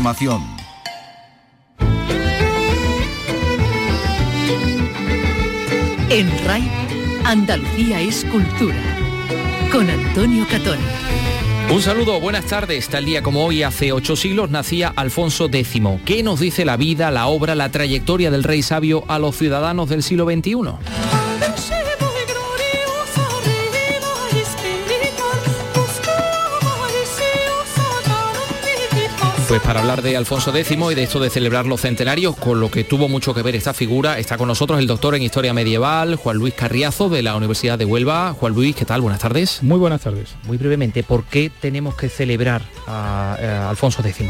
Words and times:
Información. 0.00 0.42
En 6.08 6.46
RAI, 6.46 6.70
Andalucía 7.26 8.00
es 8.00 8.24
cultura. 8.24 8.78
Con 9.70 9.90
Antonio 9.90 10.46
Catón. 10.50 10.78
Un 11.70 11.82
saludo, 11.82 12.18
buenas 12.18 12.46
tardes. 12.46 12.88
Tal 12.88 13.04
día 13.04 13.22
como 13.22 13.44
hoy, 13.44 13.62
hace 13.62 13.92
ocho 13.92 14.16
siglos, 14.16 14.48
nacía 14.48 14.90
Alfonso 14.96 15.50
X. 15.52 15.82
¿Qué 16.06 16.22
nos 16.22 16.40
dice 16.40 16.64
la 16.64 16.78
vida, 16.78 17.10
la 17.10 17.26
obra, 17.26 17.54
la 17.54 17.70
trayectoria 17.70 18.30
del 18.30 18.42
rey 18.42 18.62
sabio 18.62 19.04
a 19.06 19.18
los 19.18 19.36
ciudadanos 19.36 19.90
del 19.90 20.02
siglo 20.02 20.24
XXI? 20.24 21.09
Pues 29.50 29.62
para 29.62 29.80
hablar 29.80 30.00
de 30.00 30.16
Alfonso 30.16 30.54
X 30.54 30.78
y 30.78 30.94
de 30.94 31.02
esto 31.02 31.18
de 31.18 31.28
celebrar 31.28 31.66
los 31.66 31.80
centenarios, 31.80 32.36
con 32.36 32.60
lo 32.60 32.70
que 32.70 32.84
tuvo 32.84 33.08
mucho 33.08 33.34
que 33.34 33.42
ver 33.42 33.56
esta 33.56 33.74
figura, 33.74 34.16
está 34.20 34.38
con 34.38 34.46
nosotros 34.46 34.78
el 34.78 34.86
doctor 34.86 35.16
en 35.16 35.22
Historia 35.22 35.52
Medieval, 35.52 36.14
Juan 36.14 36.36
Luis 36.36 36.54
Carriazo, 36.54 37.08
de 37.08 37.24
la 37.24 37.34
Universidad 37.34 37.76
de 37.76 37.84
Huelva. 37.84 38.32
Juan 38.38 38.54
Luis, 38.54 38.76
¿qué 38.76 38.84
tal? 38.84 39.00
Buenas 39.00 39.18
tardes. 39.18 39.60
Muy 39.64 39.80
buenas 39.80 40.02
tardes. 40.02 40.36
Muy 40.44 40.56
brevemente, 40.56 41.02
¿por 41.02 41.24
qué 41.24 41.50
tenemos 41.60 41.96
que 41.96 42.08
celebrar 42.08 42.62
a, 42.86 43.34
a 43.34 43.70
Alfonso 43.70 44.02
X? 44.06 44.28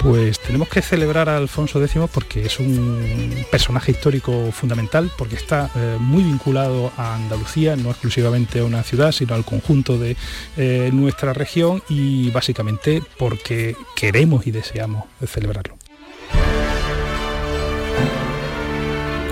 Pues 0.00 0.38
tenemos 0.38 0.68
que 0.68 0.80
celebrar 0.80 1.28
a 1.28 1.36
Alfonso 1.36 1.82
X 1.82 2.02
porque 2.12 2.46
es 2.46 2.60
un 2.60 3.44
personaje 3.50 3.92
histórico 3.92 4.52
fundamental, 4.52 5.10
porque 5.18 5.34
está 5.34 5.70
eh, 5.74 5.96
muy 5.98 6.22
vinculado 6.22 6.92
a 6.96 7.16
Andalucía, 7.16 7.74
no 7.74 7.90
exclusivamente 7.90 8.60
a 8.60 8.64
una 8.64 8.82
ciudad, 8.82 9.12
sino 9.12 9.34
al 9.34 9.44
conjunto 9.44 9.98
de 9.98 10.16
eh, 10.56 10.90
nuestra 10.92 11.32
región 11.32 11.82
y 11.88 12.30
básicamente 12.30 13.02
porque 13.18 13.76
queremos 13.96 14.46
y 14.46 14.52
deseamos 14.52 15.04
celebrarlo. 15.26 15.77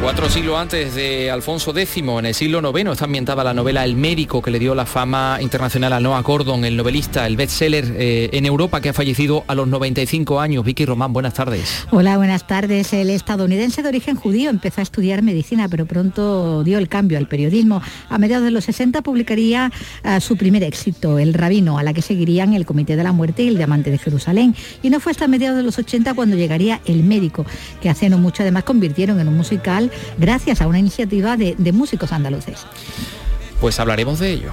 Cuatro 0.07 0.31
siglos 0.31 0.57
antes 0.57 0.95
de 0.95 1.33
Alfonso 1.33 1.77
X, 1.77 1.97
en 1.97 2.27
el 2.27 2.33
siglo 2.33 2.61
IX, 2.61 2.93
está 2.93 3.07
ambientada 3.07 3.43
la 3.43 3.53
novela 3.53 3.83
El 3.83 3.97
médico 3.97 4.41
que 4.41 4.53
le 4.53 4.61
dio 4.61 4.73
la 4.73 4.87
fama 4.87 5.39
internacional 5.41 5.93
a 5.93 5.99
Noah 5.99 6.23
Gordon, 6.23 6.65
el 6.65 6.77
novelista, 6.77 7.27
el 7.27 7.37
bestseller 7.37 7.93
eh, 7.99 8.31
en 8.33 8.47
Europa 8.47 8.81
que 8.81 8.91
ha 8.91 8.93
fallecido 8.93 9.43
a 9.49 9.57
los 9.57 9.67
95 9.67 10.39
años. 10.39 10.65
Vicky 10.65 10.85
Román, 10.85 11.13
buenas 11.13 11.35
tardes. 11.35 11.89
Hola, 11.91 12.17
buenas 12.19 12.47
tardes. 12.47 12.93
El 12.93 13.11
estadounidense 13.11 13.83
de 13.83 13.89
origen 13.89 14.15
judío 14.15 14.49
empezó 14.49 14.81
a 14.81 14.85
estudiar 14.85 15.23
medicina, 15.23 15.69
pero 15.69 15.87
pronto 15.87 16.63
dio 16.63 16.79
el 16.79 16.89
cambio 16.89 17.19
al 17.19 17.27
periodismo. 17.27 17.83
A 18.09 18.19
mediados 18.19 18.45
de 18.45 18.53
los 18.53 18.63
60 18.67 19.03
publicaría 19.03 19.73
uh, 20.05 20.21
su 20.21 20.37
primer 20.37 20.63
éxito, 20.63 21.19
El 21.19 21.35
Rabino, 21.35 21.79
a 21.79 21.83
la 21.83 21.93
que 21.93 22.01
seguirían 22.01 22.55
El 22.55 22.65
Comité 22.65 22.95
de 22.95 23.03
la 23.03 23.11
Muerte 23.11 23.43
y 23.43 23.49
El 23.49 23.57
Diamante 23.57 23.91
de 23.91 23.99
Jerusalén. 23.99 24.55
Y 24.85 24.91
no 24.91 25.01
fue 25.01 25.11
hasta 25.11 25.27
mediados 25.27 25.57
de 25.57 25.65
los 25.65 25.77
80 25.77 26.15
cuando 26.15 26.37
llegaría 26.37 26.81
El 26.87 27.03
Médico, 27.03 27.45
que 27.83 27.91
hace 27.91 28.09
no 28.09 28.19
mucho 28.19 28.45
además 28.45 28.63
convirtieron 28.63 29.19
en 29.19 29.27
un 29.27 29.37
musical 29.37 29.91
gracias 30.19 30.61
a 30.61 30.67
una 30.67 30.79
iniciativa 30.79 31.37
de, 31.37 31.57
músicos 31.73 32.13
andaluces. 32.13 32.67
Pues 33.61 33.79
hablaremos 33.81 34.19
de 34.19 34.33
ello. 34.33 34.53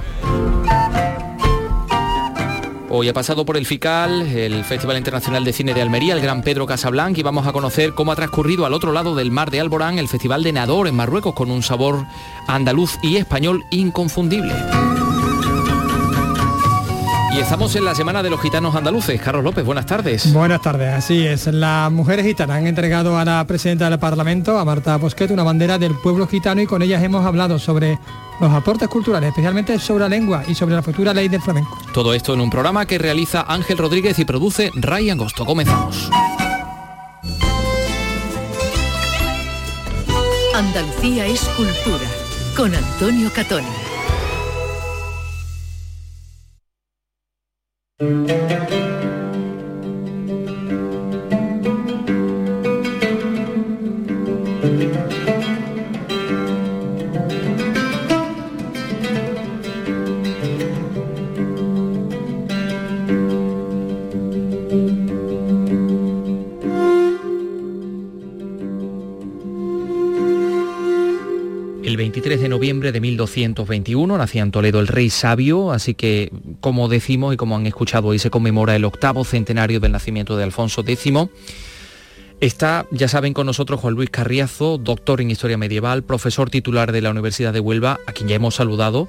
Hoy 2.89 3.09
ha 3.09 3.13
pasado 3.13 3.43
por 3.43 3.57
el 3.57 3.65
FICAL, 3.65 4.21
el 4.21 4.63
Festival 4.63 4.97
Internacional 4.97 5.43
de 5.43 5.51
Cine 5.51 5.73
de 5.73 5.81
Almería, 5.81 6.13
el 6.13 6.21
Gran 6.21 6.43
Pedro 6.43 6.67
Casablanca 6.67 7.19
y 7.19 7.23
vamos 7.23 7.47
a 7.47 7.51
conocer 7.51 7.93
cómo 7.93 8.11
ha 8.11 8.15
transcurrido 8.15 8.67
al 8.67 8.73
otro 8.73 8.91
lado 8.91 9.15
del 9.15 9.31
mar 9.31 9.49
de 9.49 9.59
Alborán 9.59 9.97
el 9.97 10.07
Festival 10.07 10.43
de 10.43 10.53
Nador 10.53 10.87
en 10.87 10.95
Marruecos 10.95 11.33
con 11.33 11.49
un 11.49 11.63
sabor 11.63 12.05
andaluz 12.47 12.99
y 13.01 13.17
español 13.17 13.63
inconfundible. 13.71 14.53
Y 17.35 17.39
estamos 17.39 17.75
en 17.75 17.83
la 17.83 17.95
Semana 17.95 18.21
de 18.21 18.29
los 18.29 18.39
Gitanos 18.39 18.75
Andaluces. 18.75 19.19
Carlos 19.19 19.43
López, 19.43 19.65
buenas 19.65 19.87
tardes. 19.87 20.31
Buenas 20.31 20.61
tardes, 20.61 20.93
así 20.93 21.25
es. 21.25 21.47
Las 21.47 21.91
mujeres 21.91 22.27
gitanas 22.27 22.57
han 22.57 22.67
entregado 22.67 23.17
a 23.17 23.25
la 23.25 23.43
presidenta 23.47 23.89
del 23.89 23.97
Parlamento, 23.97 24.59
a 24.59 24.65
Marta 24.65 24.97
Bosquet, 24.97 25.31
una 25.31 25.41
bandera 25.41 25.79
del 25.79 25.95
pueblo 25.95 26.27
gitano 26.27 26.61
y 26.61 26.67
con 26.67 26.83
ellas 26.83 27.01
hemos 27.01 27.25
hablado 27.25 27.57
sobre 27.57 27.97
los 28.39 28.51
aportes 28.51 28.87
culturales, 28.87 29.29
especialmente 29.29 29.79
sobre 29.79 30.03
la 30.03 30.09
lengua 30.09 30.43
y 30.47 30.53
sobre 30.53 30.75
la 30.75 30.83
futura 30.83 31.11
ley 31.11 31.27
del 31.27 31.41
flamenco. 31.41 31.75
Todo 31.91 32.13
esto 32.13 32.35
en 32.35 32.41
un 32.41 32.51
programa 32.51 32.85
que 32.85 32.99
realiza 32.99 33.45
Ángel 33.47 33.79
Rodríguez 33.79 34.19
y 34.19 34.25
produce 34.25 34.69
Ray 34.75 35.09
Angosto. 35.09 35.43
Comenzamos. 35.43 36.11
Andalucía 40.53 41.25
es 41.25 41.41
cultura. 41.57 42.05
Con 42.55 42.75
Antonio 42.75 43.31
Catón. 43.33 43.63
El 48.03 48.72
421 73.33 74.17
nacía 74.17 74.43
en 74.43 74.51
Toledo 74.51 74.79
el 74.79 74.87
rey 74.87 75.09
sabio, 75.09 75.71
así 75.71 75.95
que 75.95 76.31
como 76.59 76.87
decimos 76.87 77.33
y 77.33 77.37
como 77.37 77.55
han 77.55 77.65
escuchado 77.65 78.09
hoy 78.09 78.19
se 78.19 78.29
conmemora 78.29 78.75
el 78.75 78.85
octavo 78.85 79.23
centenario 79.23 79.79
del 79.79 79.91
nacimiento 79.91 80.37
de 80.37 80.43
Alfonso 80.43 80.83
X. 80.85 81.13
Está, 82.39 82.85
ya 82.91 83.07
saben, 83.07 83.33
con 83.33 83.45
nosotros 83.45 83.79
Juan 83.79 83.93
Luis 83.93 84.09
Carriazo, 84.09 84.77
doctor 84.77 85.21
en 85.21 85.31
Historia 85.31 85.57
Medieval, 85.57 86.03
profesor 86.03 86.49
titular 86.49 86.91
de 86.91 87.01
la 87.01 87.09
Universidad 87.09 87.53
de 87.53 87.59
Huelva, 87.59 87.99
a 88.05 88.11
quien 88.11 88.27
ya 88.27 88.35
hemos 88.35 88.55
saludado. 88.55 89.07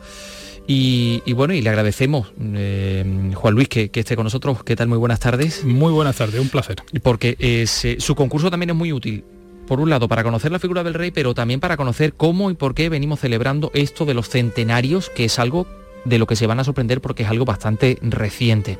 Y, 0.66 1.20
bueno, 1.34 1.52
y 1.52 1.60
le 1.60 1.68
agradecemos, 1.68 2.32
eh, 2.38 3.32
Juan 3.34 3.54
Luis, 3.54 3.68
que, 3.68 3.90
esté 3.92 4.16
con 4.16 4.24
nosotros. 4.24 4.62
¿Qué 4.64 4.76
tal? 4.76 4.88
Muy 4.88 4.98
buenas 4.98 5.20
tardes. 5.20 5.64
Muy 5.64 5.92
buenas 5.92 6.16
tardes, 6.16 6.40
un 6.40 6.48
placer. 6.48 6.76
Porque 7.02 7.36
eh, 7.38 7.66
su 7.66 8.14
concurso 8.14 8.50
también 8.50 8.70
es 8.70 8.76
muy 8.76 8.92
útil 8.92 9.24
por 9.66 9.80
un 9.80 9.91
lado, 9.91 10.08
para 10.08 10.22
conocer 10.22 10.52
la 10.52 10.58
figura 10.58 10.82
del 10.84 10.94
rey, 10.94 11.10
pero 11.10 11.34
también 11.34 11.60
para 11.60 11.76
conocer 11.76 12.14
cómo 12.14 12.50
y 12.50 12.54
por 12.54 12.75
qué 12.75 12.88
venimos 12.88 13.20
celebrando 13.20 13.70
esto 13.75 14.04
de 14.04 14.14
los 14.14 14.28
centenarios, 14.28 15.10
que 15.10 15.25
es 15.25 15.38
algo 15.38 15.66
de 16.04 16.19
lo 16.19 16.26
que 16.26 16.36
se 16.36 16.47
van 16.47 16.60
a 16.60 16.64
sorprender 16.64 17.00
porque 17.00 17.22
es 17.22 17.28
algo 17.28 17.44
bastante 17.44 17.98
reciente. 18.02 18.78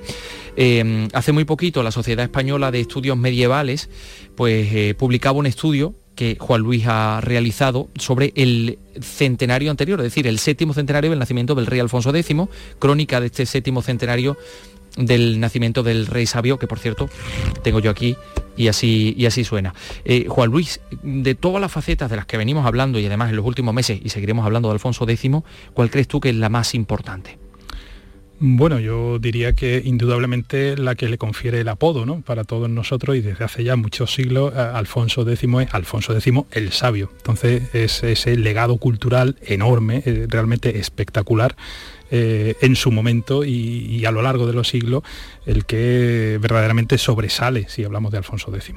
Eh, 0.57 1.09
hace 1.13 1.33
muy 1.33 1.45
poquito 1.45 1.83
la 1.83 1.91
Sociedad 1.91 2.25
Española 2.25 2.71
de 2.71 2.81
Estudios 2.81 3.17
Medievales 3.17 3.89
pues, 4.37 4.69
eh, 4.73 4.95
publicaba 4.97 5.39
un 5.39 5.47
estudio 5.47 5.95
que 6.15 6.37
Juan 6.39 6.61
Luis 6.61 6.85
ha 6.87 7.21
realizado 7.21 7.89
sobre 7.97 8.33
el 8.37 8.79
centenario 9.01 9.71
anterior, 9.71 9.99
es 10.01 10.05
decir, 10.05 10.27
el 10.27 10.39
séptimo 10.39 10.73
centenario 10.73 11.11
del 11.11 11.19
nacimiento 11.19 11.55
del 11.57 11.67
rey 11.67 11.81
Alfonso 11.81 12.15
X, 12.15 12.37
crónica 12.79 13.21
de 13.21 13.27
este 13.27 13.47
séptimo 13.47 13.83
centenario 13.83 14.37
del 14.97 15.41
nacimiento 15.41 15.83
del 15.83 16.07
rey 16.07 16.27
sabio, 16.27 16.59
que 16.59 16.69
por 16.69 16.79
cierto 16.79 17.09
tengo 17.65 17.81
yo 17.81 17.91
aquí 17.91 18.17
y 18.57 18.69
así, 18.69 19.15
y 19.17 19.27
así 19.27 19.45
suena. 19.45 19.75
Eh, 20.05 20.27
Juan 20.29 20.51
Luis, 20.51 20.81
de 21.03 21.35
todas 21.35 21.61
las 21.61 21.73
facetas 21.73 22.11
de 22.11 22.17
las 22.17 22.27
que 22.27 22.37
venimos 22.37 22.67
hablando 22.67 22.99
y 22.99 23.07
además 23.07 23.31
en 23.31 23.37
los 23.37 23.47
últimos 23.47 23.75
meses 23.75 24.01
y 24.03 24.09
seguiremos 24.09 24.45
hablando 24.45 24.69
de 24.69 24.75
Alfonso 24.75 25.09
X, 25.09 25.31
¿cuál 25.73 25.91
crees 25.91 26.09
tú 26.09 26.21
que 26.21 26.31
es 26.31 26.37
la 26.37 26.49
más 26.49 26.75
importante? 26.75 27.44
Bueno, 28.41 28.81
yo 28.81 29.19
diría 29.19 29.55
que 29.55 29.81
indudablemente 29.85 30.77
la 30.77 30.97
que 30.97 31.09
le 31.09 31.19
confiere 31.19 31.61
el 31.61 31.69
apodo 31.69 32.05
¿no? 32.05 32.21
para 32.21 32.45
todos 32.45 32.69
nosotros 32.69 33.17
y 33.17 33.21
desde 33.21 33.45
hace 33.45 33.63
ya 33.63 33.77
muchos 33.77 34.13
siglos 34.13 34.55
Alfonso 34.55 35.23
X 35.23 35.49
es 35.61 35.75
Alfonso 35.75 36.17
X 36.17 36.35
el 36.51 36.73
sabio. 36.73 37.11
Entonces 37.17 37.75
es 37.75 38.03
ese 38.03 38.37
legado 38.37 38.77
cultural 38.79 39.37
enorme, 39.47 40.03
eh, 40.05 40.27
realmente 40.29 40.79
espectacular 40.79 41.55
eh, 42.11 42.57
en 42.61 42.77
su 42.77 42.91
momento 42.93 43.45
y, 43.45 44.05
a 44.05 44.11
lo 44.11 44.21
largo 44.21 44.47
de 44.47 44.53
los 44.53 44.69
siglos 44.69 45.03
el 45.47 45.65
que 45.65 46.39
verdaderamente 46.41 46.99
sobresale 46.99 47.69
si 47.69 47.85
hablamos 47.85 48.13
de 48.13 48.19
Alfonso 48.19 48.55
X. 48.55 48.75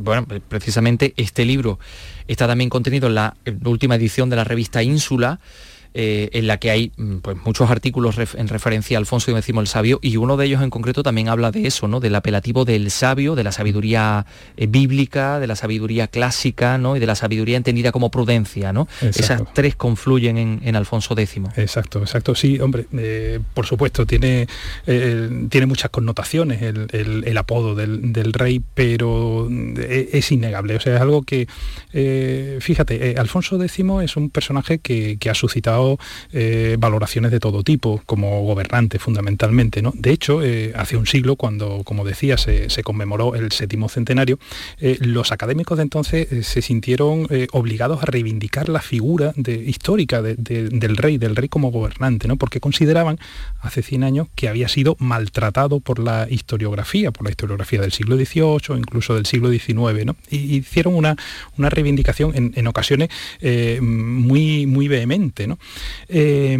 Bueno, 0.00 0.26
precisamente 0.48 1.14
este 1.16 1.44
libro 1.44 1.78
está 2.26 2.46
también 2.46 2.68
contenido 2.68 3.06
en 3.08 3.14
la 3.14 3.36
última 3.64 3.94
edición 3.94 4.28
de 4.28 4.36
la 4.36 4.44
revista 4.44 4.82
Ínsula, 4.82 5.40
eh, 6.00 6.30
en 6.32 6.46
la 6.46 6.58
que 6.58 6.70
hay 6.70 6.92
pues, 7.22 7.36
muchos 7.44 7.68
artículos 7.72 8.14
ref 8.14 8.36
en 8.36 8.46
referencia 8.46 8.96
a 8.96 9.00
Alfonso 9.00 9.36
X 9.36 9.48
el 9.48 9.66
Sabio 9.66 9.98
y 10.00 10.16
uno 10.16 10.36
de 10.36 10.46
ellos 10.46 10.62
en 10.62 10.70
concreto 10.70 11.02
también 11.02 11.28
habla 11.28 11.50
de 11.50 11.66
eso, 11.66 11.88
¿no? 11.88 11.98
del 11.98 12.14
apelativo 12.14 12.64
del 12.64 12.92
sabio, 12.92 13.34
de 13.34 13.42
la 13.42 13.50
sabiduría 13.50 14.24
eh, 14.56 14.68
bíblica, 14.68 15.40
de 15.40 15.48
la 15.48 15.56
sabiduría 15.56 16.06
clásica 16.06 16.78
¿no? 16.78 16.94
y 16.94 17.00
de 17.00 17.06
la 17.06 17.16
sabiduría 17.16 17.56
entendida 17.56 17.90
como 17.90 18.12
prudencia. 18.12 18.72
¿no? 18.72 18.86
Esas 19.00 19.42
tres 19.54 19.74
confluyen 19.74 20.38
en, 20.38 20.60
en, 20.62 20.76
Alfonso 20.76 21.18
X. 21.18 21.42
Exacto, 21.56 21.98
exacto. 21.98 22.36
Sí, 22.36 22.60
hombre, 22.60 22.86
eh, 22.92 23.40
por 23.52 23.66
supuesto, 23.66 24.06
tiene, 24.06 24.46
tiene 24.84 25.66
muchas 25.66 25.90
connotaciones 25.90 26.62
el, 26.62 26.86
el, 26.92 27.24
el 27.26 27.36
apodo 27.38 27.74
del, 27.74 28.12
del, 28.12 28.34
rey, 28.34 28.62
pero 28.72 29.48
es, 29.76 30.14
es, 30.14 30.30
innegable. 30.30 30.76
O 30.76 30.80
sea, 30.80 30.94
es 30.94 31.00
algo 31.00 31.24
que, 31.24 31.48
fíjate, 32.60 33.16
Alfonso 33.18 33.60
X 33.60 33.84
es 34.04 34.16
un 34.16 34.30
personaje 34.30 34.78
que, 34.78 35.16
que 35.18 35.28
ha 35.28 35.34
suscitado 35.34 35.87
eh, 36.32 36.76
valoraciones 36.78 37.30
de 37.30 37.40
todo 37.40 37.62
tipo, 37.62 38.02
como 38.06 38.42
gobernante 38.42 38.98
fundamentalmente. 38.98 39.80
¿no? 39.80 39.92
De 39.94 40.10
hecho, 40.10 40.42
eh, 40.42 40.72
hace 40.76 40.96
un 40.96 41.06
siglo, 41.06 41.36
cuando, 41.36 41.82
como 41.84 42.04
decía, 42.04 42.36
se, 42.36 42.68
conmemoró 42.82 43.34
el 43.34 43.50
séptimo 43.52 43.88
centenario, 43.88 44.38
los 45.00 45.32
académicos 45.32 45.76
de 45.78 45.82
entonces 45.82 46.46
se 46.46 46.62
sintieron 46.62 47.26
obligados 47.52 48.02
a 48.02 48.06
reivindicar 48.06 48.68
la 48.68 48.80
figura 48.80 49.34
histórica 49.66 50.22
del 50.22 50.96
rey, 50.96 51.18
del 51.18 51.36
rey 51.36 51.48
como 51.48 51.70
gobernante, 51.70 52.28
¿no? 52.28 52.36
porque 52.36 52.60
consideraban 52.60 53.18
hace 53.60 53.82
100 53.82 54.04
años 54.04 54.28
que 54.34 54.48
había 54.48 54.68
sido 54.68 54.96
maltratado 54.98 55.80
por 55.80 55.98
la 55.98 56.26
historiografía, 56.30 57.10
por 57.10 57.24
la 57.24 57.30
historiografía 57.30 57.80
del 57.80 57.92
siglo 57.92 58.16
XVIII, 58.16 58.78
incluso 58.78 59.14
del 59.14 59.26
siglo 59.26 59.50
XIX, 59.50 60.04
¿no? 60.04 60.16
y 60.30 60.56
hicieron 60.56 60.94
una, 60.94 61.16
una 61.56 61.70
reivindicación 61.70 62.52
en, 62.54 62.66
ocasiones 62.66 63.08
eh, 63.40 63.80
muy, 63.80 64.66
muy 64.66 64.88
vehemente. 64.88 65.46
¿no? 65.46 65.58
Eh, 66.08 66.56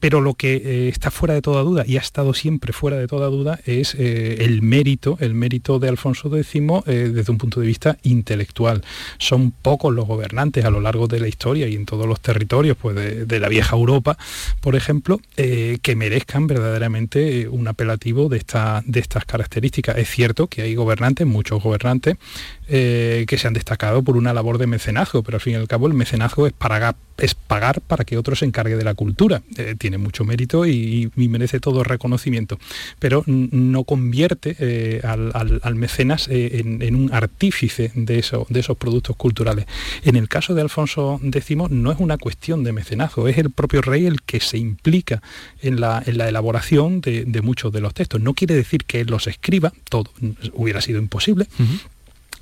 pero 0.00 0.20
lo 0.20 0.34
que 0.34 0.56
eh, 0.56 0.88
está 0.88 1.10
fuera 1.10 1.34
de 1.34 1.42
toda 1.42 1.62
duda 1.62 1.84
y 1.86 1.96
ha 1.96 2.00
estado 2.00 2.34
siempre 2.34 2.72
fuera 2.72 2.98
de 2.98 3.06
toda 3.06 3.28
duda 3.28 3.58
es 3.64 3.94
eh, 3.98 4.44
el 4.44 4.62
mérito, 4.62 5.16
el 5.20 5.34
mérito 5.34 5.78
de 5.78 5.88
Alfonso 5.88 6.34
X 6.36 6.62
eh, 6.86 7.10
desde 7.12 7.32
un 7.32 7.38
punto 7.38 7.60
de 7.60 7.66
vista 7.66 7.96
intelectual. 8.02 8.82
Son 9.18 9.50
pocos 9.50 9.94
los 9.94 10.06
gobernantes 10.06 10.64
a 10.64 10.70
lo 10.70 10.80
largo 10.80 11.08
de 11.08 11.20
la 11.20 11.28
historia 11.28 11.66
y 11.68 11.74
en 11.74 11.86
todos 11.86 12.06
los 12.06 12.20
territorios 12.20 12.76
pues, 12.76 12.94
de, 12.94 13.40
la 13.40 13.48
vieja 13.48 13.76
Europa, 13.76 14.16
por 14.60 14.76
ejemplo, 14.76 15.20
que 15.36 15.94
merezcan 15.96 16.46
verdaderamente 16.46 17.48
un 17.48 17.68
apelativo 17.68 18.28
de, 18.28 18.38
esta, 18.38 18.82
de 18.86 19.00
estas 19.00 19.24
características. 19.24 19.98
Es 19.98 20.08
cierto 20.08 20.46
que 20.46 20.62
hay 20.62 20.74
gobernantes, 20.74 21.26
muchos 21.26 21.62
gobernantes, 21.62 22.16
que 22.66 23.38
se 23.38 23.46
han 23.46 23.52
destacado 23.54 24.02
por 24.02 24.16
una 24.16 24.32
labor 24.32 24.58
de 24.58 24.66
mecenazgo, 24.66 25.22
pero 25.22 25.36
al 25.36 25.42
fin 25.42 25.52
y 25.52 25.56
al 25.56 25.68
cabo 25.68 25.86
el 25.86 25.94
mecenazgo 25.94 26.46
es 26.46 26.52
para 26.52 26.96
es 27.18 27.34
pagar 27.34 27.80
para 27.80 28.04
que 28.04 28.18
otro 28.18 28.36
se 28.36 28.44
encargue 28.44 28.76
de 28.76 28.84
la 28.84 28.94
cultura. 28.94 29.42
Tiene 29.86 29.98
mucho 29.98 30.24
mérito 30.24 30.66
y, 30.66 31.12
merece 31.14 31.60
todo 31.60 31.84
reconocimiento, 31.84 32.58
pero 32.98 33.22
no 33.26 33.84
convierte 33.84 34.56
eh, 34.58 35.00
al, 35.04 35.74
mecenas 35.76 36.26
eh, 36.28 36.60
en, 36.80 36.96
un 36.96 37.14
artífice 37.14 37.92
de, 37.94 38.24
de 38.48 38.60
esos 38.60 38.76
productos 38.76 39.14
culturales. 39.14 39.66
En 40.02 40.16
el 40.16 40.28
caso 40.28 40.54
de 40.56 40.62
Alfonso 40.62 41.20
X 41.22 41.56
no 41.70 41.92
es 41.92 42.00
una 42.00 42.18
cuestión 42.18 42.64
de 42.64 42.72
mecenazgo, 42.72 43.28
es 43.28 43.38
el 43.38 43.50
propio 43.50 43.80
rey 43.80 44.06
el 44.06 44.22
que 44.22 44.40
se 44.40 44.58
implica 44.58 45.22
en 45.62 45.80
la, 45.80 46.02
elaboración 46.04 47.00
de, 47.00 47.40
muchos 47.44 47.72
de 47.72 47.80
los 47.80 47.94
textos. 47.94 48.20
No 48.20 48.34
quiere 48.34 48.56
decir 48.56 48.86
que 48.86 49.02
él 49.02 49.06
los 49.06 49.28
escriba, 49.28 49.72
todo 49.88 50.10
hubiera 50.54 50.80
sido 50.80 50.98
imposible, 50.98 51.46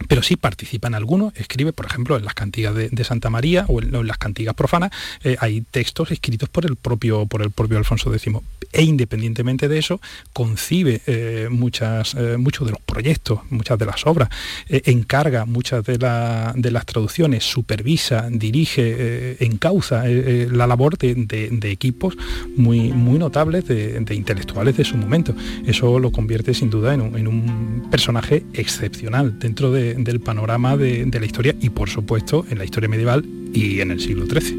pero 0.08 0.22
sí 0.22 0.36
participan 0.36 0.94
algunos, 0.94 1.34
escribe, 1.36 1.72
por 1.72 1.86
ejemplo, 1.86 2.16
en 2.16 2.24
las 2.24 2.34
cantigas 2.34 2.74
de, 2.74 3.04
Santa 3.04 3.30
María 3.30 3.64
o 3.68 3.80
en, 3.80 4.06
las 4.06 4.18
cantigas 4.18 4.54
profanas, 4.54 4.90
eh, 5.22 5.36
hay 5.40 5.62
textos 5.62 6.10
escritos 6.10 6.48
por 6.48 6.64
el 6.64 6.76
propio, 6.76 7.26
por 7.26 7.42
el 7.42 7.50
propio 7.50 7.78
Alfonso 7.78 8.12
X. 8.12 8.32
E 8.72 8.82
independientemente 8.82 9.68
de 9.68 9.78
eso, 9.78 10.00
concibe 10.32 11.00
eh, 11.06 11.48
muchas, 11.50 12.14
eh, 12.14 12.36
muchos 12.38 12.66
de 12.66 12.72
los 12.72 12.80
proyectos, 12.80 13.40
muchas 13.50 13.78
de 13.78 13.86
las 13.86 14.06
obras, 14.06 14.28
encarga 14.68 15.44
muchas 15.44 15.84
de, 15.84 15.98
de, 15.98 16.70
las 16.70 16.86
traducciones, 16.86 17.44
supervisa, 17.44 18.28
dirige, 18.30 19.44
encauza 19.44 20.04
la 20.06 20.66
labor 20.66 20.98
de, 20.98 21.70
equipos 21.70 22.16
muy, 22.56 22.92
muy 22.92 23.18
notables, 23.18 23.66
de, 23.68 24.14
intelectuales 24.14 24.76
de 24.76 24.84
su 24.84 24.96
momento. 24.96 25.34
Eso 25.66 25.98
lo 25.98 26.10
convierte 26.10 26.54
sin 26.54 26.70
duda 26.70 26.94
en 26.94 27.28
un 27.28 27.88
personaje 27.90 28.44
excepcional 28.54 29.38
dentro 29.38 29.70
de 29.70 29.83
del 29.92 30.20
panorama 30.20 30.78
de, 30.78 31.06
la 31.12 31.26
historia 31.26 31.54
y 31.60 31.68
por 31.68 31.90
supuesto 31.90 32.46
en 32.48 32.58
la 32.58 32.64
historia 32.64 32.88
medieval 32.88 33.24
y 33.52 33.80
en 33.80 33.90
el 33.90 34.00
siglo 34.00 34.24
XIII. 34.26 34.54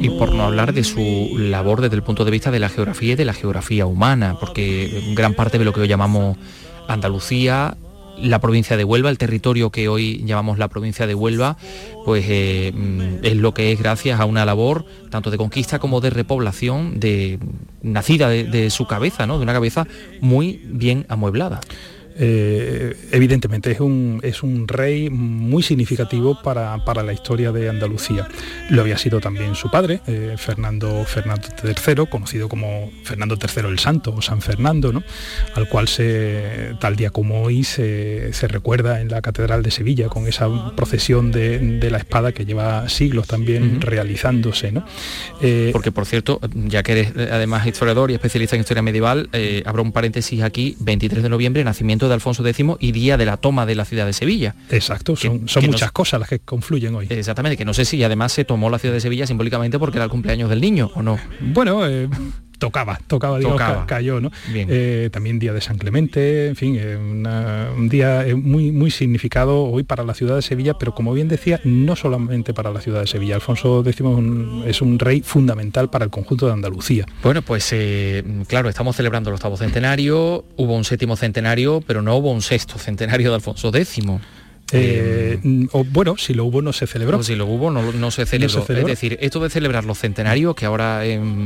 Y 0.03 0.11
por 0.11 0.35
no 0.35 0.45
hablar 0.45 0.73
de 0.75 0.85
su 0.85 1.37
labor 1.39 1.81
desde 1.81 1.97
el 1.97 2.03
punto 2.03 2.25
de 2.25 2.31
vista 2.31 2.51
de 2.51 2.59
la 2.59 2.69
geografía 2.69 3.13
y 3.13 3.17
de 3.17 3.25
la 3.25 3.33
geografía 3.33 3.87
humana, 3.87 4.37
porque 4.39 5.13
gran 5.15 5.35
parte 5.35 5.59
de 5.59 5.65
lo 5.65 5.73
que 5.73 5.81
hoy 5.81 5.89
llamamos 5.89 6.37
Andalucía, 6.89 7.77
la 8.19 8.41
provincia 8.41 8.77
de 8.77 8.85
Huelva, 8.85 9.11
el 9.11 9.19
territorio 9.19 9.71
que 9.71 9.89
hoy 9.89 10.23
llamamos 10.25 10.59
la 10.59 10.69
provincia 10.69 11.07
de 11.07 11.15
Huelva, 11.15 11.57
pues 12.05 12.25
eh, 12.29 12.73
mm, 12.75 13.25
es 13.25 13.37
lo 13.37 13.55
que 13.55 13.73
es 13.73 13.79
gracias 13.79 14.21
a 14.21 14.25
una 14.25 14.45
labor 14.45 14.85
tanto 15.11 15.31
de 15.31 15.39
conquista 15.39 15.79
como 15.79 16.01
de 16.01 16.11
repoblación 16.11 16.99
de, 17.01 17.39
nacida 17.83 18.29
de, 18.29 18.45
de 18.45 18.71
su 18.71 18.87
cabeza, 18.87 19.27
¿no? 19.27 19.39
de 19.39 19.43
una 19.43 19.53
cabeza 19.53 19.87
muy 20.21 20.61
bien 20.65 21.07
amueblada. 21.09 21.61
Eh, 22.19 22.97
evidentemente 23.13 23.71
es 23.71 23.81
un, 23.81 24.21
es 24.23 24.43
un 24.43 24.67
rey 24.67 25.11
muy 25.11 25.63
significativo 25.63 26.41
para, 26.43 26.79
la 27.03 27.13
historia 27.13 27.53
de 27.53 27.69
Andalucía. 27.69 28.27
Lo 28.71 28.83
había 28.83 28.97
sido 28.97 29.21
también 29.21 29.55
su 29.55 29.71
padre, 29.71 30.01
eh, 30.07 30.35
Fernando, 30.39 31.05
Fernando 31.05 31.49
III, 31.63 32.07
conocido 32.07 32.49
como 32.49 32.91
Fernando 33.05 33.37
III 33.37 33.69
el 33.69 33.79
Santo 33.79 34.15
o 34.17 34.23
San 34.23 34.41
Fernando, 34.41 34.93
¿no? 34.93 35.03
al 35.55 35.69
cual 35.69 35.89
se, 35.89 36.75
tal 36.81 36.97
día 36.97 37.11
como 37.11 37.43
hoy 37.43 37.65
se, 37.65 38.31
recuerda 38.49 39.01
en 39.01 39.09
la 39.09 39.21
Catedral 39.21 39.63
de 39.63 39.71
Sevilla 39.71 40.09
con 40.09 40.27
esa 40.27 40.49
procesión 40.75 41.33
de, 41.33 41.87
la 41.91 41.99
espada 41.99 42.33
que 42.33 42.45
lleva 42.45 42.89
siglos 42.89 43.27
también 43.27 43.81
realizándose. 43.81 44.73
¿no? 44.73 44.85
Eh, 45.41 45.71
Porque 45.73 45.93
por 45.93 46.07
cierto, 46.07 46.41
ya 46.55 46.83
que 46.83 46.93
eres 46.93 47.13
además 47.31 47.67
historiador 47.67 48.11
y 48.11 48.15
especialista 48.15 48.57
en 48.57 48.61
historia 48.61 48.83
medieval, 48.83 49.29
habrá 49.65 49.83
un 49.83 49.93
paréntesis 49.93 50.43
aquí, 50.43 50.77
23 50.81 51.23
de 51.23 51.29
noviembre, 51.29 51.63
nacimiento 51.63 52.06
de 52.09 52.15
Alfonso 52.15 52.47
X 52.47 52.67
y 52.81 52.93
día 52.93 53.17
de 53.17 53.27
la 53.27 53.37
toma 53.37 53.67
de 53.67 53.75
la 53.75 53.85
ciudad 53.85 54.07
de 54.07 54.13
Sevilla. 54.13 54.55
Exacto, 54.71 55.17
son, 55.17 55.47
muchas 55.63 55.93
cosas 55.93 56.21
las 56.21 56.29
que 56.29 56.39
confluyen 56.41 56.95
hoy. 56.95 57.07
Exactamente, 57.11 57.57
que 57.57 57.65
no 57.65 57.75
sé 57.75 57.85
si 57.85 58.03
además 58.03 58.33
se 58.33 58.45
tomó 58.45 58.71
la 58.71 58.79
ciudad 58.79 58.95
de 58.95 59.01
Sevilla 59.01 59.27
simbólicamente 59.27 59.79
porque 59.79 59.99
era 59.99 60.05
el 60.05 60.11
cumpleaños 60.11 60.51
del 60.51 60.61
niño 60.61 60.91
o 60.95 61.03
no. 61.03 61.19
Bueno, 61.41 61.87
eh, 61.87 62.09
tocaba, 62.59 62.99
tocaba, 63.07 63.39
digamos, 63.39 63.85
cayó, 63.87 64.21
¿no? 64.21 64.31
Eh, 64.53 65.11
también 65.13 65.39
día 65.39 65.53
de 65.53 65.61
San 65.61 65.79
Clemente, 65.79 66.49
en 66.49 66.57
fin, 66.57 66.77
eh, 66.79 66.97
un 66.97 67.89
día 67.89 68.25
muy, 68.37 68.73
muy 68.73 68.91
significado 68.91 69.65
hoy 69.65 69.83
para 69.83 70.05
la 70.05 70.15
ciudad 70.15 70.37
de 70.37 70.43
Sevilla, 70.43 70.75
pero 70.75 70.95
como 70.95 71.13
bien 71.13 71.29
decía, 71.29 71.61
no 71.65 71.97
solamente 71.97 72.55
para 72.55 72.71
la 72.71 72.81
ciudad 72.81 73.01
de 73.01 73.07
Sevilla. 73.07 73.35
Alfonso 73.37 73.81
X 73.87 74.03
es 74.67 74.83
un, 74.83 74.99
rey 74.99 75.21
fundamental 75.21 75.91
para 75.91 76.05
el 76.05 76.11
conjunto 76.11 76.47
de 76.47 76.53
Andalucía. 76.53 77.07
Bueno, 77.23 77.43
pues 77.43 77.69
eh, 77.73 78.25
claro, 78.49 78.69
estamos 78.69 78.97
celebrando 78.97 79.31
el 79.31 79.35
octavo 79.35 79.57
centenario, 79.57 80.45
hubo 80.57 80.75
un 80.75 80.85
séptimo 80.85 81.17
centenario, 81.17 81.83
pero 81.87 82.03
no 82.03 82.17
hubo 82.17 82.33
un 82.33 82.43
sexto 82.43 82.79
centenario 82.79 83.29
de 83.29 83.37
Alfonso 83.37 83.69
X. 83.75 83.99
Eh, 84.73 85.39
o, 85.73 85.85
bueno, 85.85 86.17
si 86.17 86.35
lo 86.35 86.45
hubo 86.45 86.61
no 86.61 86.73
se 86.73 86.87
celebró. 86.87 87.23
si 87.23 87.37
lo 87.37 87.47
hubo 87.47 87.71
no, 87.71 88.11
se, 88.11 88.27
celebró. 88.27 88.65
Es 88.69 88.87
decir, 88.87 89.17
esto 89.21 89.41
de 89.41 89.49
celebrar 89.49 89.85
los 89.85 89.99
centenarios, 89.99 90.57
que 90.57 90.67
ahora, 90.67 91.03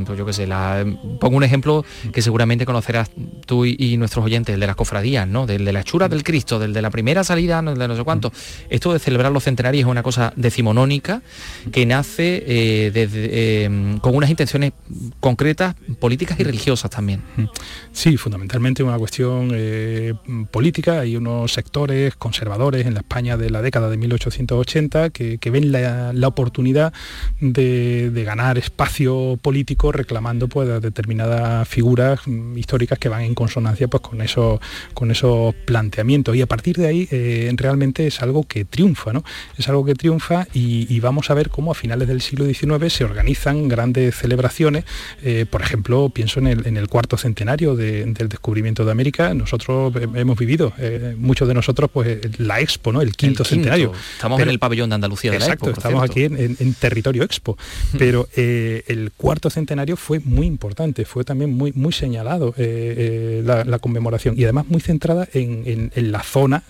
pues 0.06 0.18
yo 0.18 0.24
qué 0.24 0.32
sé, 0.32 0.46
la, 0.46 0.84
pongo 1.20 1.36
un 1.36 1.44
ejemplo 1.44 1.84
que 2.12 2.22
seguramente 2.22 2.64
conocerás 2.64 3.10
tú 3.46 3.66
y, 3.66 3.96
nuestros 3.98 4.24
oyentes, 4.24 4.54
el 4.54 4.60
de 4.60 4.66
las 4.66 4.76
cofradías, 4.76 5.28
¿no? 5.28 5.46
Del 5.46 5.64
de 5.64 5.72
la 5.72 5.80
hechura 5.80 6.08
del 6.08 6.22
Cristo, 6.22 6.58
del 6.58 6.72
de 6.72 6.80
la 6.80 6.90
primera 6.90 7.22
salida, 7.22 7.60
de 7.60 7.88
no 7.88 7.96
sé 7.96 8.04
cuánto. 8.04 8.32
Esto 8.70 8.92
de 8.92 8.98
celebrar 8.98 9.32
los 9.32 9.44
centenarios 9.44 9.84
es 9.84 9.90
una 9.90 10.02
cosa 10.02 10.32
decimonónica 10.36 11.22
que 11.72 11.84
nace 11.84 12.42
eh, 12.46 12.92
eh, 12.94 13.98
con 14.00 14.16
unas 14.16 14.30
intenciones 14.30 14.72
concretas, 15.20 15.74
políticas 15.98 16.40
y 16.40 16.44
religiosas 16.44 16.90
también. 16.90 17.22
Sí, 17.92 18.16
fundamentalmente 18.16 18.82
una 18.82 18.98
cuestión 18.98 19.52
política. 20.50 21.00
Hay 21.00 21.16
unos 21.16 21.52
sectores 21.52 22.16
conservadores 22.16 22.86
en 22.86 22.94
la 22.94 23.02
España 23.10 23.36
de 23.36 23.50
la 23.50 23.60
década 23.60 23.90
de 23.90 23.96
1880, 23.96 25.10
que, 25.10 25.50
ven 25.50 25.72
la, 25.72 26.28
oportunidad 26.28 26.92
de, 27.40 28.22
ganar 28.24 28.56
espacio 28.56 29.36
político 29.42 29.90
reclamando 29.90 30.46
pues, 30.46 30.80
determinadas 30.80 31.66
figuras 31.66 32.20
mm, 32.24 32.56
históricas 32.56 33.00
que 33.00 33.08
van 33.08 33.22
en 33.22 33.34
consonancia 33.34 33.88
pues, 33.88 34.00
con, 34.00 34.22
esos, 34.22 34.60
con 34.94 35.10
esos 35.10 35.52
planteamientos. 35.64 36.36
Y 36.36 36.42
a 36.42 36.46
partir 36.46 36.76
de 36.76 36.86
ahí 36.86 37.08
eh, 37.10 37.52
realmente 37.56 38.06
es 38.06 38.22
algo 38.22 38.44
que 38.44 38.64
triunfa, 38.64 39.12
¿no? 39.12 39.24
Es 39.58 39.68
algo 39.68 39.84
que 39.84 39.96
triunfa 39.96 40.46
y, 40.54 41.00
vamos 41.00 41.30
a 41.30 41.34
ver 41.34 41.48
cómo 41.48 41.72
a 41.72 41.74
finales 41.74 42.06
del 42.06 42.20
siglo 42.20 42.44
XIX 42.44 42.92
se 42.92 43.02
organizan 43.02 43.66
grandes 43.66 44.14
celebraciones. 44.14 44.84
Eh, 45.24 45.46
por 45.50 45.62
ejemplo, 45.62 46.10
pienso 46.10 46.38
en 46.38 46.76
el, 46.76 46.88
cuarto 46.88 47.16
centenario 47.16 47.74
del 47.74 48.14
descubrimiento 48.28 48.84
de 48.84 48.92
América. 48.92 49.34
Nosotros 49.34 49.92
hemos 50.14 50.38
vivido, 50.38 50.72
eh, 50.78 51.16
muchos 51.18 51.48
de 51.48 51.54
nosotros, 51.54 51.90
pues 51.92 52.20
la 52.38 52.60
Expo, 52.60 52.92
¿no? 52.92 52.99
El 53.02 53.16
quinto, 53.16 53.44
centenario. 53.44 53.92
Estamos 54.14 54.40
en 54.40 54.48
el 54.48 54.58
pabellón 54.58 54.90
de 54.90 54.94
Andalucía 54.96 55.30
de 55.30 55.38
exacto, 55.38 55.66
la 55.66 55.70
Expo. 55.72 55.88
estamos 55.88 56.10
aquí 56.10 56.24
en, 56.24 56.74
territorio 56.74 57.22
Expo. 57.22 57.56
Pero 57.98 58.28
el 58.34 59.12
cuarto 59.16 59.50
centenario 59.50 59.96
fue 59.96 60.20
muy 60.20 60.46
importante, 60.46 61.04
fue 61.04 61.24
también 61.24 61.56
muy, 61.56 61.72
muy 61.72 61.92
señalado 61.92 62.54
la, 62.56 63.78
conmemoración 63.80 64.38
y 64.38 64.44
además 64.44 64.66
muy 64.68 64.80
centrada 64.80 65.28
en, 65.32 65.90
la 65.94 66.22
zona 66.22 66.62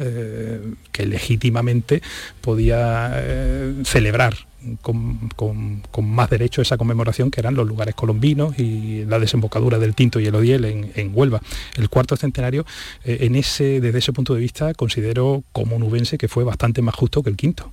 que 0.92 1.06
legítimamente 1.06 2.02
podía 2.40 3.12
eh, 3.14 3.74
celebrar 3.84 4.49
con, 4.82 5.82
más 6.02 6.30
derecho 6.30 6.62
esa 6.62 6.76
conmemoración 6.76 7.30
que 7.30 7.40
eran 7.40 7.54
los 7.54 7.66
lugares 7.66 7.94
colombinos 7.94 8.58
y 8.58 9.04
la 9.04 9.18
desembocadura 9.18 9.78
del 9.78 9.94
Tinto 9.94 10.20
y 10.20 10.26
el 10.26 10.34
Odiel 10.34 10.64
en, 10.64 11.10
Huelva. 11.12 11.40
El 11.76 11.88
cuarto 11.88 12.16
centenario, 12.16 12.64
eh, 13.04 13.18
en 13.22 13.36
ese, 13.36 13.80
desde 13.80 13.98
ese 13.98 14.12
punto 14.12 14.34
de 14.34 14.40
vista, 14.40 14.74
considero 14.74 15.44
como 15.52 15.78
nubense 15.78 16.18
que 16.18 16.28
fue 16.28 16.44
bastante 16.44 16.82
más 16.82 16.94
justo 16.94 17.22
que 17.22 17.30
el 17.30 17.36
quinto. 17.36 17.72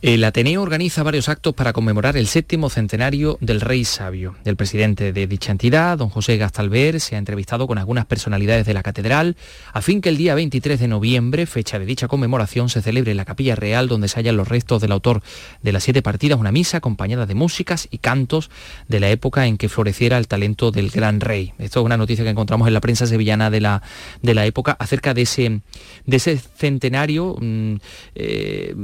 El 0.00 0.24
Ateneo 0.24 0.62
organiza 0.62 1.02
varios 1.02 1.28
actos 1.28 1.54
para 1.54 1.72
conmemorar 1.72 2.16
el 2.16 2.26
séptimo 2.26 2.70
centenario 2.70 3.38
del 3.40 3.60
Rey 3.60 3.84
Sabio. 3.84 4.36
El 4.44 4.56
presidente 4.56 5.12
de 5.12 5.26
dicha 5.26 5.52
entidad, 5.52 5.98
don 5.98 6.08
José 6.08 6.36
Gastalver, 6.36 7.00
se 7.00 7.16
ha 7.16 7.18
entrevistado 7.18 7.66
con 7.66 7.78
algunas 7.78 8.06
personalidades 8.06 8.66
de 8.66 8.74
la 8.74 8.82
catedral 8.82 9.36
a 9.72 9.82
fin 9.82 10.00
que 10.00 10.08
el 10.08 10.16
día 10.16 10.34
23 10.34 10.80
de 10.80 10.88
noviembre, 10.88 11.46
fecha 11.46 11.78
de 11.78 11.86
dicha 11.86 12.08
conmemoración, 12.08 12.68
se 12.68 12.82
celebre 12.82 13.10
en 13.10 13.16
la 13.16 13.24
Capilla 13.24 13.56
Real 13.56 13.88
donde 13.88 14.08
se 14.08 14.18
hallan 14.18 14.36
los 14.36 14.48
restos 14.48 14.80
del 14.80 14.92
autor 14.92 15.22
de 15.62 15.71
las 15.72 15.84
siete 15.84 16.02
partidas 16.02 16.38
una 16.38 16.52
misa 16.52 16.78
acompañada 16.78 17.26
de 17.26 17.34
músicas 17.34 17.88
y 17.90 17.98
cantos 17.98 18.50
de 18.88 19.00
la 19.00 19.10
época 19.10 19.46
en 19.46 19.58
que 19.58 19.68
floreciera 19.68 20.18
el 20.18 20.28
talento 20.28 20.70
del 20.70 20.90
gran 20.90 21.20
rey. 21.20 21.52
Esto 21.58 21.80
es 21.80 21.86
una 21.86 21.96
noticia 21.96 22.24
que 22.24 22.30
encontramos 22.30 22.68
en 22.68 22.74
la 22.74 22.80
prensa 22.80 23.06
sevillana 23.06 23.50
de 23.50 23.60
la, 23.60 23.82
de 24.22 24.34
la 24.34 24.46
época 24.46 24.76
acerca 24.78 25.14
de 25.14 25.22
ese, 25.22 25.60
de 26.06 26.16
ese 26.16 26.36
centenario 26.38 27.36
mm, 27.40 27.74
eh, 28.14 28.74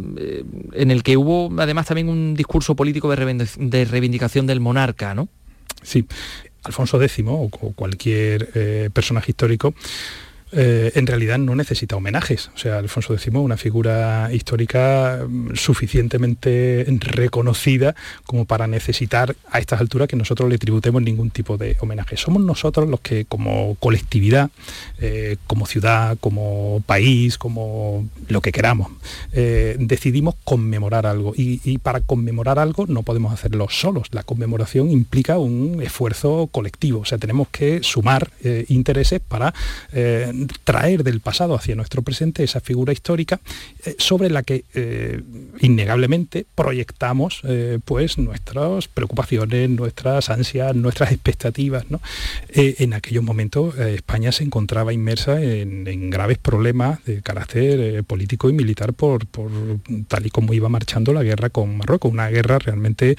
en 0.73 0.90
el 0.90 1.02
que 1.02 1.16
hubo 1.16 1.50
además 1.61 1.87
también 1.87 2.09
un 2.09 2.35
discurso 2.35 2.75
político 2.75 3.11
de, 3.11 3.85
reivindicación 3.85 4.47
del 4.47 4.61
monarca, 4.61 5.14
¿no? 5.14 5.28
Sí, 5.83 6.07
Alfonso 6.64 7.00
X 7.00 7.25
o 7.26 7.49
cualquier 7.49 8.50
eh, 8.54 8.90
personaje 8.92 9.30
histórico 9.30 9.75
eh, 10.52 10.93
en 10.95 11.07
realidad 11.07 11.38
no 11.38 11.55
necesita 11.55 11.97
homenajes. 11.97 12.50
O 12.55 12.59
sea, 12.59 12.78
Alfonso 12.78 13.14
X, 13.14 13.28
una 13.33 13.57
figura 13.57 14.31
histórica 14.33 15.25
mm, 15.28 15.55
suficientemente 15.55 16.87
reconocida 17.00 17.95
como 18.25 18.45
para 18.47 18.67
necesitar 18.67 19.37
a 19.50 19.59
estas 19.59 19.81
alturas 19.81 20.09
que 20.09 20.17
nosotros 20.17 20.49
le 20.49 20.59
tributemos 20.59 21.02
ningún 21.02 21.31
tipo 21.31 21.57
de 21.57 21.76
homenaje. 21.81 22.17
Somos 22.17 22.43
nosotros 22.43 22.88
los 22.88 23.00
que 23.00 23.26
como 23.26 23.76
colectividad, 23.76 24.50
eh, 24.99 25.37
como 25.47 25.67
ciudad, 25.67 26.17
como 26.21 26.83
país, 26.87 27.37
como 27.37 28.09
lo 28.28 28.40
que 28.40 28.52
queramos, 28.52 28.90
eh, 29.33 29.76
decidimos 29.78 30.35
conmemorar 30.45 31.07
algo. 31.07 31.35
Y, 31.37 31.61
y, 31.64 31.78
para 31.78 32.00
conmemorar 32.00 32.59
algo 32.59 32.87
no 32.87 33.02
podemos 33.02 33.33
hacerlo 33.33 33.69
solos. 33.69 34.09
La 34.12 34.23
conmemoración 34.23 34.90
implica 34.90 35.38
un 35.38 35.83
esfuerzo 35.83 36.49
colectivo. 36.50 37.00
O 37.00 37.05
sea, 37.05 37.19
tenemos 37.19 37.49
que 37.49 37.81
sumar 37.83 38.31
intereses 38.69 39.21
para 39.21 39.55
traer 40.64 41.04
del 41.04 41.21
pasado 41.21 41.54
hacia 41.54 41.75
nuestro 41.75 42.02
presente 42.02 42.45
esa 42.45 42.61
figura 42.61 42.92
histórica 42.92 43.40
eh, 43.85 43.97
sobre 43.99 44.30
la 44.30 44.42
que 44.42 44.64
eh, 44.75 45.23
innegablemente 45.61 46.47
proyectamos 46.54 47.40
eh, 47.45 47.78
pues 47.85 48.18
nuestras 48.18 48.88
preocupaciones, 48.88 49.71
nuestras 49.71 50.30
ansias, 50.30 50.75
nuestras 50.75 51.12
expectativas. 51.12 51.85
en 52.54 52.92
aquellos 52.92 53.23
momentos 53.25 53.76
España 53.78 54.33
se 54.33 54.45
encontraba 54.45 54.92
inmersa 54.92 55.42
en, 55.42 56.11
graves 56.11 56.38
problemas 56.38 57.04
de 57.04 57.23
carácter 57.23 58.04
político 58.04 58.49
y 58.50 58.52
militar 58.52 58.92
por, 58.92 59.26
tal 60.09 60.26
y 60.26 60.30
como 60.30 60.54
iba 60.54 60.68
marchando 60.68 61.12
la 61.12 61.23
guerra 61.23 61.50
con 61.50 61.76
Marruecos, 61.76 62.12
una 62.12 62.28
guerra 62.28 62.59
realmente 62.59 63.16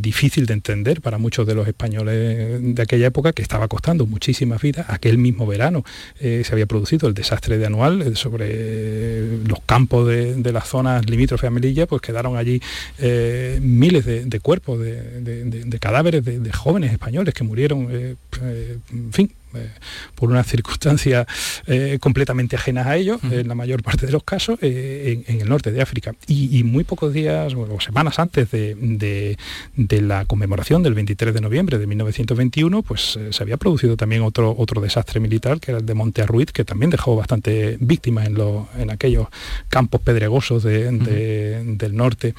difícil 0.00 0.46
de 0.46 0.54
entender 0.54 1.00
para 1.00 1.18
muchos 1.18 1.46
de 1.46 1.54
los 1.54 1.68
españoles 1.68 2.74
de 2.74 2.82
aquella 2.82 3.06
época 3.06 3.32
que 3.32 3.42
estaba 3.42 3.68
costando 3.68 4.06
muchísimas 4.06 4.60
vidas. 4.60 4.86
Aquel 4.88 5.18
mismo 5.18 5.46
verano 5.46 5.84
eh, 6.20 6.42
se 6.44 6.52
había 6.52 6.66
producido 6.66 7.08
el 7.08 7.14
desastre 7.14 7.58
de 7.58 7.66
Anual 7.66 8.02
eh, 8.02 8.16
sobre 8.16 9.38
los 9.46 9.60
campos 9.66 10.06
de, 10.06 10.52
las 10.52 10.68
zonas 10.68 11.08
limítrofes 11.08 11.48
a 11.48 11.50
Melilla, 11.50 11.86
pues 11.86 12.00
quedaron 12.00 12.36
allí 12.36 12.60
eh, 12.98 13.58
miles 13.60 14.04
de, 14.06 14.40
cuerpos, 14.40 14.80
de, 14.80 15.78
cadáveres 15.80 16.24
de, 16.24 16.52
jóvenes 16.52 16.92
españoles 16.92 17.34
que 17.34 17.44
murieron, 17.44 17.90
en 17.90 19.12
fin, 19.12 19.30
eh, 19.54 19.70
por 20.14 20.30
unas 20.30 20.46
circunstancias 20.46 21.26
eh, 21.66 21.98
completamente 22.00 22.56
ajenas 22.56 22.86
a 22.86 22.96
ellos, 22.96 23.20
en 23.22 23.46
la 23.46 23.54
mayor 23.54 23.82
parte 23.82 24.06
de 24.06 24.12
los 24.12 24.24
casos, 24.24 24.58
eh, 24.62 25.22
en, 25.26 25.40
el 25.40 25.48
norte 25.48 25.70
de 25.70 25.82
África. 25.82 26.14
Y, 26.26 26.64
muy 26.64 26.84
pocos 26.84 27.12
días 27.12 27.54
o 27.54 27.80
semanas 27.80 28.18
antes 28.18 28.50
de, 28.50 29.36
la 29.76 30.24
conmemoración 30.24 30.82
del 30.82 30.94
23 30.94 31.34
de 31.34 31.40
noviembre 31.40 31.78
de 31.78 31.86
1921, 31.86 32.82
pues 32.82 33.18
se 33.30 33.42
había 33.42 33.56
producido 33.56 33.96
también 33.96 34.22
otro, 34.22 34.54
otro 34.56 34.80
desastre 34.80 35.20
militar, 35.20 35.60
que 35.60 35.72
era 35.72 35.80
el 35.80 35.86
de 35.86 35.94
Monte 35.94 36.22
Arruiz, 36.22 36.50
que 36.50 36.64
también 36.64 36.90
dejó 36.90 37.14
bastante 37.14 37.76
víctimas 37.78 38.26
en, 38.26 38.36
en 38.78 38.90
aquellos 38.90 39.28
campos 39.68 40.00
pedregosos 40.00 40.62
del 40.62 41.92
norte 41.92 42.34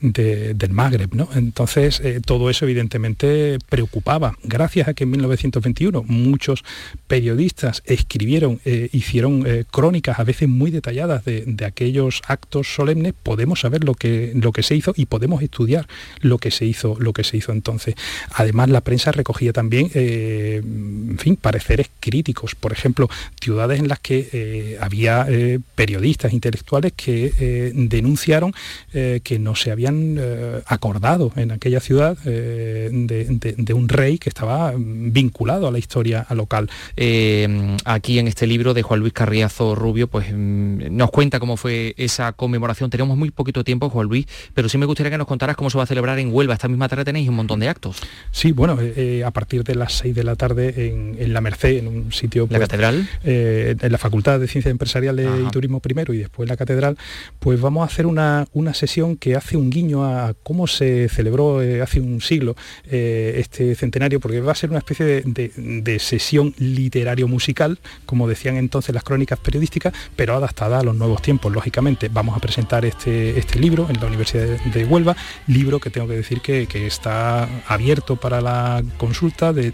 del 0.00 0.70
Magreb. 0.70 1.14
¿no? 1.14 1.28
Entonces, 1.34 2.02
todo 2.26 2.50
eso 2.50 2.64
evidentemente 2.64 3.58
preocupaba. 3.68 4.34
Gracias 4.42 4.88
a 4.88 4.94
que 4.94 5.04
en 5.04 5.10
1921 5.10 6.02
muchos 6.02 6.59
periodistas 7.06 7.82
escribieron, 7.86 8.60
eh, 8.64 8.88
hicieron 8.92 9.44
eh, 9.46 9.64
crónicas 9.70 10.18
a 10.18 10.24
veces 10.24 10.48
muy 10.48 10.70
detalladas 10.70 11.24
de, 11.24 11.64
aquellos 11.66 12.22
actos 12.26 12.74
solemnes, 12.74 13.12
podemos 13.22 13.60
saber 13.60 13.84
lo 13.84 13.94
que, 13.94 14.32
lo 14.34 14.52
que 14.52 14.62
se 14.62 14.74
hizo 14.74 14.94
y 14.96 15.06
podemos 15.06 15.42
estudiar 15.42 15.86
lo 16.20 16.38
que 16.38 16.50
se 16.50 16.64
hizo, 16.64 16.96
lo 16.98 17.12
que 17.12 17.24
se 17.24 17.36
hizo 17.36 17.52
entonces. 17.52 17.94
Además, 18.32 18.70
la 18.70 18.80
prensa 18.80 19.12
recogía 19.12 19.52
también, 19.52 19.90
eh, 19.94 20.62
en 20.64 21.18
fin, 21.18 21.36
pareceres 21.36 21.90
críticos. 22.00 22.54
Por 22.54 22.72
ejemplo, 22.72 23.08
ciudades 23.40 23.80
en 23.80 23.88
las 23.88 24.00
que 24.00 24.78
había 24.80 25.26
periodistas 25.74 26.32
intelectuales 26.32 26.92
que 26.96 27.72
denunciaron 27.74 28.52
que 28.92 29.38
no 29.38 29.54
se 29.54 29.70
habían 29.70 30.18
acordado 30.66 31.32
en 31.36 31.52
aquella 31.52 31.80
ciudad 31.80 32.16
de, 32.18 33.74
un 33.74 33.88
rey 33.88 34.18
que 34.18 34.28
estaba 34.28 34.72
vinculado 34.76 35.66
a 35.66 35.70
la 35.70 35.78
historia, 35.78 36.26
local. 36.40 36.70
Eh, 36.96 37.76
aquí 37.84 38.18
en 38.18 38.26
este 38.26 38.46
libro 38.46 38.72
de 38.72 38.82
Juan 38.82 39.00
Luis 39.00 39.12
Carriazo 39.12 39.74
Rubio, 39.74 40.08
pues 40.08 40.32
mm, 40.32 40.96
nos 40.96 41.10
cuenta 41.10 41.38
cómo 41.38 41.58
fue 41.58 41.94
esa 41.98 42.32
conmemoración. 42.32 42.88
Tenemos 42.88 43.16
muy 43.18 43.30
poquito 43.30 43.62
tiempo, 43.62 43.90
Juan 43.90 44.06
Luis, 44.08 44.26
pero 44.54 44.68
sí 44.70 44.78
me 44.78 44.86
gustaría 44.86 45.10
que 45.10 45.18
nos 45.18 45.26
contaras 45.26 45.56
cómo 45.56 45.68
se 45.68 45.76
va 45.76 45.84
a 45.84 45.86
celebrar 45.86 46.18
en 46.18 46.32
Huelva. 46.32 46.54
Esta 46.54 46.68
misma 46.68 46.88
tarde 46.88 47.04
tenéis 47.04 47.28
un 47.28 47.36
montón 47.36 47.60
de 47.60 47.68
actos. 47.68 47.98
Sí, 48.30 48.52
bueno, 48.52 48.80
eh, 48.80 48.94
eh, 48.96 49.24
a 49.24 49.30
partir 49.30 49.64
de 49.64 49.74
las 49.74 49.92
6 49.98 50.14
de 50.14 50.24
la 50.24 50.34
tarde 50.36 50.88
en, 50.88 51.32
La 51.32 51.42
Merced, 51.42 51.76
en 51.76 51.88
un 51.88 52.12
sitio... 52.12 52.44
¿La 52.44 52.58
pues, 52.58 52.68
catedral? 52.68 53.08
en 53.22 53.92
la 53.92 53.98
Facultad 53.98 54.40
de 54.40 54.48
Ciencias 54.48 54.70
Empresariales 54.70 55.28
y 55.46 55.50
Turismo 55.50 55.80
primero 55.80 56.14
y 56.14 56.18
después 56.18 56.48
la 56.48 56.56
catedral, 56.56 56.96
pues 57.38 57.60
vamos 57.60 57.82
a 57.82 57.92
hacer 57.92 58.06
una, 58.06 58.46
una 58.52 58.72
sesión 58.72 59.16
que 59.16 59.36
hace 59.36 59.56
un 59.56 59.68
guiño 59.68 60.04
a 60.04 60.34
cómo 60.42 60.66
se 60.66 61.08
celebró 61.08 61.60
hace 61.82 62.00
un 62.00 62.20
siglo 62.20 62.56
este 62.84 63.74
centenario, 63.74 64.20
porque 64.20 64.40
va 64.40 64.52
a 64.52 64.54
ser 64.54 64.70
una 64.70 64.78
especie 64.78 65.04
de, 65.04 65.50
de 65.56 65.98
sesión 65.98 66.29
literario-musical, 66.58 67.78
como 68.06 68.28
decían 68.28 68.56
entonces 68.56 68.94
las 68.94 69.04
crónicas 69.04 69.38
periodísticas, 69.38 69.92
pero 70.16 70.34
adaptada 70.34 70.80
a 70.80 70.82
los 70.82 70.94
nuevos 70.96 71.22
tiempos, 71.22 71.52
lógicamente. 71.52 72.08
Vamos 72.08 72.36
a 72.36 72.40
presentar 72.40 72.84
este, 72.84 73.38
este 73.38 73.58
libro 73.58 73.86
en 73.88 74.00
la 74.00 74.06
Universidad 74.06 74.58
de, 74.64 74.84
Huelva, 74.84 75.16
libro 75.46 75.78
que 75.80 75.90
tengo 75.90 76.08
que 76.08 76.16
decir 76.16 76.40
que, 76.40 76.68
está 76.80 77.48
abierto 77.66 78.16
para 78.16 78.40
la 78.40 78.82
consulta 78.96 79.52
de, 79.52 79.70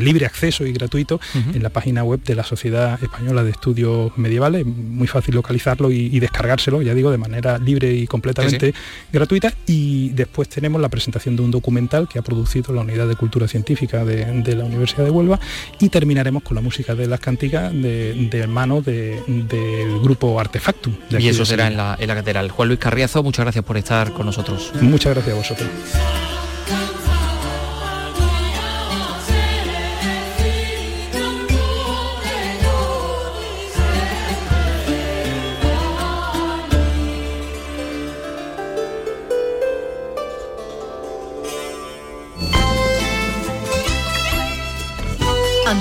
libre 0.00 0.26
acceso 0.26 0.64
y 0.64 0.72
gratuito 0.72 1.20
en 1.34 1.62
la 1.62 1.70
página 1.70 2.04
web 2.04 2.22
de 2.22 2.34
la 2.34 2.44
Sociedad 2.44 3.02
Española 3.02 3.42
de 3.42 3.50
Estudios 3.50 4.16
Medievales, 4.16 4.64
muy 4.64 5.08
fácil 5.08 5.34
localizarlo 5.34 5.90
y, 5.90 6.20
descargárselo, 6.20 6.82
ya 6.82 6.94
digo, 6.94 7.10
de 7.10 7.18
manera 7.18 7.58
libre 7.58 7.92
y 7.92 8.06
completamente 8.06 8.74
gratuita. 9.12 9.52
Y 9.66 10.10
después 10.10 10.48
tenemos 10.48 10.80
la 10.80 10.88
presentación 10.88 11.36
de 11.36 11.42
un 11.42 11.50
documental 11.50 12.08
que 12.08 12.18
ha 12.18 12.22
producido 12.22 12.72
la 12.72 12.82
Unidad 12.82 13.08
de 13.08 13.16
Cultura 13.16 13.48
Científica 13.48 14.04
de, 14.04 14.54
la 14.54 14.64
Universidad 14.64 14.76
Universidad 14.76 15.04
de 15.04 15.10
Huelva 15.10 15.40
y 15.80 15.85
terminaremos 15.88 16.42
con 16.42 16.54
la 16.54 16.60
música 16.60 16.94
de 16.94 17.06
las 17.06 17.20
cantigas 17.20 17.72
de, 17.72 18.46
mano 18.48 18.80
del 18.82 20.00
grupo 20.00 20.38
Artefactum. 20.38 20.94
y 21.18 21.28
eso 21.28 21.44
será 21.44 21.66
en 21.66 21.76
la, 21.76 21.96
en 21.98 22.08
la 22.08 22.14
catedral. 22.14 22.50
Juan 22.50 22.68
Luis 22.68 22.80
Carriazo, 22.80 23.22
muchas 23.22 23.44
gracias 23.44 23.64
por 23.64 23.76
estar 23.76 24.12
con 24.12 24.26
nosotros. 24.26 24.72
Muchas 24.80 25.14
gracias 25.14 25.34
a 25.34 25.38
vosotros. 25.38 25.68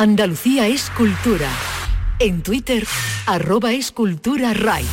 Andalucía 0.00 0.68
es 0.68 0.90
cultura. 0.90 1.48
En 2.20 2.40
Twitter, 2.42 2.86
arroba 3.26 3.70
RAI. 3.70 4.84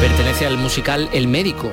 Pertenece 0.00 0.46
al 0.46 0.56
musical 0.56 1.10
El 1.12 1.28
Médico, 1.28 1.70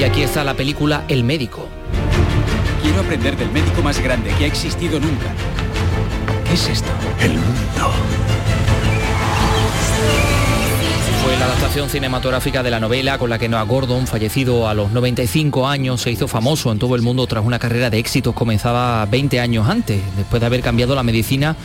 Y 0.00 0.02
aquí 0.02 0.22
está 0.22 0.42
la 0.44 0.54
película 0.54 1.04
El 1.08 1.24
médico. 1.24 1.68
Quiero 2.82 3.02
aprender 3.02 3.36
del 3.36 3.50
médico 3.50 3.82
más 3.82 4.00
grande 4.00 4.30
que 4.38 4.44
ha 4.44 4.46
existido 4.46 4.98
nunca. 4.98 5.26
¿Qué 6.46 6.54
es 6.54 6.68
esto? 6.70 6.88
El 7.20 7.32
mundo. 7.32 7.92
Fue 11.22 11.36
la 11.36 11.44
adaptación 11.44 11.90
cinematográfica 11.90 12.62
de 12.62 12.70
la 12.70 12.80
novela 12.80 13.18
con 13.18 13.28
la 13.28 13.38
que 13.38 13.48
Noah 13.48 13.64
Gordon, 13.64 14.06
fallecido 14.06 14.66
a 14.68 14.74
los 14.74 14.90
95 14.90 15.68
años, 15.68 16.00
se 16.00 16.10
hizo 16.10 16.26
famoso 16.28 16.72
en 16.72 16.78
todo 16.78 16.96
el 16.96 17.02
mundo 17.02 17.26
tras 17.26 17.44
una 17.44 17.58
carrera 17.58 17.90
de 17.90 17.98
éxitos 17.98 18.34
comenzada 18.34 19.04
20 19.04 19.38
años 19.38 19.68
antes, 19.68 20.00
después 20.16 20.40
de 20.40 20.46
haber 20.46 20.62
cambiado 20.62 20.94
la 20.94 21.02
medicina 21.02 21.56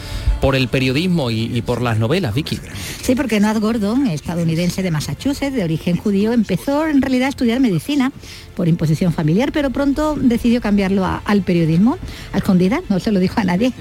por 0.41 0.57
el 0.57 0.67
periodismo 0.67 1.31
y, 1.31 1.61
por 1.61 1.81
las 1.81 1.97
novelas, 1.97 2.33
Vicky. 2.33 2.59
Sí, 3.01 3.15
porque 3.15 3.39
Noah 3.39 3.57
Gordon, 3.59 4.07
estadounidense 4.07 4.83
de 4.83 4.91
Massachusetts, 4.91 5.55
de 5.55 5.63
origen 5.63 5.95
judío, 5.95 6.33
empezó 6.33 6.85
en 6.87 7.01
realidad 7.01 7.27
a 7.27 7.29
estudiar 7.29 7.61
medicina 7.61 8.11
por 8.55 8.67
imposición 8.67 9.13
familiar, 9.13 9.51
pero 9.51 9.69
pronto 9.69 10.15
decidió 10.19 10.61
cambiarlo 10.61 11.05
al 11.23 11.41
periodismo, 11.41 11.97
a 12.33 12.37
escondida, 12.37 12.81
no 12.89 12.99
se 12.99 13.11
lo 13.11 13.19
dijo 13.19 13.39
a 13.39 13.43
nadie, 13.43 13.71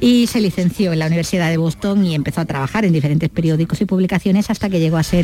y 0.00 0.26
se 0.26 0.40
licenció 0.40 0.92
en 0.92 0.98
la 0.98 1.06
Universidad 1.06 1.50
de 1.50 1.56
Boston 1.56 2.04
y 2.04 2.14
empezó 2.14 2.40
a 2.40 2.44
trabajar 2.44 2.84
en 2.84 2.92
diferentes 2.92 3.28
periódicos 3.28 3.80
y 3.80 3.84
publicaciones 3.84 4.50
hasta 4.50 4.68
que 4.68 4.80
llegó 4.80 4.96
a 4.96 5.02
ser 5.02 5.19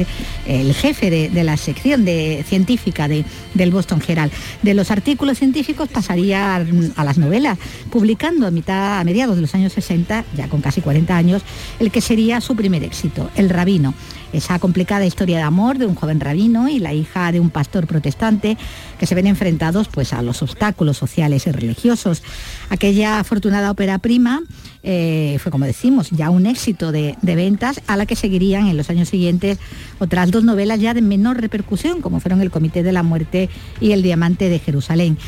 el 0.46 0.74
jefe 0.74 1.10
de, 1.10 1.44
la 1.44 1.56
sección 1.56 2.04
de, 2.04 2.44
científica 2.46 3.08
del 3.08 3.70
Boston 3.70 4.02
Herald. 4.06 4.32
De 4.62 4.74
los 4.74 4.90
artículos 4.90 5.38
científicos 5.38 5.88
pasaría 5.88 6.56
a, 6.56 7.04
las 7.04 7.18
novelas, 7.18 7.58
publicando 7.90 8.46
a 8.46 8.50
mitad, 8.50 8.98
a 8.98 9.04
mediados 9.04 9.36
de 9.36 9.42
los 9.42 9.54
años 9.54 9.72
60, 9.72 10.24
ya 10.36 10.48
con 10.48 10.60
casi 10.60 10.80
40 10.80 11.16
años, 11.16 11.42
el 11.78 11.90
que 11.90 12.00
sería 12.00 12.40
su 12.40 12.56
primer 12.56 12.82
éxito, 12.84 13.30
El 13.36 13.48
Rabino 13.48 13.94
esa 14.32 14.58
complicada 14.58 15.06
historia 15.06 15.38
de 15.38 15.42
amor 15.42 15.78
de 15.78 15.86
un 15.86 15.94
joven 15.94 16.20
rabino 16.20 16.68
y 16.68 16.78
la 16.78 16.92
hija 16.92 17.32
de 17.32 17.40
un 17.40 17.50
pastor 17.50 17.86
protestante 17.86 18.56
que 18.98 19.06
se 19.06 19.14
ven 19.14 19.26
enfrentados 19.26 19.88
pues, 19.88 20.12
a 20.12 20.22
los 20.22 20.42
obstáculos 20.42 20.96
sociales 20.96 21.46
y 21.46 21.52
religiosos. 21.52 22.22
Aquella 22.70 23.20
afortunada 23.20 23.70
ópera 23.70 23.98
prima 23.98 24.42
eh, 24.82 25.38
fue, 25.42 25.50
como 25.50 25.64
decimos, 25.64 26.10
ya 26.10 26.30
un 26.30 26.46
éxito 26.46 26.92
de, 26.92 27.16
de, 27.22 27.34
ventas 27.34 27.80
a 27.86 27.96
la 27.96 28.06
que 28.06 28.16
seguirían 28.16 28.68
en 28.68 28.76
los 28.76 28.90
años 28.90 29.08
siguientes 29.08 29.58
otras 29.98 30.30
dos 30.30 30.44
novelas 30.44 30.80
ya 30.80 30.94
de 30.94 31.02
menor 31.02 31.40
repercusión, 31.40 32.00
como 32.00 32.20
fueron 32.20 32.40
El 32.40 32.50
Comité 32.50 32.82
de 32.82 32.92
la 32.92 33.02
Muerte 33.02 33.48
y 33.80 33.92
El 33.92 34.02
Diamante 34.02 34.48
de 34.48 34.58
Jerusalén. 34.58 35.18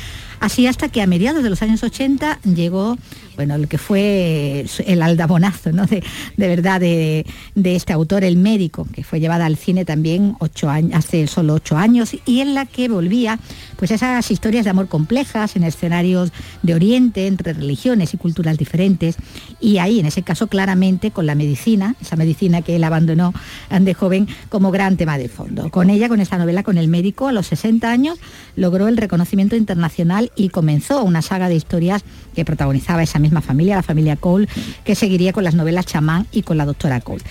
Así 0.40 0.66
hasta 0.66 0.88
que 0.88 1.02
a 1.02 1.06
mediados 1.06 1.42
de 1.42 1.50
los 1.50 1.62
años 1.62 1.82
80 1.82 2.40
llegó 2.42 2.96
bueno, 3.38 3.56
lo 3.56 3.68
que 3.68 3.78
fue 3.78 4.66
el 4.84 5.00
aldabonazo, 5.00 5.70
¿no? 5.70 5.86
De, 5.86 6.02
verdad, 6.36 6.80
de, 6.80 7.24
este 7.54 7.92
autor, 7.92 8.24
el 8.24 8.36
médico, 8.36 8.84
que 8.92 9.04
fue 9.04 9.20
llevada 9.20 9.46
al 9.46 9.56
cine 9.56 9.84
también 9.84 10.34
ocho 10.40 10.68
años, 10.68 10.92
hace 10.94 11.28
solo 11.28 11.54
ocho 11.54 11.76
años, 11.76 12.16
y 12.26 12.40
en 12.40 12.54
la 12.54 12.66
que 12.66 12.88
volvía 12.88 13.38
pues 13.76 13.92
esas 13.92 14.28
historias 14.32 14.64
de 14.64 14.70
amor 14.70 14.88
complejas 14.88 15.54
en 15.54 15.62
escenarios 15.62 16.32
de 16.64 16.74
Oriente, 16.74 17.28
entre 17.28 17.52
religiones 17.52 18.12
y 18.12 18.16
culturas 18.16 18.58
diferentes, 18.58 19.14
y 19.60 19.78
ahí, 19.78 20.00
en 20.00 20.06
ese 20.06 20.24
caso, 20.24 20.48
claramente 20.48 21.12
con 21.12 21.24
la 21.24 21.36
medicina, 21.36 21.94
esa 22.00 22.16
medicina 22.16 22.62
que 22.62 22.74
él 22.74 22.82
abandonó 22.82 23.32
de 23.70 23.94
joven 23.94 24.26
como 24.48 24.72
gran 24.72 24.96
tema 24.96 25.16
de 25.16 25.28
fondo. 25.28 25.70
Con 25.70 25.90
ella, 25.90 26.08
con 26.08 26.18
esta 26.18 26.38
novela, 26.38 26.64
con 26.64 26.76
el 26.76 26.88
médico, 26.88 27.28
a 27.28 27.32
los 27.32 27.46
60 27.46 27.88
años, 27.88 28.18
logró 28.56 28.88
el 28.88 28.96
reconocimiento 28.96 29.54
internacional 29.54 30.27
y 30.36 30.48
comenzó 30.48 31.02
una 31.02 31.22
saga 31.22 31.48
de 31.48 31.54
historias 31.54 32.04
que 32.34 32.44
protagonizaba 32.44 33.02
esa 33.02 33.18
misma 33.18 33.40
familia, 33.40 33.76
la 33.76 33.82
familia 33.82 34.16
Cole, 34.16 34.48
que 34.84 34.94
seguiría 34.94 35.32
con 35.32 35.44
las 35.44 35.54
novelas 35.54 35.86
Chamán 35.86 36.26
y 36.32 36.42
con 36.42 36.56
la 36.56 36.66
doctora 36.66 37.00
Cole. 37.00 37.22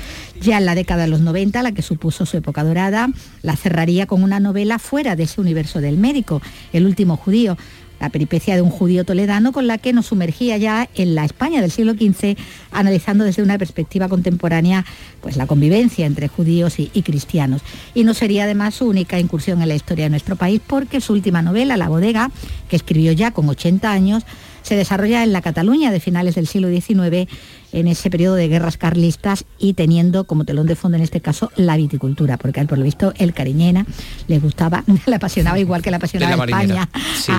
Ya 0.41 0.57
en 0.57 0.65
la 0.65 0.75
década 0.75 1.03
de 1.03 1.09
los 1.09 1.21
90, 1.21 1.61
la 1.63 1.71
que 1.71 1.81
supuso 1.81 2.25
su 2.25 2.37
época 2.37 2.63
dorada, 2.63 3.09
la 3.41 3.55
cerraría 3.55 4.05
con 4.05 4.23
una 4.23 4.39
novela 4.39 4.79
fuera 4.79 5.15
de 5.15 5.23
ese 5.23 5.41
universo 5.41 5.81
del 5.81 5.97
médico, 5.97 6.41
El 6.73 6.85
último 6.85 7.17
judío, 7.17 7.57
la 7.99 8.09
peripecia 8.09 8.55
de 8.55 8.61
un 8.61 8.69
judío 8.69 9.03
toledano 9.03 9.51
con 9.51 9.67
la 9.67 9.77
que 9.77 9.93
nos 9.93 10.07
sumergía 10.07 10.57
ya 10.57 10.89
en 10.95 11.15
la 11.15 11.25
España 11.25 11.61
del 11.61 11.71
siglo 11.71 11.93
XV, 11.93 12.37
analizando 12.71 13.23
desde 13.23 13.43
una 13.43 13.57
perspectiva 13.57 14.07
contemporánea 14.07 14.85
pues, 15.21 15.37
la 15.37 15.47
convivencia 15.47 16.05
entre 16.05 16.27
judíos 16.27 16.79
y, 16.79 16.89
y, 16.93 17.01
cristianos. 17.01 17.61
Y 17.93 18.03
no 18.03 18.13
sería 18.13 18.43
además 18.43 18.75
su 18.75 18.85
única 18.85 19.19
incursión 19.19 19.61
en 19.61 19.69
la 19.69 19.75
historia 19.75 20.05
de 20.05 20.09
nuestro 20.11 20.35
país, 20.35 20.61
porque 20.65 21.01
su 21.01 21.13
última 21.13 21.41
novela, 21.41 21.77
La 21.77 21.89
bodega, 21.89 22.31
que 22.69 22.75
escribió 22.75 23.11
ya 23.11 23.31
con 23.31 23.47
80 23.49 23.91
años, 23.91 24.23
se 24.67 24.75
desarrolla 24.75 25.23
en 25.23 25.31
la 25.31 25.41
Cataluña 25.41 25.91
de 25.91 26.01
finales 26.01 26.35
del 26.35 26.45
siglo 26.45 26.67
XIX, 26.67 27.31
en 27.71 27.87
ese 27.87 28.09
periodo 28.09 28.35
de 28.35 28.49
guerras 28.49 28.75
carlistas 28.75 29.45
y 29.57 29.75
teniendo 29.75 30.25
como 30.25 30.43
telón 30.43 30.67
de 30.67 30.75
fondo 30.75 30.97
en 30.97 31.03
este 31.03 31.21
caso 31.21 31.51
la 31.55 31.77
viticultura, 31.77 32.35
porque 32.35 32.59
a 32.59 32.63
él 32.63 32.67
por 32.67 32.77
lo 32.77 32.83
visto 32.83 33.13
el 33.17 33.33
cariñena 33.33 33.85
le 34.27 34.39
gustaba, 34.39 34.83
le 35.05 35.15
apasionaba 35.15 35.57
igual 35.57 35.81
que 35.81 35.89
le 35.89 35.95
apasionaba 35.95 36.43
España 36.43 36.89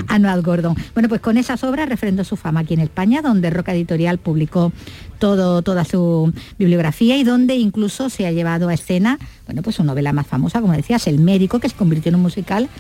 a, 0.09 0.19
Noel 0.19 0.41
Gordon. 0.41 0.75
Bueno, 0.95 1.11
pues 1.11 1.21
con 1.21 1.37
esas 1.37 1.63
obras 1.65 1.87
refrendó 1.87 2.25
su 2.25 2.37
fama 2.37 2.61
aquí 2.61 2.73
en 2.73 2.81
España, 2.81 3.21
donde 3.21 3.51
Roca 3.51 3.75
Editorial 3.75 4.17
publicó 4.17 4.73
todo, 5.19 5.61
toda 5.61 5.85
su 5.85 6.33
bibliografía 6.59 7.19
y 7.19 7.25
donde 7.25 7.57
incluso 7.57 8.09
se 8.09 8.27
ha 8.27 8.33
llevado 8.33 8.71
a 8.71 8.75
escena, 8.75 9.19
bueno, 9.45 9.61
pues 9.61 9.77
su 9.77 9.85
novela 9.85 10.15
más 10.15 10.27
famosa, 10.27 10.63
como 10.63 10.73
decías, 10.73 11.07
El 11.07 11.19
médico, 11.19 11.61
que 11.61 11.69
se 11.69 11.77
convirtió 11.77 12.09
en 12.09 12.15
un 12.15 12.23
musical, 12.23 12.71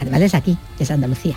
además 0.00 0.20
es 0.20 0.34
aquí, 0.34 0.56
es 0.78 0.92
Andalucía. 0.92 1.34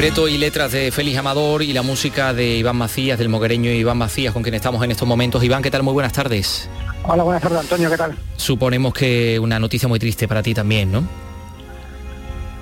Libreto 0.00 0.28
y 0.28 0.38
letras 0.38 0.72
de 0.72 0.90
Félix 0.90 1.18
Amador 1.18 1.62
y 1.62 1.74
la 1.74 1.82
música 1.82 2.32
de 2.32 2.56
Iván 2.56 2.76
Macías, 2.76 3.18
del 3.18 3.28
moguereño 3.28 3.70
Iván 3.70 3.98
Macías, 3.98 4.32
con 4.32 4.42
quien 4.42 4.54
estamos 4.54 4.82
en 4.82 4.90
estos 4.90 5.06
momentos. 5.06 5.44
Iván, 5.44 5.62
¿qué 5.62 5.70
tal? 5.70 5.82
Muy 5.82 5.92
buenas 5.92 6.14
tardes. 6.14 6.70
Hola, 7.02 7.22
buenas 7.22 7.42
tardes, 7.42 7.58
Antonio, 7.58 7.90
¿qué 7.90 7.98
tal? 7.98 8.16
Suponemos 8.34 8.94
que 8.94 9.38
una 9.38 9.58
noticia 9.58 9.90
muy 9.90 9.98
triste 9.98 10.26
para 10.26 10.42
ti 10.42 10.54
también, 10.54 10.90
¿no? 10.90 11.06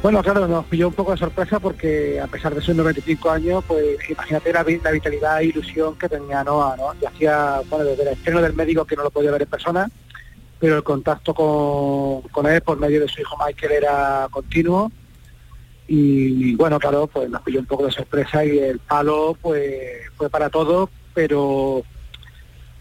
Bueno, 0.03 0.20
claro, 0.20 0.48
nos 0.48 0.64
pilló 0.64 0.88
un 0.88 0.94
poco 0.94 1.12
de 1.12 1.18
sorpresa 1.18 1.61
porque 1.61 2.18
a 2.20 2.27
pesar 2.27 2.57
de 2.57 2.61
sus 2.61 2.74
95 2.74 3.31
años, 3.31 3.62
pues 3.68 3.98
imagínate 4.11 4.53
la, 4.53 4.64
vitalidad 4.64 5.40
e 5.40 5.44
ilusión 5.44 5.96
que 5.96 6.09
tenía 6.09 6.42
Noah, 6.42 6.77
¿no? 6.77 6.92
Y 7.01 7.07
hacía, 7.07 7.61
bueno, 7.70 7.85
desde 7.85 8.03
el 8.03 8.09
estreno 8.09 8.42
del 8.42 8.55
médico 8.55 8.85
que 8.85 8.96
no 8.96 9.05
lo 9.05 9.11
podía 9.11 9.31
ver 9.31 9.42
en 9.42 9.48
persona, 9.48 9.88
pero 10.59 10.74
el 10.74 10.83
contacto 10.83 11.33
con, 11.35 12.22
con 12.33 12.53
él 12.53 12.61
por 12.62 12.81
medio 12.81 13.01
de 13.01 13.07
su 13.07 13.20
hijo 13.20 13.37
Michael 13.46 13.74
era 13.74 14.27
continuo 14.29 14.90
y 15.88 16.55
bueno, 16.55 16.79
claro, 16.79 17.07
pues 17.07 17.31
nos 17.31 17.40
pilló 17.40 17.61
un 17.61 17.66
poco 17.66 17.87
de 17.87 17.92
sorpresa 17.92 18.44
y 18.44 18.59
el 18.59 18.79
palo 18.79 19.37
pues 19.40 20.03
fue 20.16 20.29
para 20.29 20.51
todos, 20.51 20.90
pero 21.14 21.83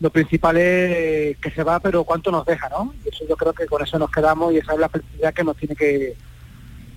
lo 0.01 0.09
principal 0.09 0.57
es 0.57 1.37
que 1.37 1.51
se 1.51 1.63
va, 1.63 1.79
pero 1.79 2.03
cuánto 2.03 2.31
nos 2.31 2.45
deja, 2.45 2.67
¿no? 2.67 2.93
Y 3.05 3.09
eso 3.09 3.23
yo 3.27 3.37
creo 3.37 3.53
que 3.53 3.65
con 3.65 3.81
eso 3.81 3.97
nos 3.97 4.11
quedamos 4.11 4.53
y 4.53 4.57
esa 4.57 4.73
es 4.73 4.79
la 4.79 4.89
felicidad 4.89 5.33
que 5.33 5.43
nos 5.45 5.55
tiene 5.55 5.75
que, 5.75 6.17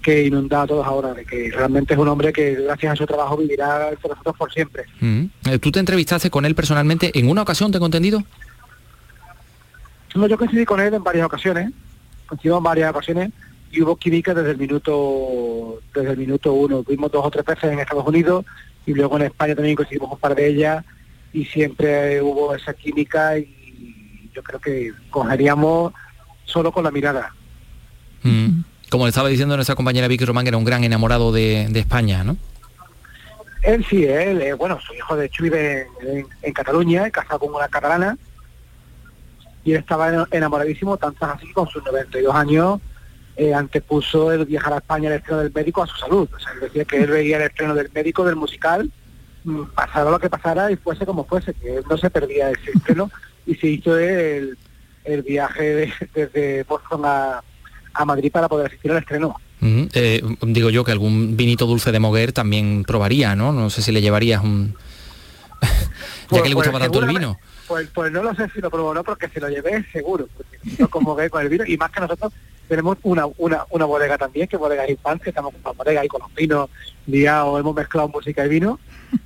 que 0.03 0.27
inundar 0.27 0.65
a 0.65 0.67
todos 0.67 0.85
ahora, 0.85 1.15
de 1.15 1.25
que 1.25 1.53
realmente 1.53 1.95
es 1.95 2.01
un 2.01 2.09
hombre 2.09 2.33
que 2.33 2.57
gracias 2.57 2.93
a 2.93 2.97
su 2.97 3.07
trabajo 3.07 3.37
vivirá 3.37 3.91
entre 3.91 4.09
nosotros 4.09 4.37
por 4.37 4.53
siempre. 4.53 4.85
Mm. 5.01 5.25
Eh, 5.47 5.59
¿Tú 5.61 5.71
te 5.71 5.79
entrevistaste 5.79 6.29
con 6.29 6.45
él 6.45 6.57
personalmente 6.57 7.17
en 7.17 7.29
una 7.29 7.43
ocasión, 7.43 7.71
tengo 7.71 7.87
entendido? 7.87 8.25
No, 10.17 10.27
yo 10.27 10.37
coincidí 10.37 10.65
con 10.65 10.81
él 10.81 10.93
en 10.93 11.05
varias 11.05 11.25
ocasiones, 11.25 11.71
coincidimos 12.27 12.59
en 12.59 12.65
varias 12.65 12.91
ocasiones 12.91 13.31
y 13.71 13.83
hubo 13.83 13.97
química 13.97 14.35
desde 14.35 14.51
el 14.53 14.59
minuto 14.59 15.81
desde 15.95 16.11
el 16.11 16.19
minuto 16.19 16.53
uno. 16.53 16.83
Vimos 16.83 17.11
dos 17.13 17.25
o 17.25 17.31
tres 17.31 17.45
veces 17.45 17.73
en 17.73 17.79
Estados 17.79 18.07
Unidos 18.07 18.45
y 18.87 18.95
luego 18.95 19.17
en 19.17 19.25
España 19.25 19.55
también 19.55 19.77
coincidimos 19.77 20.13
un 20.13 20.19
par 20.19 20.35
de 20.35 20.49
ellas 20.49 20.85
y 21.33 21.45
siempre 21.45 22.21
hubo 22.21 22.55
esa 22.55 22.75
química 22.75 23.39
y 23.39 24.31
yo 24.35 24.43
creo 24.43 24.61
que 24.61 24.93
cogeríamos 25.11 25.93
solo 26.45 26.73
con 26.73 26.85
la 26.85 26.91
mirada. 26.91 27.33
Mm. 28.23 28.63
Como 28.91 29.05
le 29.05 29.11
estaba 29.11 29.29
diciendo 29.29 29.55
nuestra 29.55 29.77
compañera 29.77 30.09
Vicky 30.09 30.25
Román, 30.25 30.45
que 30.45 30.49
era 30.49 30.59
un 30.59 30.65
gran 30.65 30.83
enamorado 30.83 31.31
de, 31.31 31.67
España, 31.75 32.25
¿no? 32.25 32.37
Él 33.63 33.85
sí, 33.89 34.05
él, 34.05 34.41
eh, 34.41 34.55
bueno, 34.55 34.81
su 34.81 34.95
hijo 34.95 35.15
de 35.17 35.27
hecho 35.27 35.45
vive 35.45 35.87
en, 36.43 36.53
Cataluña, 36.53 37.09
casado 37.11 37.41
con 37.41 37.55
una 37.55 37.69
catalana, 37.69 38.19
y 39.63 39.73
él 39.73 39.79
estaba 39.79 40.27
enamoradísimo, 40.31 40.97
tanto 40.97 41.25
así 41.27 41.53
con 41.53 41.69
sus 41.69 41.85
92 41.85 42.35
años, 42.35 42.81
eh, 43.41 43.55
antepuso 43.55 44.31
el 44.33 44.45
viajar 44.45 44.75
a 44.75 44.77
España 44.77 45.09
el 45.09 45.17
estreno 45.17 45.41
del 45.41 45.51
médico 45.51 45.83
a 45.83 45.87
su 45.87 45.97
salud. 45.97 46.29
O 46.37 46.39
sea, 46.39 46.53
él 46.53 46.61
decía 46.61 46.85
que 46.85 46.99
él 46.99 47.11
veía 47.11 47.39
el 47.39 47.45
estreno 47.45 47.75
del 47.75 47.91
médico, 47.95 48.23
del 48.23 48.37
musical, 48.37 48.91
mm, 49.45 49.63
pasara 49.75 50.11
lo 50.11 50.19
que 50.19 50.29
pasara 50.29 50.71
y 50.71 50.77
fuese 50.77 51.07
como 51.07 51.25
fuese, 51.25 51.55
que 51.55 51.77
él 51.77 51.85
no 51.89 51.97
se 51.97 52.11
perdía 52.11 52.51
ese 52.51 52.73
estreno 52.75 53.11
y 53.47 53.55
se 53.55 53.69
hizo 53.69 53.97
el, 53.97 54.59
viaje 55.27 55.91
desde 56.15 56.65
Boston 56.65 57.01
a, 57.07 57.43
Madrid 58.05 58.31
para 58.31 58.47
poder 58.47 58.67
asistir 58.67 58.91
al 58.91 58.99
estreno. 58.99 59.35
Eh, 59.63 60.23
digo 60.43 60.69
yo 60.69 60.85
que 60.85 60.93
algún 60.93 61.35
vinito 61.35 61.65
dulce 61.65 61.93
de 61.93 61.99
Moguer 61.99 62.33
también 62.33 62.85
probaría, 62.85 63.35
¿no? 63.35 63.53
No 63.53 63.71
sé 63.71 63.81
si 63.81 63.91
le 63.91 64.03
llevarías 64.03 64.45
un... 64.45 64.75
ya 65.63 65.69
pues, 66.29 66.43
que 66.43 66.49
le 66.51 66.55
gustaba 66.55 66.79
pues, 66.79 66.91
tanto 66.91 67.07
el 67.07 67.09
vino. 67.09 67.39
Pues, 67.67 67.89
pues 67.95 68.13
no 68.13 68.23
lo 68.23 68.35
sé 68.35 68.51
si 68.51 68.61
lo 68.61 68.71
probó 68.71 68.91
o 68.91 68.95
no, 68.95 69.03
porque 69.03 69.29
si 69.29 69.41
lo 69.41 69.49
llevé 69.49 69.83
seguro, 69.93 70.29
porque 70.37 70.59
no 70.79 70.89
como 70.89 71.17
con 71.17 71.43
el 71.43 71.49
vino, 71.49 71.65
y 71.67 71.79
más 71.79 71.91
que 71.91 72.01
nosotros 72.01 72.35
tenemos 72.71 72.99
una, 73.03 73.27
una, 73.37 73.65
una 73.71 73.85
bodega 73.85 74.17
también, 74.17 74.47
que 74.47 74.55
es 74.55 74.61
bodega 74.61 74.89
infancia, 74.89 75.31
estamos 75.31 75.53
con 75.53 75.63
la 75.65 75.73
bodega 75.73 76.03
ahí 76.03 76.09
con 76.09 76.21
los 76.21 76.33
vinos 76.33 76.71
o 77.45 77.59
hemos 77.59 77.75
mezclado 77.75 78.09
música 78.09 78.47
y 78.47 78.49
vino. 78.49 78.79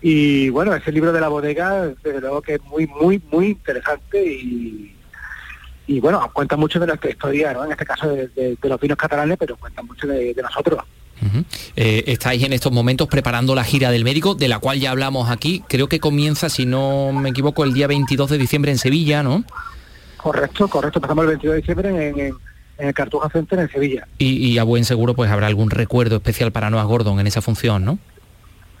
Y 0.00 0.48
bueno, 0.50 0.72
ese 0.76 0.92
libro 0.92 1.12
de 1.12 1.20
la 1.20 1.26
bodega, 1.26 1.86
desde 2.04 2.20
luego 2.20 2.40
que 2.40 2.54
es 2.54 2.62
muy, 2.66 2.86
muy, 2.86 3.20
muy 3.32 3.48
interesante 3.48 4.24
y, 4.24 4.94
y 5.88 5.98
bueno, 5.98 6.30
cuenta 6.32 6.56
mucho 6.56 6.78
de 6.78 6.86
nuestra 6.86 7.10
historia, 7.10 7.52
¿no? 7.52 7.64
En 7.64 7.72
este 7.72 7.84
caso 7.84 8.08
de, 8.08 8.56
los 8.62 8.80
vinos 8.80 8.96
catalanes, 8.96 9.36
pero 9.36 9.56
cuenta 9.56 9.82
mucho 9.82 10.06
de, 10.06 10.36
nosotros. 10.40 10.84
Eh, 11.74 12.04
estáis 12.06 12.44
en 12.44 12.52
estos 12.52 12.70
momentos 12.70 13.08
preparando 13.08 13.56
la 13.56 13.64
gira 13.64 13.90
del 13.90 14.04
médico, 14.04 14.36
de 14.36 14.46
la 14.46 14.60
cual 14.60 14.78
ya 14.78 14.92
hablamos 14.92 15.28
aquí. 15.30 15.64
Creo 15.68 15.88
que 15.88 15.98
comienza, 15.98 16.48
si 16.48 16.64
no 16.64 17.12
me 17.12 17.30
equivoco, 17.30 17.64
el 17.64 17.72
día 17.72 17.88
22 17.88 18.30
de 18.30 18.38
diciembre 18.38 18.70
en 18.70 18.78
Sevilla, 18.78 19.24
¿no? 19.24 19.42
Correcto, 20.16 20.68
correcto. 20.68 21.00
Empezamos 21.00 21.24
el 21.24 21.28
22 21.30 21.54
de 21.54 21.60
diciembre 21.60 21.88
en, 21.88 22.20
en 22.20 22.34
el 22.78 22.94
Cartuja 22.94 23.28
Center 23.28 23.58
en 23.58 23.68
Sevilla. 23.68 24.08
Y, 24.18 24.56
a 24.58 24.64
buen 24.64 24.84
seguro 24.84 25.14
pues 25.14 25.30
habrá 25.30 25.48
algún 25.48 25.70
recuerdo 25.70 26.16
especial 26.16 26.52
para 26.52 26.70
Noah 26.70 26.84
Gordon 26.84 27.20
en 27.20 27.26
esa 27.26 27.42
función, 27.42 27.84
¿no? 27.84 27.98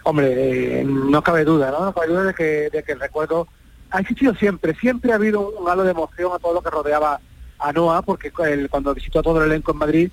Hombre, 0.04 0.80
eh, 0.80 0.84
no 0.84 1.22
cabe 1.22 1.44
duda, 1.44 1.70
¿no? 1.70 1.84
No 1.84 1.92
cabe 1.92 2.06
duda 2.08 2.24
de 2.24 2.34
que, 2.34 2.70
de 2.70 2.82
que 2.82 2.92
el 2.92 3.00
recuerdo 3.00 3.48
ha 3.90 4.00
existido 4.00 4.34
siempre, 4.34 4.74
siempre 4.76 5.12
ha 5.12 5.16
habido 5.16 5.50
un, 5.50 5.68
halo 5.68 5.82
de 5.82 5.90
emoción 5.90 6.32
a 6.32 6.38
todo 6.38 6.54
lo 6.54 6.62
que 6.62 6.70
rodeaba 6.70 7.20
a 7.58 7.72
Noah, 7.72 8.02
porque 8.02 8.30
cuando 8.70 8.94
visitó 8.94 9.18
a 9.18 9.22
todo 9.22 9.42
el 9.42 9.50
elenco 9.50 9.72
en 9.72 9.78
Madrid, 9.78 10.10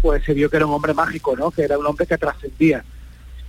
pues 0.00 0.24
se 0.24 0.32
vio 0.32 0.48
que 0.48 0.56
era 0.56 0.66
un 0.66 0.72
hombre 0.72 0.94
mágico, 0.94 1.36
¿no? 1.36 1.50
Que 1.50 1.62
era 1.62 1.78
un 1.78 1.86
hombre 1.86 2.06
que 2.06 2.16
trascendía. 2.16 2.84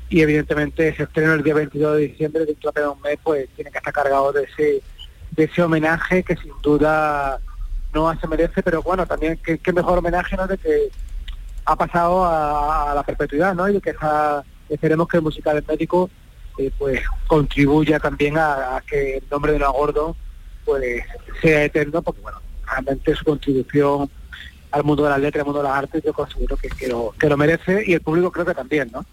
Y 0.10 0.22
evidentemente 0.22 0.90
ese 0.90 1.04
estreno 1.04 1.34
el 1.34 1.44
día 1.44 1.54
22 1.54 1.98
de 1.98 2.08
diciembre, 2.08 2.46
dentro 2.46 2.72
de 2.72 2.88
un 2.88 3.02
mes, 3.02 3.18
pues 3.24 3.48
tiene 3.56 3.72
que 3.72 3.78
estar 3.78 3.94
cargado 3.94 4.32
de 4.32 4.44
ese, 4.44 4.82
de 5.32 5.44
ese 5.44 5.62
homenaje 5.62 6.24
que 6.24 6.36
sin 6.36 6.52
duda 6.62 7.40
no 8.06 8.20
se 8.20 8.28
merece, 8.28 8.64
pero 8.64 8.82
bueno, 8.82 9.06
también 9.06 9.40
qué, 9.44 9.74
mejor 9.74 10.00
homenaje 10.00 10.36
¿no? 10.36 10.48
de 10.48 10.58
que 10.58 10.90
ha 11.66 11.76
pasado 11.76 12.26
a, 12.26 12.94
la 12.96 13.04
perpetuidad, 13.04 13.54
¿no? 13.54 13.68
Y 13.68 13.74
de 13.74 13.82
que 13.82 13.94
esperemos 14.70 15.08
que 15.08 15.18
el 15.18 15.24
musical 15.24 15.64
médico 15.68 16.10
eh, 16.58 16.72
pues 16.78 17.02
contribuya 17.28 18.00
también 18.00 18.38
a, 18.38 18.82
que 18.88 19.18
el 19.18 19.24
nombre 19.30 19.54
de 19.54 19.60
la 19.60 19.70
gordo 19.70 20.16
pues 20.66 21.04
sea 21.42 21.64
eterno, 21.64 22.02
porque 22.02 22.22
bueno, 22.22 22.40
realmente 22.66 23.16
su 23.16 23.24
contribución 23.24 24.10
al 24.72 24.84
mundo 24.84 25.04
de 25.04 25.10
las 25.10 25.20
letras, 25.20 25.42
al 25.42 25.46
mundo 25.46 25.62
de 25.62 25.70
las 25.70 25.78
artes, 25.78 26.04
yo 26.04 26.14
considero 26.14 26.58
que, 26.58 26.70
que, 26.70 26.88
lo, 26.88 27.14
que 27.18 27.30
lo 27.30 27.38
merece 27.38 27.84
y 27.86 27.94
el 27.94 28.02
público 28.02 28.32
creo 28.32 28.46
que 28.46 28.54
también, 28.54 28.90
¿no? 28.92 29.06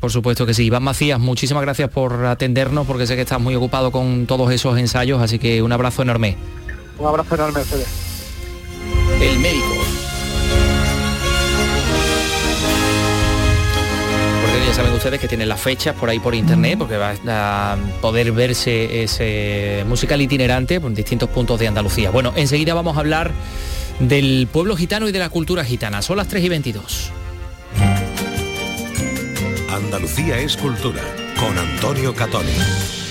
Por 0.00 0.10
supuesto 0.10 0.44
que 0.44 0.52
sí. 0.52 0.66
Iván 0.66 0.82
Macías, 0.82 1.18
muchísimas 1.18 1.62
gracias 1.62 1.88
por 1.88 2.26
atendernos 2.26 2.86
porque 2.86 3.06
sé 3.06 3.16
que 3.16 3.22
estás 3.22 3.40
muy 3.40 3.54
ocupado 3.54 3.90
con 3.90 4.26
todos 4.26 4.52
esos 4.52 4.78
ensayos, 4.78 5.22
así 5.22 5.38
que 5.38 5.62
un 5.62 5.72
abrazo 5.72 6.02
enorme. 6.02 6.36
Un 6.98 7.06
abrazo 7.06 7.34
enorme 7.34 7.60
a 7.60 8.13
ustedes. 8.94 9.32
El 9.32 9.38
médico. 9.38 9.74
Porque 14.42 14.66
ya 14.66 14.74
saben 14.74 14.92
ustedes 14.92 15.20
que 15.20 15.28
tienen 15.28 15.48
las 15.48 15.60
fechas 15.60 15.94
por 15.94 16.08
ahí 16.08 16.18
por 16.18 16.34
internet, 16.34 16.78
porque 16.78 16.96
va 16.96 17.14
a 17.28 17.76
poder 18.00 18.32
verse 18.32 19.02
ese 19.02 19.84
musical 19.86 20.20
itinerante 20.20 20.80
por 20.80 20.92
distintos 20.92 21.28
puntos 21.30 21.58
de 21.60 21.68
Andalucía. 21.68 22.10
Bueno, 22.10 22.32
enseguida 22.36 22.74
vamos 22.74 22.96
a 22.96 23.00
hablar 23.00 23.32
del 23.98 24.48
pueblo 24.50 24.76
gitano 24.76 25.08
y 25.08 25.12
de 25.12 25.18
la 25.18 25.28
cultura 25.28 25.64
gitana. 25.64 26.02
Son 26.02 26.16
las 26.16 26.28
3 26.28 26.44
y 26.44 26.48
22. 26.48 27.10
Andalucía 29.70 30.38
es 30.38 30.56
cultura, 30.56 31.02
con 31.38 31.56
Antonio 31.58 32.14
Catoni. 32.14 33.03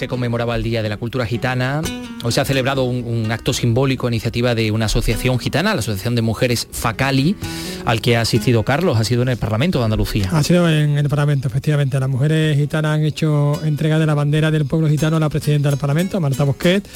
Se 0.00 0.08
conmemoraba 0.08 0.56
el 0.56 0.62
Día 0.62 0.82
de 0.82 0.88
la 0.88 0.96
Cultura 0.96 1.26
Gitana. 1.26 1.82
Hoy 2.24 2.32
se 2.32 2.40
ha 2.40 2.46
celebrado 2.46 2.84
un, 2.84 3.30
acto 3.30 3.52
simbólico, 3.52 4.08
iniciativa 4.08 4.54
de 4.54 4.70
una 4.70 4.86
asociación 4.86 5.38
gitana, 5.38 5.74
la 5.74 5.80
Asociación 5.80 6.14
de 6.14 6.22
Mujeres 6.22 6.68
Facali, 6.72 7.36
al 7.84 8.00
que 8.00 8.16
ha 8.16 8.22
asistido 8.22 8.62
Carlos, 8.62 8.96
ha 8.98 9.04
sido 9.04 9.20
en 9.20 9.28
el 9.28 9.36
Parlamento 9.36 9.78
de 9.78 9.84
Andalucía. 9.84 10.30
Ha 10.32 10.42
sido 10.42 10.66
en 10.70 10.96
el 10.96 11.06
Parlamento, 11.10 11.48
efectivamente. 11.48 12.00
Las 12.00 12.08
mujeres 12.08 12.56
gitanas 12.56 12.94
han 12.94 13.04
hecho 13.04 13.60
entrega 13.62 13.98
de 13.98 14.06
la 14.06 14.14
bandera 14.14 14.50
del 14.50 14.64
pueblo 14.64 14.88
gitano 14.88 15.18
a 15.18 15.20
la 15.20 15.28
presidenta 15.28 15.68
del 15.68 15.78
Parlamento, 15.78 16.18
Marta 16.18 16.44
Bosquet, 16.44 16.88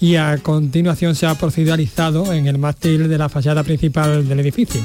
y 0.00 0.16
a 0.16 0.36
continuación 0.38 1.14
se 1.14 1.26
ha 1.26 1.36
proceduralizado 1.36 2.32
en 2.32 2.48
el 2.48 2.58
mástil 2.58 3.08
de 3.08 3.18
la 3.18 3.28
fachada 3.28 3.62
principal 3.62 4.26
del 4.26 4.40
edificio. 4.40 4.80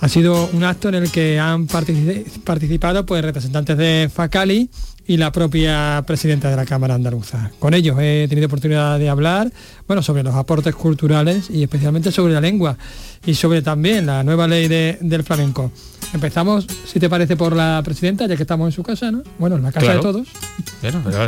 Ha 0.00 0.08
sido 0.08 0.50
un 0.52 0.64
acto 0.64 0.88
en 0.88 0.96
el 0.96 1.12
que 1.12 1.38
han 1.38 1.68
participado 1.68 3.06
pues, 3.06 3.22
representantes 3.22 3.78
de 3.78 4.10
Facali, 4.12 4.68
y 5.12 5.18
la 5.18 5.30
propia 5.30 6.02
presidenta 6.06 6.48
de 6.48 6.56
la 6.56 6.64
Cámara 6.64 6.94
Andaluza. 6.94 7.50
Con 7.58 7.74
ellos 7.74 7.98
he 8.00 8.24
tenido 8.30 8.46
oportunidad 8.46 8.98
de 8.98 9.10
hablar 9.10 9.52
bueno, 9.86 10.02
sobre 10.02 10.22
los 10.22 10.34
aportes 10.34 10.74
culturales 10.74 11.50
y 11.50 11.62
especialmente 11.62 12.10
sobre 12.10 12.32
la 12.32 12.40
lengua 12.40 12.78
y 13.26 13.34
sobre 13.34 13.60
también 13.60 14.06
la 14.06 14.24
nueva 14.24 14.48
ley 14.48 14.68
del 14.68 15.22
flamenco. 15.22 15.70
Empezamos, 16.14 16.66
si 16.86 16.98
te 16.98 17.10
parece, 17.10 17.36
por 17.36 17.54
la 17.54 17.82
presidenta, 17.84 18.26
ya 18.26 18.36
que 18.36 18.42
estamos 18.44 18.68
en 18.68 18.72
su 18.72 18.82
casa, 18.82 19.10
¿no? 19.10 19.22
Bueno, 19.38 19.56
en 19.56 19.64
la 19.64 19.72
casa 19.72 19.92
de 19.92 20.00
todos. 20.00 20.26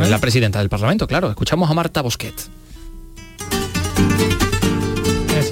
la 0.09 0.19
presidenta 0.19 0.61
del 0.61 0.71
Parlamento, 0.71 1.07
claro. 1.07 1.29
Escuchamos 1.29 1.71
a 1.71 1.75
Marta 1.75 2.01
Bosquet. 2.01 2.35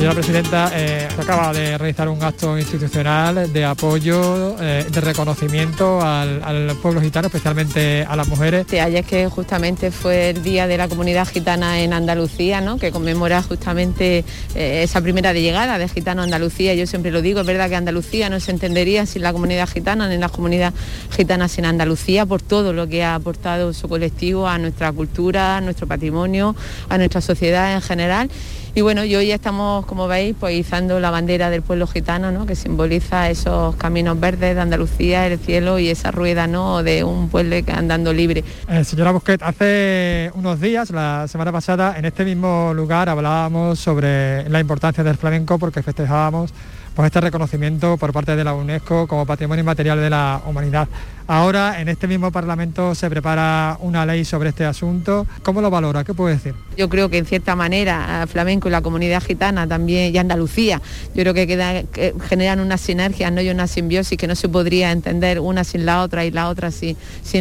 Señora 0.02 0.16
Presidenta, 0.16 0.72
eh, 0.74 1.06
se 1.14 1.20
acaba 1.20 1.52
de 1.52 1.78
realizar 1.78 2.08
un 2.08 2.20
acto 2.24 2.58
institucional 2.58 3.52
de 3.52 3.64
apoyo, 3.64 4.56
eh, 4.60 4.84
de 4.90 5.00
reconocimiento 5.00 6.00
al, 6.02 6.76
pueblo 6.82 7.00
gitano, 7.00 7.28
especialmente 7.28 8.04
a 8.04 8.16
las 8.16 8.26
mujeres. 8.26 8.66
Ayer 8.72 9.04
que 9.04 9.28
justamente 9.28 9.92
fue 9.92 10.30
el 10.30 10.42
Día 10.42 10.66
de 10.66 10.76
la 10.76 10.88
Comunidad 10.88 11.28
Gitana 11.28 11.82
en 11.82 11.92
Andalucía, 11.92 12.60
¿no? 12.60 12.78
que 12.78 12.90
conmemora 12.90 13.44
justamente 13.44 14.24
eh, 14.56 14.82
esa 14.82 15.00
primera 15.00 15.32
de 15.32 15.40
llegada 15.40 15.78
de 15.78 15.88
Gitano 15.88 16.22
a 16.22 16.24
Andalucía. 16.24 16.74
Yo 16.74 16.88
siempre 16.88 17.12
lo 17.12 17.22
digo, 17.22 17.38
es 17.38 17.46
verdad 17.46 17.68
que 17.68 17.76
Andalucía 17.76 18.28
no 18.28 18.40
se 18.40 18.50
entendería 18.50 19.06
sin 19.06 19.22
la 19.22 19.32
comunidad 19.32 19.68
gitana, 19.68 20.08
ni 20.08 20.16
la 20.16 20.30
comunidad 20.30 20.74
gitana 21.16 21.46
sin 21.46 21.64
Andalucía, 21.64 22.26
por 22.26 22.42
todo 22.42 22.72
lo 22.72 22.88
que 22.88 23.04
ha 23.04 23.14
aportado 23.14 23.72
su 23.72 23.88
colectivo 23.88 24.48
a 24.48 24.58
nuestra 24.58 24.90
cultura, 24.90 25.58
a 25.58 25.60
nuestro 25.60 25.86
patrimonio, 25.86 26.56
a 26.88 26.98
nuestra 26.98 27.20
sociedad 27.20 27.72
en 27.74 27.82
general 27.82 28.30
y 28.74 28.80
bueno, 28.80 29.04
y 29.04 29.14
hoy 29.14 29.30
estamos, 29.30 29.84
como 29.92 30.08
veis, 30.08 30.34
pues 30.40 30.54
izando 30.54 31.00
la 31.00 31.10
bandera 31.10 31.50
del 31.50 31.60
pueblo 31.60 31.86
gitano, 31.86 32.32
¿no? 32.32 32.46
que 32.46 32.56
simboliza 32.56 33.28
esos 33.28 33.76
caminos 33.76 34.18
verdes 34.18 34.54
de 34.54 34.60
Andalucía, 34.62 35.26
el 35.26 35.38
cielo 35.38 35.78
y 35.78 35.90
esa 35.90 36.10
rueda 36.10 36.46
¿no? 36.46 36.82
de 36.82 37.04
un 37.04 37.28
pueblo 37.28 37.56
andando 37.70 38.10
libre. 38.10 38.42
Eh, 38.70 38.84
señora 38.84 39.10
Busquet, 39.10 39.42
hace 39.42 40.30
unos 40.32 40.58
días, 40.62 40.88
la 40.88 41.28
semana 41.28 41.52
pasada, 41.52 41.98
en 41.98 42.06
este 42.06 42.24
mismo 42.24 42.72
lugar 42.72 43.10
hablábamos 43.10 43.80
sobre 43.80 44.48
la 44.48 44.60
importancia 44.60 45.04
del 45.04 45.18
flamenco 45.18 45.58
porque 45.58 45.82
festejábamos 45.82 46.54
pues 46.94 47.06
este 47.06 47.20
reconocimiento 47.20 47.96
por 47.98 48.14
parte 48.14 48.34
de 48.34 48.44
la 48.44 48.54
UNESCO 48.54 49.06
como 49.06 49.26
patrimonio 49.26 49.60
inmaterial 49.60 49.98
de 49.98 50.08
la 50.08 50.40
humanidad. 50.46 50.88
Ahora 51.26 51.80
en 51.80 51.88
este 51.88 52.08
mismo 52.08 52.32
Parlamento 52.32 52.94
se 52.94 53.08
prepara 53.08 53.76
una 53.80 54.04
ley 54.04 54.24
sobre 54.24 54.50
este 54.50 54.64
asunto. 54.64 55.26
¿Cómo 55.42 55.60
lo 55.60 55.70
valora? 55.70 56.04
¿Qué 56.04 56.14
puede 56.14 56.34
decir? 56.34 56.54
Yo 56.76 56.88
creo 56.88 57.08
que 57.08 57.18
en 57.18 57.26
cierta 57.26 57.54
manera 57.54 58.26
flamenco 58.26 58.68
y 58.68 58.70
la 58.70 58.80
comunidad 58.80 59.22
gitana 59.22 59.66
también 59.66 60.14
y 60.14 60.18
Andalucía, 60.18 60.80
yo 61.14 61.22
creo 61.22 61.34
que, 61.34 62.14
generan 62.28 62.60
una 62.60 62.78
sinergia 62.78 63.30
¿no? 63.30 63.40
y 63.40 63.50
una 63.50 63.66
simbiosis 63.66 64.16
que 64.18 64.26
no 64.26 64.34
se 64.34 64.48
podría 64.48 64.90
entender 64.90 65.38
una 65.38 65.64
sin 65.64 65.86
la 65.86 66.02
otra 66.02 66.24
y 66.24 66.30
la 66.30 66.48
otra 66.48 66.70
sin, 66.70 66.96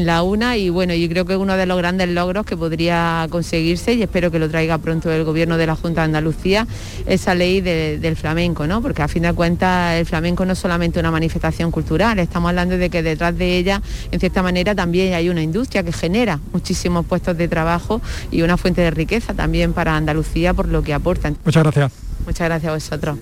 la 0.06 0.24
una. 0.24 0.58
Y 0.58 0.70
bueno, 0.70 0.94
yo 0.94 1.08
creo 1.10 1.26
que 1.26 1.36
uno 1.36 1.56
de 1.56 1.66
los 1.66 1.78
grandes 1.78 2.10
logros 2.10 2.46
que 2.46 2.58
podría 2.58 3.28
conseguirse 3.30 3.94
y 3.94 4.04
espero 4.04 4.32
que 4.32 4.40
lo 4.40 4.50
traiga 4.50 4.78
pronto 4.78 5.12
el 5.12 5.24
gobierno 5.24 5.58
de 5.58 5.68
la 5.68 5.76
Junta 5.76 6.02
de 6.02 6.06
Andalucía, 6.06 6.68
esa 7.06 7.36
ley 7.36 7.62
del 7.62 8.16
flamenco, 8.16 8.68
¿no? 8.68 8.82
porque 8.82 9.02
a 9.02 9.08
fin 9.08 9.24
de 9.24 9.34
cuentas 9.34 9.96
el 9.96 10.06
flamenco 10.06 10.46
no 10.46 10.54
es 10.54 10.60
solamente 10.60 11.00
una 11.00 11.12
manifestación 11.12 11.72
cultural, 11.72 12.20
estamos 12.20 12.50
hablando 12.50 12.78
de 12.78 12.90
que 12.90 13.04
detrás 13.04 13.38
de 13.38 13.58
ella 13.58 13.71
en 14.12 14.20
cierta 14.20 14.42
manera 14.42 14.74
también 14.76 15.14
hay 15.14 15.30
una 15.30 15.44
industria 15.44 15.84
que 15.84 15.94
genera 15.94 16.40
muchísimos 16.52 17.06
puestos 17.06 17.38
de 17.38 17.48
trabajo 17.48 18.02
y 18.32 18.42
una 18.42 18.58
fuente 18.58 18.82
de 18.82 18.92
riqueza 18.92 19.34
también 19.34 19.74
para 19.74 19.96
Andalucía 19.96 20.54
por 20.54 20.68
lo 20.68 20.82
que 20.82 20.94
aportan. 20.94 21.38
Muchas 21.46 21.64
gracias. 21.64 21.92
Muchas 22.26 22.48
gracias 22.48 22.70
a 22.70 22.74
vosotros. 22.74 23.18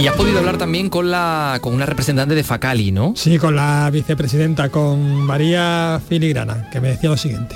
Y 0.00 0.06
has 0.06 0.14
podido 0.14 0.38
hablar 0.38 0.56
también 0.56 0.88
con 0.88 1.10
la 1.10 1.58
con 1.60 1.74
una 1.74 1.84
representante 1.84 2.34
de 2.34 2.42
Facali, 2.42 2.90
¿no? 2.90 3.12
Sí, 3.16 3.38
con 3.38 3.54
la 3.54 3.90
vicepresidenta, 3.92 4.70
con 4.70 4.98
María 5.26 6.00
Filigrana, 6.08 6.70
que 6.70 6.80
me 6.80 6.88
decía 6.88 7.10
lo 7.10 7.18
siguiente. 7.18 7.54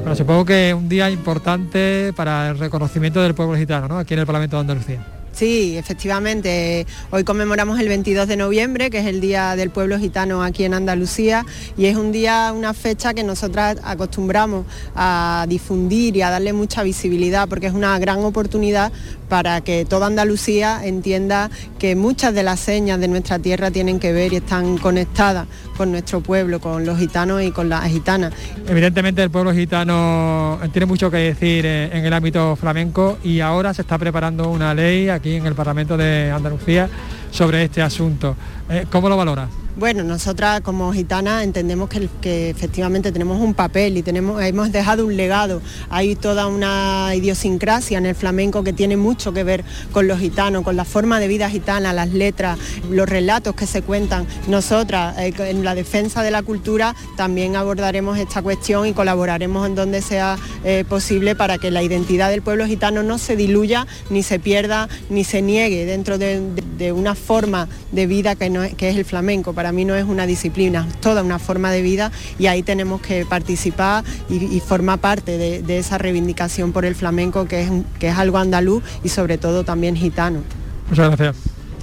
Bueno, 0.00 0.16
supongo 0.16 0.44
que 0.44 0.74
un 0.74 0.88
día 0.88 1.08
importante 1.08 2.12
para 2.16 2.50
el 2.50 2.58
reconocimiento 2.58 3.22
del 3.22 3.34
pueblo 3.34 3.56
gitano, 3.56 3.86
¿no? 3.86 3.98
Aquí 3.98 4.14
en 4.14 4.20
el 4.20 4.26
Parlamento 4.26 4.56
de 4.56 4.60
Andalucía. 4.62 5.19
Sí, 5.32 5.76
efectivamente. 5.78 6.86
Hoy 7.10 7.24
conmemoramos 7.24 7.78
el 7.78 7.88
22 7.88 8.28
de 8.28 8.36
noviembre, 8.36 8.90
que 8.90 8.98
es 8.98 9.06
el 9.06 9.20
Día 9.20 9.56
del 9.56 9.70
Pueblo 9.70 9.98
Gitano 9.98 10.42
aquí 10.42 10.64
en 10.64 10.74
Andalucía, 10.74 11.46
y 11.76 11.86
es 11.86 11.96
un 11.96 12.12
día, 12.12 12.52
una 12.54 12.74
fecha 12.74 13.14
que 13.14 13.22
nosotras 13.22 13.78
acostumbramos 13.82 14.66
a 14.94 15.46
difundir 15.48 16.16
y 16.16 16.22
a 16.22 16.30
darle 16.30 16.52
mucha 16.52 16.82
visibilidad, 16.82 17.48
porque 17.48 17.68
es 17.68 17.72
una 17.72 17.98
gran 17.98 18.18
oportunidad 18.24 18.92
para 19.30 19.62
que 19.62 19.86
toda 19.86 20.08
Andalucía 20.08 20.80
entienda 20.84 21.50
que 21.78 21.94
muchas 21.94 22.34
de 22.34 22.42
las 22.42 22.60
señas 22.60 23.00
de 23.00 23.08
nuestra 23.08 23.38
tierra 23.38 23.70
tienen 23.70 24.00
que 24.00 24.12
ver 24.12 24.32
y 24.32 24.36
están 24.36 24.76
conectadas 24.76 25.46
con 25.76 25.92
nuestro 25.92 26.20
pueblo, 26.20 26.60
con 26.60 26.84
los 26.84 26.98
gitanos 26.98 27.40
y 27.40 27.52
con 27.52 27.68
las 27.68 27.88
gitanas. 27.88 28.34
Evidentemente 28.68 29.22
el 29.22 29.30
pueblo 29.30 29.54
gitano 29.54 30.58
tiene 30.72 30.84
mucho 30.84 31.10
que 31.10 31.18
decir 31.18 31.64
eh, 31.64 31.96
en 31.96 32.04
el 32.04 32.12
ámbito 32.12 32.56
flamenco 32.56 33.18
y 33.22 33.40
ahora 33.40 33.72
se 33.72 33.82
está 33.82 33.96
preparando 33.96 34.50
una 34.50 34.74
ley 34.74 35.08
aquí 35.08 35.36
en 35.36 35.46
el 35.46 35.54
Parlamento 35.54 35.96
de 35.96 36.32
Andalucía 36.32 36.90
sobre 37.30 37.64
este 37.64 37.80
asunto. 37.80 38.34
Eh, 38.68 38.86
¿Cómo 38.90 39.08
lo 39.08 39.16
valora? 39.16 39.48
Bueno, 39.80 40.04
nosotras 40.04 40.60
como 40.60 40.92
gitanas 40.92 41.42
entendemos 41.42 41.88
que, 41.88 42.50
efectivamente 42.50 43.12
tenemos 43.12 43.40
un 43.40 43.54
papel 43.54 43.96
y 43.96 44.02
tenemos, 44.02 44.42
hemos 44.42 44.70
dejado 44.72 45.06
un 45.06 45.16
legado. 45.16 45.62
Hay 45.88 46.16
toda 46.16 46.48
una 46.48 47.14
idiosincrasia 47.14 47.96
en 47.96 48.04
el 48.04 48.14
flamenco 48.14 48.62
que 48.62 48.74
tiene 48.74 48.98
mucho 48.98 49.32
que 49.32 49.42
ver 49.42 49.64
con 49.90 50.06
los 50.06 50.18
gitanos, 50.18 50.64
con 50.64 50.76
la 50.76 50.84
forma 50.84 51.18
de 51.18 51.28
vida 51.28 51.48
gitana, 51.48 51.94
las 51.94 52.10
letras, 52.10 52.58
los 52.90 53.08
relatos 53.08 53.54
que 53.54 53.66
se 53.66 53.80
cuentan. 53.80 54.26
Nosotras 54.48 55.16
eh, 55.16 55.32
en 55.38 55.64
la 55.64 55.74
defensa 55.74 56.22
de 56.22 56.30
la 56.30 56.42
cultura 56.42 56.94
también 57.16 57.56
abordaremos 57.56 58.18
esta 58.18 58.42
cuestión 58.42 58.86
y 58.86 58.92
colaboraremos 58.92 59.66
en 59.66 59.76
donde 59.76 60.02
sea 60.02 60.36
eh, 60.62 60.84
posible 60.86 61.34
para 61.34 61.56
que 61.56 61.70
la 61.70 61.82
identidad 61.82 62.28
del 62.28 62.42
pueblo 62.42 62.66
gitano 62.66 63.02
no 63.02 63.16
se 63.16 63.34
diluya, 63.34 63.86
ni 64.10 64.22
se 64.24 64.38
pierda, 64.38 64.90
ni 65.08 65.24
se 65.24 65.40
niegue 65.40 65.86
dentro 65.86 66.18
de, 66.18 66.92
una 66.92 67.14
forma 67.14 67.66
de 67.92 68.06
vida 68.06 68.34
que, 68.34 68.74
que 68.76 68.90
es 68.90 68.96
el 68.96 69.06
flamenco. 69.06 69.54
Para 69.54 69.69
mí 69.72 69.84
no 69.84 69.94
es 69.94 70.04
una 70.04 70.26
disciplina, 70.26 70.86
es 70.88 71.00
toda 71.00 71.22
una 71.22 71.38
forma 71.38 71.70
de 71.70 71.82
vida 71.82 72.12
y 72.38 72.46
ahí 72.46 72.62
tenemos 72.62 73.00
que 73.00 73.24
participar 73.26 74.04
y, 74.28 74.60
formar 74.60 74.98
parte 74.98 75.38
de, 75.38 75.78
esa 75.78 75.98
reivindicación 75.98 76.72
por 76.72 76.84
el 76.84 76.94
flamenco 76.94 77.46
que 77.46 77.62
es, 77.62 77.70
que 77.98 78.08
es 78.08 78.16
algo 78.16 78.38
andaluz 78.38 78.82
y 79.02 79.08
sobre 79.08 79.38
todo 79.38 79.64
también 79.64 79.96
gitano. 79.96 80.40
Muchas 80.88 81.08
gracias. 81.08 81.36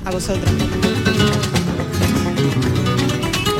A 0.05 0.11
vosotros. 0.11 0.51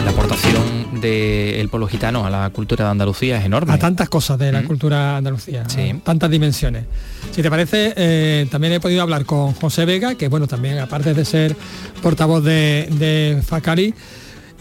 La 0.04 0.12
aportación 0.12 0.87
del 1.02 1.70
pueblo 1.70 1.88
gitano 1.88 2.26
a 2.26 2.30
la 2.30 2.50
cultura 2.50 2.86
de 2.86 2.92
Andalucía 2.92 3.38
es 3.38 3.46
enorme. 3.46 3.74
A 3.74 3.80
tantas 3.80 4.10
cosas 4.10 4.38
de 4.38 4.52
la 4.52 4.62
mm. 4.62 4.66
cultura 4.66 5.18
andalucía, 5.18 5.64
tantas 6.04 6.30
dimensiones. 6.30 6.86
Si 7.32 7.42
te 7.42 7.50
parece, 7.50 7.94
eh, 7.96 8.48
también 8.50 8.74
he 8.74 8.80
podido 8.80 9.02
hablar 9.02 9.26
con 9.26 9.54
José 9.54 9.86
Vega, 9.86 10.16
que 10.16 10.28
bueno, 10.28 10.48
también 10.48 10.80
aparte 10.80 11.14
de 11.14 11.26
ser 11.26 11.56
portavoz 12.02 12.44
de, 12.44 12.88
de 12.92 13.42
Facari, 13.46 13.94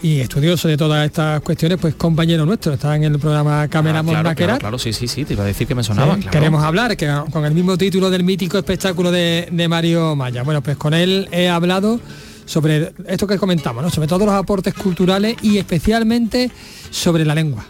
y 0.01 0.19
estudioso 0.19 0.67
de 0.67 0.77
todas 0.77 1.05
estas 1.05 1.41
cuestiones, 1.41 1.79
pues 1.79 1.95
compañero 1.95 2.45
nuestro, 2.45 2.73
está 2.73 2.95
en 2.95 3.05
el 3.05 3.17
programa 3.17 3.67
Cámara 3.67 3.99
ah, 3.99 4.35
claro, 4.35 4.59
claro, 4.59 4.79
sí, 4.79 4.93
sí, 4.93 5.07
sí, 5.07 5.25
te 5.25 5.33
iba 5.33 5.43
a 5.43 5.47
decir 5.47 5.67
que 5.67 5.73
me 5.73 5.83
sonaba. 5.83 6.17
Queremos 6.19 6.63
hablar 6.63 6.95
que, 6.95 7.11
con 7.31 7.45
el 7.45 7.53
mismo 7.53 7.77
título 7.77 8.09
del 8.09 8.23
mítico 8.23 8.57
espectáculo 8.57 9.11
de, 9.11 9.47
de, 9.51 9.67
Mario 9.67 10.15
Maya. 10.15 10.43
Bueno, 10.43 10.61
pues 10.61 10.77
con 10.77 10.93
él 10.93 11.27
he 11.31 11.49
hablado 11.49 11.99
sobre 12.47 12.93
esto 13.05 13.27
que 13.27 13.37
comentamos, 13.37 13.83
¿no? 13.83 13.91
sobre 13.91 14.07
todos 14.07 14.25
los 14.25 14.33
aportes 14.33 14.73
culturales 14.73 15.37
y 15.43 15.59
especialmente 15.59 16.49
sobre 16.89 17.23
la 17.25 17.35
lengua. 17.35 17.63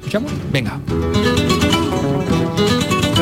¿Escuchamos? 0.00 0.32
Venga 0.50 0.80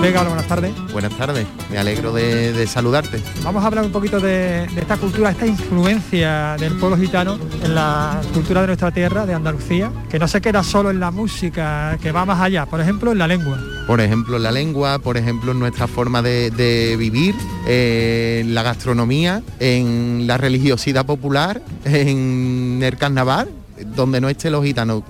buenas 0.00 0.48
tardes. 0.48 0.72
Buenas 0.92 1.12
tardes, 1.16 1.46
me 1.70 1.78
alegro 1.78 2.12
de, 2.12 2.66
saludarte. 2.66 3.20
Vamos 3.44 3.62
a 3.62 3.66
hablar 3.66 3.84
un 3.84 3.92
poquito 3.92 4.18
de, 4.18 4.64
esta 4.64 4.96
cultura, 4.96 5.30
esta 5.30 5.46
influencia 5.46 6.56
del 6.58 6.74
pueblo 6.78 6.96
gitano 6.96 7.38
en 7.62 7.74
la 7.74 8.20
cultura 8.32 8.62
de 8.62 8.68
nuestra 8.68 8.90
tierra, 8.90 9.26
de 9.26 9.34
Andalucía, 9.34 9.92
que 10.08 10.18
no 10.18 10.26
se 10.26 10.40
queda 10.40 10.62
solo 10.62 10.90
en 10.90 11.00
la 11.00 11.10
música, 11.10 11.98
que 12.00 12.12
va 12.12 12.24
más 12.24 12.40
allá, 12.40 12.64
por 12.66 12.80
ejemplo, 12.80 13.12
en 13.12 13.18
la 13.18 13.28
lengua. 13.28 13.58
Por 13.86 14.00
ejemplo, 14.00 14.36
en 14.36 14.42
la 14.42 14.52
lengua, 14.52 15.00
por 15.00 15.18
ejemplo, 15.18 15.52
en 15.52 15.58
nuestra 15.58 15.86
forma 15.86 16.22
de, 16.22 16.96
vivir, 16.98 17.34
en 17.66 18.54
la 18.54 18.62
gastronomía, 18.62 19.42
en 19.58 20.26
la 20.26 20.38
religiosidad 20.38 21.04
popular, 21.04 21.60
en 21.84 22.80
el 22.82 22.96
carnaval, 22.96 23.50
donde 23.94 24.20
no 24.20 24.28
esté 24.30 24.50
los 24.50 24.64
gitanos. 24.64 25.02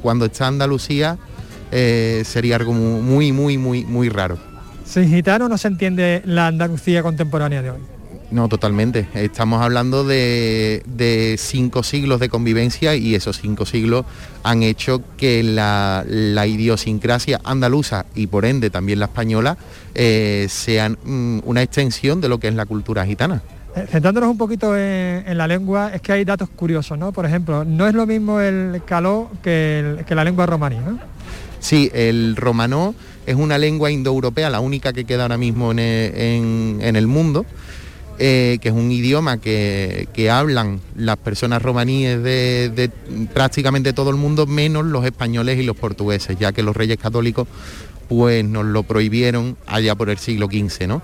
Cuando 0.00 0.24
está 0.26 0.46
Andalucía, 0.46 1.18
eh, 1.70 2.22
sería 2.24 2.56
algo 2.56 2.72
muy, 2.72 3.32
muy, 3.32 3.58
muy, 3.58 3.84
muy 3.84 4.08
raro. 4.08 4.38
Sin 4.84 5.08
gitano 5.08 5.48
no 5.48 5.58
se 5.58 5.68
entiende 5.68 6.22
la 6.24 6.46
Andalucía 6.46 7.02
contemporánea 7.02 7.62
de 7.62 7.70
hoy. 7.70 7.80
No, 8.30 8.48
totalmente. 8.48 9.08
Estamos 9.14 9.62
hablando 9.62 10.04
de, 10.04 11.36
cinco 11.38 11.82
siglos 11.82 12.20
de 12.20 12.28
convivencia 12.28 12.94
y 12.94 13.14
esos 13.14 13.40
cinco 13.40 13.64
siglos 13.64 14.04
han 14.42 14.62
hecho 14.62 15.02
que 15.16 15.42
la, 15.42 16.04
idiosincrasia 16.46 17.40
andaluza 17.44 18.04
y 18.14 18.26
por 18.26 18.44
ende 18.44 18.68
también 18.68 18.98
la 18.98 19.06
española 19.06 19.56
eh, 19.94 20.46
sean 20.50 20.98
mm, 21.04 21.40
una 21.44 21.62
extensión 21.62 22.20
de 22.20 22.28
lo 22.28 22.38
que 22.38 22.48
es 22.48 22.54
la 22.54 22.66
cultura 22.66 23.06
gitana. 23.06 23.42
Eh, 23.74 23.86
centrándonos 23.90 24.30
un 24.30 24.38
poquito 24.38 24.76
en, 24.76 25.36
la 25.36 25.46
lengua, 25.46 25.92
es 25.94 26.02
que 26.02 26.12
hay 26.12 26.24
datos 26.24 26.50
curiosos, 26.50 26.98
¿no? 26.98 27.12
Por 27.12 27.24
ejemplo, 27.24 27.64
no 27.64 27.86
es 27.86 27.94
lo 27.94 28.06
mismo 28.06 28.40
el 28.40 28.82
caló 28.84 29.30
que, 29.42 30.04
que 30.06 30.14
la 30.14 30.24
lengua 30.24 30.44
romaní, 30.46 30.76
¿no? 30.76 30.98
Sí, 31.60 31.90
el 31.92 32.36
romanó 32.36 32.94
es 33.26 33.36
una 33.36 33.58
lengua 33.58 33.90
indoeuropea, 33.90 34.48
la 34.50 34.60
única 34.60 34.92
que 34.92 35.04
queda 35.04 35.22
ahora 35.22 35.36
mismo 35.36 35.72
en 35.72 35.78
el, 35.78 37.06
mundo, 37.06 37.44
eh, 38.18 38.58
que 38.60 38.68
es 38.68 38.74
un 38.74 38.90
idioma 38.90 39.38
que, 39.38 40.30
hablan 40.32 40.80
las 40.96 41.18
personas 41.18 41.60
romaníes 41.60 42.22
de, 42.22 42.90
prácticamente 43.34 43.92
todo 43.92 44.10
el 44.10 44.16
mundo, 44.16 44.46
menos 44.46 44.86
los 44.86 45.04
españoles 45.04 45.58
y 45.58 45.62
los 45.62 45.76
portugueses, 45.76 46.38
ya 46.38 46.52
que 46.52 46.62
los 46.62 46.76
reyes 46.76 46.98
católicos 46.98 47.46
pues 48.08 48.42
nos 48.42 48.64
lo 48.64 48.84
prohibieron 48.84 49.58
allá 49.66 49.94
por 49.94 50.08
el 50.08 50.16
siglo 50.16 50.46
XV, 50.46 50.86
¿no? 50.88 51.02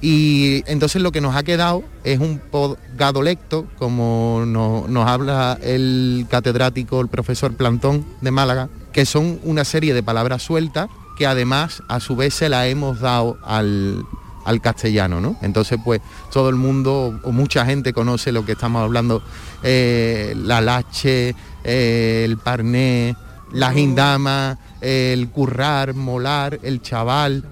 Y 0.00 0.62
entonces 0.66 1.00
lo 1.00 1.12
que 1.12 1.20
nos 1.20 1.34
ha 1.34 1.42
quedado 1.42 1.82
es 2.04 2.20
un 2.20 2.38
pogadolecto, 2.38 3.66
como 3.78 4.44
nos 4.46 5.08
habla 5.08 5.58
el 5.62 6.26
catedrático, 6.30 7.00
el 7.00 7.08
profesor 7.08 7.54
Plantón 7.54 8.04
de 8.20 8.30
Málaga, 8.30 8.68
que 8.92 9.06
son 9.06 9.40
una 9.44 9.64
serie 9.64 9.94
de 9.94 10.02
palabras 10.02 10.42
sueltas 10.42 10.88
que 11.16 11.26
además 11.26 11.82
a 11.88 12.00
su 12.00 12.16
vez 12.16 12.34
se 12.34 12.48
la 12.48 12.66
hemos 12.66 13.00
dado 13.00 13.38
al, 13.44 14.04
al 14.44 14.60
castellano, 14.60 15.20
¿no? 15.20 15.36
Entonces, 15.42 15.78
pues 15.82 16.00
todo 16.32 16.48
el 16.48 16.56
mundo 16.56 17.18
o 17.22 17.32
mucha 17.32 17.64
gente 17.64 17.92
conoce 17.92 18.32
lo 18.32 18.44
que 18.44 18.52
estamos 18.52 18.82
hablando, 18.82 19.22
eh, 19.62 20.34
la 20.36 20.60
lache, 20.60 21.34
eh, 21.64 22.22
el 22.24 22.38
parné, 22.38 23.16
la 23.52 23.72
gindama, 23.72 24.58
el 24.80 25.28
currar, 25.30 25.94
molar, 25.94 26.58
el 26.62 26.82
chaval. 26.82 27.44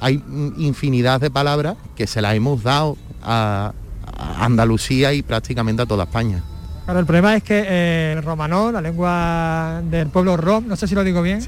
Hay 0.00 0.22
infinidad 0.58 1.20
de 1.20 1.30
palabras 1.30 1.76
que 1.96 2.06
se 2.06 2.22
las 2.22 2.34
hemos 2.34 2.62
dado 2.62 2.96
a, 3.22 3.72
Andalucía 4.40 5.12
y 5.12 5.22
prácticamente 5.22 5.82
a 5.82 5.86
toda 5.86 6.04
España. 6.04 6.42
Claro, 6.84 6.98
el 6.98 7.06
problema 7.06 7.36
es 7.36 7.42
que 7.44 7.64
eh, 7.68 8.14
el 8.16 8.22
romanó, 8.24 8.72
la 8.72 8.80
lengua 8.80 9.80
del 9.84 10.08
pueblo 10.08 10.36
rom, 10.36 10.66
no 10.66 10.74
sé 10.74 10.88
si 10.88 10.96
lo 10.96 11.04
digo 11.04 11.22
bien, 11.22 11.40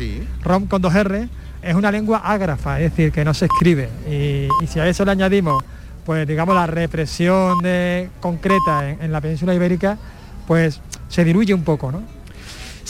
rom 0.45 0.67
con 0.67 0.81
dos 0.81 0.95
R, 0.95 1.29
es 1.63 1.75
una 1.75 1.91
lengua 1.91 2.19
ágrafa, 2.19 2.81
es 2.81 2.91
decir, 2.91 3.13
que 3.13 3.25
no 3.25 3.35
se 3.35 3.47
escribe. 3.47 3.89
Y, 4.09 4.67
si 4.67 4.79
a 4.79 4.87
eso 4.87 5.05
le 5.05 5.11
añadimos, 5.11 5.63
pues 6.05 6.27
digamos, 6.27 6.55
la 6.55 6.67
represión 6.67 7.59
de, 7.59 8.09
concreta 8.21 8.89
en, 8.89 9.13
la 9.13 9.21
península 9.21 9.55
ibérica, 9.55 9.99
pues 10.47 10.81
se 11.09 11.25
diluye 11.25 11.55
un 11.55 11.63
poco, 11.63 11.91
¿no? 11.91 12.03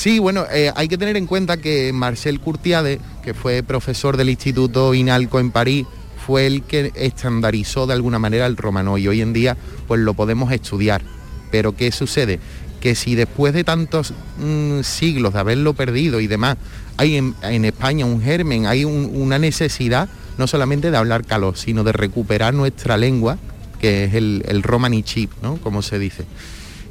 Sí, 0.00 0.18
bueno, 0.18 0.46
eh, 0.50 0.72
hay 0.76 0.88
que 0.88 0.96
tener 0.96 1.18
en 1.18 1.26
cuenta 1.26 1.58
que 1.58 1.92
Marcel 1.92 2.40
Curtiade, 2.40 2.98
que 3.22 3.34
fue 3.34 3.62
profesor 3.62 4.16
del 4.16 4.30
Instituto 4.30 4.94
Inalco 4.94 5.40
en 5.40 5.50
París, 5.50 5.84
fue 6.26 6.46
el 6.46 6.62
que 6.62 6.90
estandarizó 6.94 7.86
de 7.86 7.92
alguna 7.92 8.18
manera 8.18 8.46
el 8.46 8.56
romano 8.56 8.96
y 8.96 9.06
hoy 9.08 9.20
en 9.20 9.34
día 9.34 9.58
pues 9.86 10.00
lo 10.00 10.14
podemos 10.14 10.52
estudiar. 10.52 11.02
Pero 11.50 11.76
¿qué 11.76 11.92
sucede? 11.92 12.40
Que 12.80 12.94
si 12.94 13.14
después 13.14 13.52
de 13.52 13.62
tantos 13.62 14.14
mm, 14.42 14.80
siglos 14.84 15.34
de 15.34 15.40
haberlo 15.40 15.74
perdido 15.74 16.20
y 16.20 16.28
demás, 16.28 16.56
hay 16.96 17.16
en, 17.16 17.64
España 17.66 18.06
un 18.06 18.22
germen, 18.22 18.64
hay 18.64 18.86
una 18.86 19.38
necesidad 19.38 20.08
no 20.38 20.46
solamente 20.46 20.90
de 20.90 20.96
hablar 20.96 21.26
calor, 21.26 21.58
sino 21.58 21.84
de 21.84 21.92
recuperar 21.92 22.54
nuestra 22.54 22.96
lengua, 22.96 23.36
que 23.78 24.04
es 24.04 24.14
el, 24.14 24.44
el 24.48 24.62
romani 24.62 25.02
chip, 25.02 25.30
¿no? 25.42 25.58
Como 25.58 25.82
se 25.82 25.98
dice. 25.98 26.24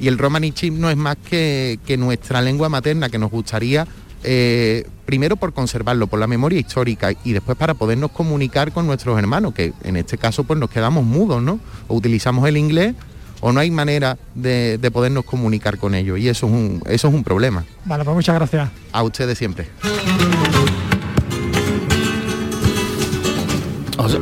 Y 0.00 0.08
el 0.08 0.18
romani 0.18 0.52
chip 0.52 0.72
no 0.74 0.90
es 0.90 0.96
más 0.96 1.16
que, 1.16 1.78
nuestra 1.98 2.40
lengua 2.40 2.68
materna, 2.68 3.10
que 3.10 3.18
nos 3.18 3.30
gustaría, 3.30 3.86
eh, 4.24 4.86
primero 5.04 5.36
por 5.36 5.52
conservarlo, 5.52 6.06
por 6.06 6.18
la 6.18 6.26
memoria 6.26 6.58
histórica, 6.58 7.12
y 7.22 7.32
después 7.32 7.56
para 7.58 7.74
podernos 7.74 8.10
comunicar 8.10 8.72
con 8.72 8.86
nuestros 8.86 9.18
hermanos, 9.18 9.52
que 9.52 9.74
en 9.84 9.96
este 9.96 10.16
caso 10.16 10.44
pues 10.44 10.58
nos 10.58 10.70
quedamos 10.70 11.04
mudos, 11.04 11.42
¿no? 11.42 11.60
O 11.86 11.96
utilizamos 11.96 12.48
el 12.48 12.56
inglés 12.56 12.94
o 13.40 13.52
no 13.52 13.60
hay 13.60 13.70
manera 13.70 14.18
de, 14.34 14.78
podernos 14.92 15.24
comunicar 15.24 15.78
con 15.78 15.94
ellos 15.94 16.18
y 16.18 16.28
eso 16.28 16.46
es 16.46 16.52
un, 16.52 16.82
eso 16.86 17.08
es 17.08 17.14
un 17.14 17.24
problema. 17.24 17.64
Vale, 17.84 18.04
pues 18.04 18.14
muchas 18.14 18.34
gracias. 18.34 18.70
A 18.92 19.02
ustedes 19.02 19.36
siempre. 19.36 19.68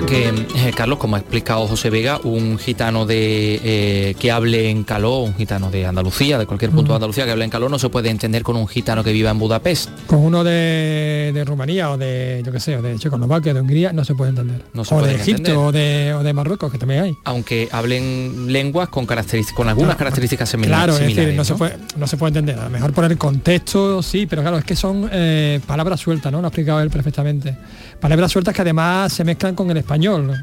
Que 0.06 0.28
eh, 0.28 0.72
Carlos, 0.74 0.98
como 0.98 1.16
ha 1.16 1.20
explicado 1.20 1.66
José 1.66 1.90
Vega, 1.90 2.20
un 2.24 2.58
gitano 2.58 3.06
de 3.06 3.60
eh, 3.62 4.14
que 4.18 4.30
hable 4.30 4.70
en 4.70 4.84
caló, 4.84 5.18
un 5.18 5.34
gitano 5.34 5.70
de 5.70 5.86
Andalucía, 5.86 6.38
de 6.38 6.46
cualquier 6.46 6.70
punto 6.70 6.92
de 6.92 6.96
Andalucía 6.96 7.24
que 7.24 7.30
hable 7.30 7.44
en 7.44 7.50
caló, 7.50 7.68
no 7.68 7.78
se 7.78 7.88
puede 7.88 8.10
entender 8.10 8.42
con 8.42 8.56
un 8.56 8.66
gitano 8.66 9.04
que 9.04 9.12
viva 9.12 9.30
en 9.30 9.38
Budapest. 9.38 9.90
Con 10.06 10.20
uno 10.20 10.42
de, 10.42 11.44
Rumanía 11.46 11.90
o 11.90 11.96
de, 11.96 12.42
yo 12.44 12.52
qué 12.52 12.60
sé, 12.60 12.76
o 12.76 12.82
de 12.82 12.98
Checoslovaquia, 12.98 13.54
de 13.54 13.60
Hungría, 13.60 13.92
no 13.92 14.04
se 14.04 14.14
puede 14.14 14.30
entender. 14.30 14.62
o 14.74 15.02
de 15.02 15.14
Egipto 15.14 15.66
o 15.66 15.72
de, 15.72 16.14
o 16.14 16.22
de, 16.22 16.32
Marruecos, 16.32 16.72
que 16.72 16.78
también 16.78 17.02
hay. 17.02 17.16
Aunque 17.24 17.68
hablen 17.70 18.52
lenguas 18.52 18.88
con 18.88 19.06
características, 19.06 19.56
con 19.56 19.68
algunas 19.68 19.96
características 19.96 20.48
similares. 20.48 20.96
Claro, 20.96 21.08
es 21.08 21.16
decir, 21.16 21.34
no, 21.34 21.44
se 21.44 21.54
puede, 21.54 21.76
no 21.96 22.06
se 22.06 22.16
puede 22.16 22.30
entender. 22.30 22.58
A 22.58 22.64
lo 22.64 22.70
mejor 22.70 22.92
por 22.92 23.04
el 23.04 23.16
contexto 23.16 24.02
sí, 24.02 24.26
pero 24.26 24.42
claro, 24.42 24.58
es 24.58 24.64
que 24.64 24.76
son 24.76 25.08
eh, 25.12 25.60
palabras 25.66 26.00
sueltas, 26.00 26.32
¿no? 26.32 26.40
Lo 26.40 26.46
ha 26.46 26.48
explicado 26.48 26.80
él 26.80 26.90
perfectamente. 26.90 27.56
Palabras 28.00 28.32
sueltas 28.32 28.54
que 28.54 28.62
además 28.62 29.12
se 29.12 29.24
mezclan 29.24 29.54
con 29.54 29.67
el 29.70 29.76
español, 29.78 30.34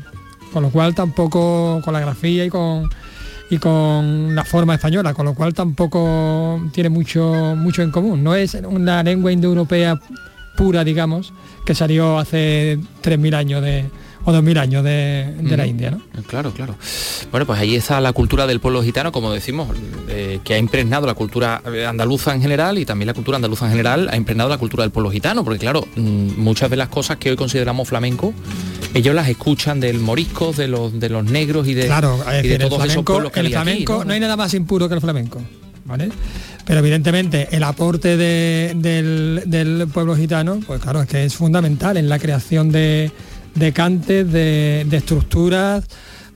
con 0.54 0.64
lo 0.64 0.70
cual 0.70 0.96
tampoco 0.96 1.82
con 1.84 1.94
la 1.94 2.00
grafía 2.00 2.46
y 2.46 2.50
con 2.50 2.90
y 3.50 3.58
con 3.58 4.34
la 4.34 4.44
forma 4.44 4.74
española, 4.74 5.14
con 5.14 5.26
lo 5.26 5.36
cual 5.36 5.54
tampoco 5.54 6.60
tiene 6.74 6.90
mucho 6.90 7.56
mucho 7.56 7.82
en 7.82 7.92
común. 7.92 8.24
No 8.24 8.36
es 8.36 8.56
una 8.56 9.04
lengua 9.04 9.32
indoeuropea 9.32 10.00
pura, 10.58 10.84
digamos, 10.84 11.34
que 11.66 11.76
salió 11.76 12.18
hace 12.18 12.80
3.000 13.04 13.36
años 13.36 13.62
de, 13.62 13.86
o 14.26 14.34
2.000 14.34 14.58
años 14.58 14.84
de, 14.84 15.56
la 15.56 15.68
India, 15.68 15.92
¿no? 15.92 16.02
Claro, 16.24 16.52
claro. 16.52 16.76
Bueno, 17.32 17.46
pues 17.46 17.60
ahí 17.60 17.76
está 17.76 18.02
la 18.02 18.12
cultura 18.12 18.48
del 18.48 18.60
pueblo 18.60 18.82
gitano, 18.82 19.12
como 19.12 19.32
decimos, 19.32 19.70
eh, 20.10 20.40
que 20.44 20.56
ha 20.56 20.58
impregnado 20.58 21.06
la 21.06 21.14
cultura 21.14 21.62
andaluza 21.88 22.34
en 22.34 22.42
general 22.42 22.80
y 22.80 22.86
también 22.86 23.08
la 23.08 23.14
cultura 23.14 23.36
andaluza 23.36 23.66
en 23.66 23.72
general 23.72 24.10
ha 24.12 24.18
impregnado 24.18 24.50
la 24.50 24.58
cultura 24.58 24.84
del 24.84 24.92
pueblo 24.92 25.12
gitano, 25.12 25.44
porque 25.44 25.60
claro, 25.60 25.88
mm, 25.96 26.40
muchas 26.40 26.70
de 26.72 26.76
las 26.76 26.90
cosas 26.90 27.18
que 27.18 27.30
hoy 27.30 27.36
consideramos 27.36 27.88
flamenco, 27.88 28.34
ellos 28.96 29.14
las 29.14 29.30
escuchan 29.30 29.80
del 29.80 30.00
morisco, 30.00 30.54
de 30.54 30.68
los, 30.68 31.00
de 31.00 31.10
los 31.10 31.24
negros 31.26 31.68
y 31.68 31.76
de, 31.76 31.86
claro, 31.86 32.18
de 32.18 32.58
todos 32.58 32.84
esos 32.86 33.04
pueblos 33.04 33.32
que 33.32 33.42
el 33.42 33.50
flamenco, 33.50 34.04
¿no? 34.06 34.14
hay 34.14 34.20
nada 34.20 34.36
más 34.36 34.54
impuro 34.54 34.90
que 34.90 34.96
el 34.96 35.02
flamenco. 35.02 35.42
¿Vale? 35.88 36.10
Pero 36.66 36.80
evidentemente 36.80 37.48
el 37.52 37.62
aporte 37.62 38.18
del, 38.18 39.44
del, 39.46 39.88
pueblo 39.94 40.16
gitano, 40.16 40.60
pues 40.66 40.82
claro, 40.82 41.04
es 41.04 41.08
que 41.08 41.24
es 41.26 41.36
fundamental 41.36 41.96
en 41.98 42.10
la 42.10 42.18
creación 42.18 42.72
de, 42.72 43.12
de 43.56 43.74
cantes, 43.74 44.32
de, 44.32 44.88
estructuras, 44.92 45.86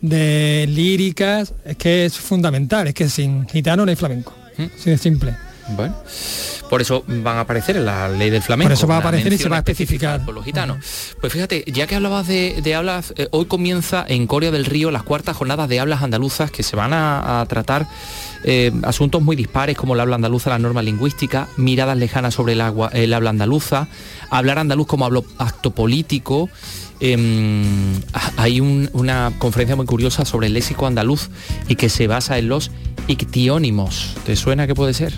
de 0.01 0.65
líricas, 0.67 1.53
es 1.65 1.77
que 1.77 2.05
es 2.05 2.17
fundamental, 2.17 2.87
es 2.87 2.93
que 2.93 3.09
sin 3.09 3.47
gitano 3.47 3.85
no 3.85 3.89
hay 3.89 3.95
flamenco, 3.95 4.33
¿Mm? 4.57 4.63
así 4.75 4.89
de 4.89 4.97
simple. 4.97 5.48
Bueno, 5.75 5.95
por 6.69 6.81
eso 6.81 7.03
van 7.07 7.37
a 7.37 7.41
aparecer 7.41 7.77
en 7.77 7.85
la 7.85 8.07
ley 8.09 8.29
del 8.29 8.41
flamenco. 8.41 8.69
Por 8.69 8.77
eso 8.77 8.87
va 8.87 8.97
a 8.97 8.99
aparecer 8.99 9.33
y 9.33 9.37
se 9.37 9.49
va 9.49 9.57
a 9.57 9.59
especificar. 9.59 10.25
Por 10.25 10.35
los 10.35 10.45
gitanos. 10.45 10.77
Pues 11.19 11.33
fíjate, 11.33 11.63
ya 11.67 11.87
que 11.87 11.95
hablabas 11.95 12.27
de, 12.27 12.75
hablas, 12.75 13.13
eh, 13.17 13.27
hoy 13.31 13.45
comienza 13.45 14.05
en 14.07 14.27
Corea 14.27 14.51
del 14.51 14.65
Río 14.65 14.91
las 14.91 15.03
cuartas 15.03 15.35
jornadas 15.37 15.69
de 15.69 15.79
hablas 15.79 16.03
andaluzas 16.03 16.51
que 16.51 16.63
se 16.63 16.75
van 16.75 16.93
a, 16.93 17.45
tratar 17.47 17.87
eh, 18.43 18.71
asuntos 18.83 19.21
muy 19.21 19.35
dispares 19.35 19.77
como 19.77 19.93
el 19.93 19.99
habla 19.99 20.15
andaluza, 20.15 20.49
la 20.49 20.59
norma 20.59 20.81
lingüística, 20.81 21.47
miradas 21.57 21.97
lejanas 21.97 22.33
sobre 22.33 22.53
el, 22.53 22.61
agua, 22.61 22.89
el 22.93 23.13
habla 23.13 23.29
andaluza, 23.31 23.87
hablar 24.29 24.59
andaluz 24.59 24.87
como 24.87 25.09
acto 25.37 25.71
político, 25.71 26.49
Em, 27.01 28.01
hay 28.35 28.59
una 28.59 29.31
conferencia 29.37 29.75
muy 29.75 29.85
curiosa 29.85 30.25
sobre 30.25 30.47
el 30.47 30.53
léxico 30.53 30.85
andaluz 30.85 31.29
y 31.67 31.75
que 31.75 31.87
se 31.89 32.07
basa 32.07 32.37
en 32.37 32.49
los 32.49 32.71
ictiónimos. 33.07 34.15
¿Te 34.25 34.35
suena 34.35 34.67
que 34.67 34.75
puede 34.75 34.93
ser? 34.93 35.13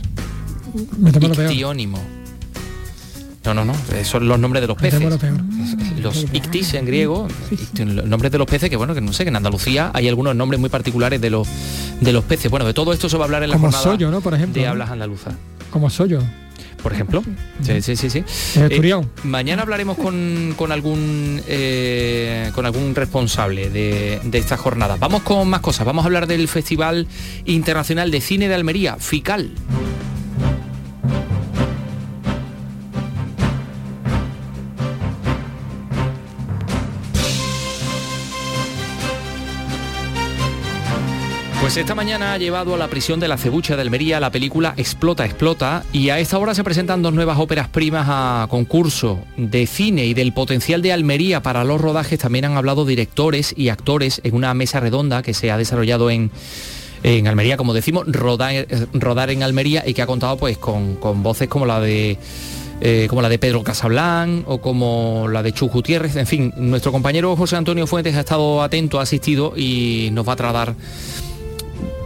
Ictiónimo. 0.73 1.99
No, 3.43 3.55
no, 3.55 3.65
no, 3.65 3.73
son 4.03 4.27
los 4.27 4.39
nombres 4.39 4.61
de 4.61 4.67
los 4.67 4.77
peces. 4.77 5.01
Los 5.99 6.27
ictis 6.31 6.75
en 6.75 6.85
griego, 6.85 7.27
los 7.79 8.05
nombres 8.05 8.31
de 8.31 8.37
los 8.37 8.47
peces 8.47 8.69
que 8.69 8.75
bueno, 8.75 8.93
que 8.93 9.01
no 9.01 9.13
sé, 9.13 9.23
que 9.23 9.29
en 9.29 9.35
Andalucía 9.35 9.89
hay 9.95 10.07
algunos 10.07 10.35
nombres 10.35 10.59
muy 10.59 10.69
particulares 10.69 11.19
de 11.19 11.31
los 11.31 11.47
de 11.99 12.13
los 12.13 12.23
peces. 12.23 12.51
Bueno, 12.51 12.67
de 12.67 12.75
todo 12.75 12.93
esto 12.93 13.09
se 13.09 13.17
va 13.17 13.23
a 13.23 13.25
hablar 13.25 13.41
en 13.41 13.49
la 13.49 13.55
Como 13.55 13.71
jornada 13.71 14.11
¿no? 14.11 14.21
Por 14.21 14.35
ejemplo, 14.35 14.61
de 14.61 14.67
hablas 14.67 14.91
andaluzas. 14.91 15.33
Como 15.71 15.89
Soyo 15.89 16.21
por 16.81 16.93
ejemplo. 16.93 17.23
Sí, 17.61 17.81
sí, 17.81 17.95
sí. 17.95 18.09
sí. 18.09 18.23
Eh, 18.55 19.01
mañana 19.23 19.61
hablaremos 19.61 19.97
con, 19.97 20.71
algún 20.71 21.41
eh, 21.47 22.51
con 22.53 22.65
algún 22.65 22.95
responsable 22.95 23.69
de, 23.69 24.19
de 24.23 24.37
esta 24.37 24.57
jornada. 24.57 24.97
Vamos 24.99 25.21
con 25.21 25.47
más 25.47 25.61
cosas. 25.61 25.85
Vamos 25.85 26.03
a 26.03 26.07
hablar 26.07 26.27
del 26.27 26.47
Festival 26.47 27.07
Internacional 27.45 28.11
de 28.11 28.21
Cine 28.21 28.47
de 28.47 28.55
Almería, 28.55 28.97
FICAL. 28.97 29.51
Pues 41.71 41.77
esta 41.77 41.95
mañana 41.95 42.33
ha 42.33 42.37
llevado 42.37 42.75
a 42.75 42.77
la 42.77 42.89
prisión 42.89 43.21
de 43.21 43.29
la 43.29 43.37
Cebucha 43.37 43.77
de 43.77 43.81
Almería 43.81 44.19
la 44.19 44.29
película 44.29 44.73
Explota, 44.75 45.23
Explota 45.23 45.85
y 45.93 46.09
a 46.09 46.19
esta 46.19 46.37
hora 46.37 46.53
se 46.53 46.65
presentan 46.65 47.01
dos 47.01 47.13
nuevas 47.13 47.39
óperas 47.39 47.69
primas 47.69 48.07
a 48.09 48.45
concurso 48.49 49.19
de 49.37 49.65
cine 49.67 50.05
y 50.05 50.13
del 50.13 50.33
potencial 50.33 50.81
de 50.81 50.91
Almería 50.91 51.41
para 51.41 51.63
los 51.63 51.79
rodajes. 51.79 52.19
También 52.19 52.43
han 52.43 52.57
hablado 52.57 52.83
directores 52.83 53.53
y 53.55 53.69
actores 53.69 54.19
en 54.25 54.35
una 54.35 54.53
mesa 54.53 54.81
redonda 54.81 55.21
que 55.21 55.33
se 55.33 55.49
ha 55.49 55.57
desarrollado 55.57 56.09
en, 56.09 56.29
en 57.03 57.25
Almería, 57.29 57.55
como 57.55 57.73
decimos, 57.73 58.03
rodar, 58.05 58.67
rodar 58.91 59.29
en 59.29 59.41
Almería 59.41 59.87
y 59.87 59.93
que 59.93 60.01
ha 60.01 60.07
contado 60.07 60.35
pues 60.35 60.57
con, 60.57 60.95
con 60.95 61.23
voces 61.23 61.47
como 61.47 61.65
la 61.65 61.79
de 61.79 62.17
eh, 62.81 63.07
como 63.09 63.21
la 63.21 63.29
de 63.29 63.39
Pedro 63.39 63.63
Casablanc 63.63 64.43
o 64.45 64.59
como 64.59 65.29
la 65.29 65.41
de 65.41 65.53
Chu 65.53 65.69
Gutiérrez. 65.69 66.17
En 66.17 66.27
fin, 66.27 66.53
nuestro 66.57 66.91
compañero 66.91 67.33
José 67.37 67.55
Antonio 67.55 67.87
Fuentes 67.87 68.17
ha 68.17 68.19
estado 68.19 68.61
atento, 68.61 68.99
ha 68.99 69.03
asistido 69.03 69.53
y 69.55 70.09
nos 70.11 70.27
va 70.27 70.33
a 70.33 70.35
tratar 70.35 70.75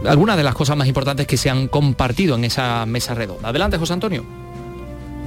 algunas 0.06 0.36
de 0.36 0.42
las 0.44 0.54
cosas 0.54 0.76
más 0.76 0.88
importantes 0.88 1.26
que 1.26 1.36
se 1.36 1.50
han 1.50 1.68
compartido 1.68 2.36
en 2.36 2.44
esa 2.44 2.86
mesa 2.86 3.14
redonda. 3.14 3.48
Adelante, 3.48 3.78
José 3.78 3.92
Antonio. 3.92 4.24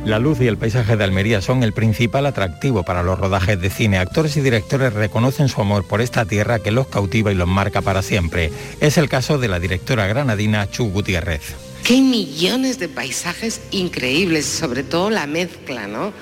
La 0.06 0.18
luz 0.18 0.40
y 0.40 0.48
el 0.48 0.58
paisaje 0.58 0.96
de 0.96 1.04
Almería 1.04 1.42
son 1.42 1.62
el 1.62 1.74
principal 1.74 2.26
atractivo 2.26 2.84
para 2.84 3.04
los 3.04 3.20
rodajes 3.20 3.60
de 3.60 3.70
cine. 3.70 3.98
Actores 3.98 4.38
y 4.38 4.42
directores 4.42 4.94
reconocen 4.94 5.50
su 5.50 5.60
amor 5.62 5.86
por 5.86 6.02
esta 6.02 6.26
tierra 6.26 6.60
que 6.60 6.72
los 6.72 6.88
cautiva 6.88 7.32
y 7.32 7.36
los 7.36 7.48
marca 7.48 7.82
para 7.82 8.02
siempre. 8.02 8.50
Es 8.80 8.98
el 8.98 9.10
caso 9.10 9.38
de 9.38 9.50
la 9.50 9.60
directora 9.60 10.08
granadina 10.08 10.70
Chu 10.70 10.90
Gutiérrez. 10.90 11.56
Qué 11.84 12.02
millones 12.02 12.80
de 12.80 12.88
paisajes 12.88 13.62
increíbles, 13.72 14.46
sobre 14.46 14.84
todo 14.84 15.10
la 15.10 15.28
mezcla, 15.28 15.88
¿no? 15.88 16.14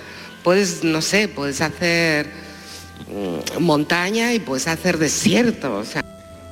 Puedes, 0.44 0.84
no 0.84 1.02
sé, 1.02 1.28
puedes 1.28 1.62
hacer 1.62 2.28
mm, 3.10 3.62
montaña 3.62 4.34
y 4.34 4.40
puedes 4.40 4.68
hacer 4.68 4.98
desierto. 4.98 5.84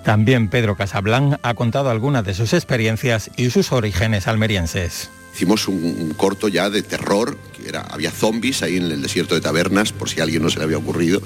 También 0.05 0.49
Pedro 0.49 0.77
Casablanc 0.77 1.39
ha 1.41 1.55
contado 1.55 1.89
algunas 1.89 2.23
de 2.23 2.35
sus 2.35 2.53
experiencias 2.53 3.31
y 3.37 3.49
sus 3.49 3.71
orígenes 3.71 4.27
almerienses. 4.27 5.09
Hicimos 5.33 5.67
un, 5.67 6.13
corto 6.15 6.47
ya 6.47 6.69
de 6.69 6.83
terror, 6.83 7.35
que 7.57 7.67
era, 7.67 7.81
había 7.81 8.11
zombies 8.11 8.61
ahí 8.61 8.77
en 8.77 8.83
el 8.83 9.01
desierto 9.01 9.33
de 9.33 9.41
Tabernas, 9.41 9.91
por 9.91 10.07
si 10.07 10.19
a 10.19 10.23
alguien 10.23 10.43
no 10.43 10.51
se 10.51 10.59
le 10.59 10.65
había 10.65 10.77
ocurrido, 10.77 11.23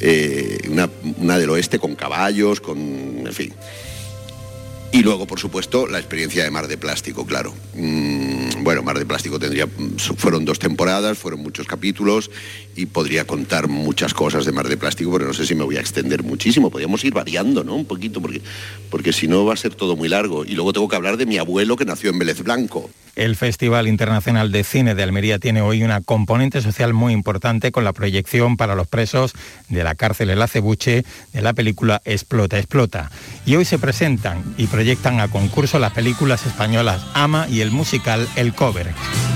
eh, 0.00 0.66
una, 0.70 0.88
una, 1.18 1.36
del 1.36 1.50
oeste 1.50 1.78
con 1.78 1.94
caballos, 1.94 2.62
con, 2.62 2.78
en 2.78 3.32
fin. 3.34 3.52
Y 4.92 5.02
luego, 5.02 5.26
por 5.26 5.38
supuesto, 5.38 5.86
la 5.86 5.98
experiencia 5.98 6.44
de 6.44 6.50
Mar 6.50 6.68
de 6.68 6.76
Plástico, 6.76 7.26
claro. 7.26 7.54
Mm, 7.74 8.62
bueno, 8.62 8.82
Mar 8.82 8.98
de 8.98 9.06
Plástico 9.06 9.38
tendría, 9.38 9.66
fueron 10.16 10.44
dos 10.44 10.58
temporadas, 10.58 11.18
fueron 11.18 11.40
muchos 11.40 11.66
capítulos 11.66 12.30
y 12.76 12.86
podría 12.86 13.26
contar 13.26 13.68
muchas 13.68 14.14
cosas 14.14 14.44
de 14.44 14.52
Mar 14.52 14.68
de 14.68 14.76
Plástico, 14.76 15.12
pero 15.12 15.26
no 15.26 15.34
sé 15.34 15.46
si 15.46 15.54
me 15.54 15.64
voy 15.64 15.76
a 15.76 15.80
extender 15.80 16.22
muchísimo. 16.22 16.70
Podríamos 16.70 17.04
ir 17.04 17.12
variando, 17.12 17.64
¿no? 17.64 17.74
Un 17.74 17.84
poquito, 17.84 18.20
porque, 18.20 18.40
porque 18.90 19.12
si 19.12 19.28
no 19.28 19.44
va 19.44 19.54
a 19.54 19.56
ser 19.56 19.74
todo 19.74 19.96
muy 19.96 20.08
largo. 20.08 20.44
Y 20.44 20.54
luego 20.54 20.72
tengo 20.72 20.88
que 20.88 20.96
hablar 20.96 21.16
de 21.16 21.26
mi 21.26 21.38
abuelo 21.38 21.76
que 21.76 21.84
nació 21.84 22.10
en 22.10 22.18
Vélez 22.18 22.42
Blanco. 22.42 22.90
El 23.14 23.36
Festival 23.36 23.88
Internacional 23.88 24.50
de 24.52 24.64
Cine 24.64 24.94
de 24.94 25.02
Almería 25.02 25.38
tiene 25.38 25.60
hoy 25.60 25.82
una 25.82 26.00
componente 26.00 26.62
social 26.62 26.94
muy 26.94 27.12
importante 27.12 27.70
con 27.70 27.84
la 27.84 27.92
proyección 27.92 28.56
para 28.56 28.74
los 28.74 28.88
presos 28.88 29.34
de 29.68 29.84
la 29.84 29.94
cárcel 29.94 30.30
El 30.30 30.40
Acebuche 30.40 31.04
de 31.34 31.42
la 31.42 31.52
película 31.52 32.00
Explota, 32.06 32.56
Explota. 32.56 33.10
Y 33.44 33.56
hoy 33.56 33.66
se 33.66 33.78
presentan 33.78 34.42
y 34.56 34.66
proyectan 34.66 35.20
a 35.20 35.28
concurso 35.28 35.78
las 35.78 35.92
películas 35.92 36.46
españolas 36.46 37.04
Ama 37.12 37.46
y 37.50 37.60
el 37.60 37.70
musical 37.70 38.26
El 38.34 38.54
Cover, 38.54 38.86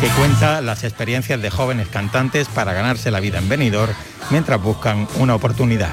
que 0.01 0.09
cuenta 0.19 0.63
las 0.63 0.83
experiencias 0.85 1.43
de 1.43 1.51
jóvenes 1.51 1.89
cantantes 1.89 2.49
para 2.49 2.73
ganarse 2.73 3.11
la 3.11 3.21
vida 3.21 3.26
venidor 3.49 3.91
mientras 4.31 4.63
buscan 4.63 5.07
una 5.19 5.35
oportunidad. 5.35 5.93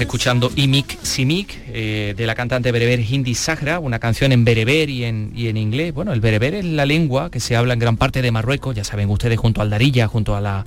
Escuchando 0.00 0.50
Imik 0.56 0.98
Simik 1.02 1.58
eh, 1.68 2.14
de 2.16 2.26
la 2.26 2.34
cantante 2.34 2.72
bereber 2.72 3.00
Hindi 3.00 3.34
Sahra, 3.34 3.78
una 3.78 3.98
canción 3.98 4.32
en 4.32 4.46
bereber 4.46 4.88
y 4.88 5.04
en, 5.04 5.30
y 5.34 5.48
en, 5.48 5.58
inglés. 5.58 5.92
Bueno, 5.92 6.14
el 6.14 6.20
bereber 6.20 6.54
es 6.54 6.64
la 6.64 6.86
lengua 6.86 7.30
que 7.30 7.38
se 7.38 7.54
habla 7.54 7.74
en 7.74 7.80
gran 7.80 7.98
parte 7.98 8.22
de 8.22 8.30
Marruecos, 8.30 8.74
ya 8.74 8.82
saben 8.82 9.10
ustedes, 9.10 9.38
junto 9.38 9.60
al 9.60 9.68
Darilla, 9.68 10.08
junto 10.08 10.34
a 10.34 10.40
la, 10.40 10.64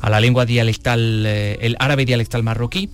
a 0.00 0.10
la 0.10 0.18
lengua 0.18 0.46
dialectal, 0.46 1.24
eh, 1.26 1.58
el 1.60 1.76
árabe 1.78 2.06
dialectal 2.06 2.42
marroquí 2.42 2.88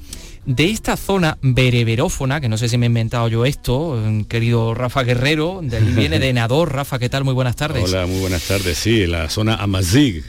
de 0.47 0.71
esta 0.71 0.97
zona 0.97 1.39
bereberófona, 1.43 2.41
que 2.41 2.49
no 2.49 2.57
sé 2.57 2.69
si 2.69 2.79
me 2.79 2.87
he 2.87 2.89
inventado 2.89 3.29
yo 3.29 3.45
esto, 3.45 4.03
eh, 4.03 4.25
querido 4.29 4.75
Rafa 4.75 5.03
Guerrero, 5.03 5.61
de 5.63 5.77
ahí 5.77 5.93
viene 5.95 6.19
de 6.19 6.33
Nador. 6.35 6.73
Rafa, 6.73 6.99
¿qué 6.99 7.09
tal? 7.09 7.25
Muy 7.25 7.35
buenas 7.35 7.57
tardes. 7.57 7.85
Hola, 7.85 8.07
muy 8.07 8.21
buenas 8.21 8.43
tardes. 8.43 8.79
Sí, 8.79 9.07
la 9.07 9.29
zona 9.29 9.57
Amazig, 9.57 10.25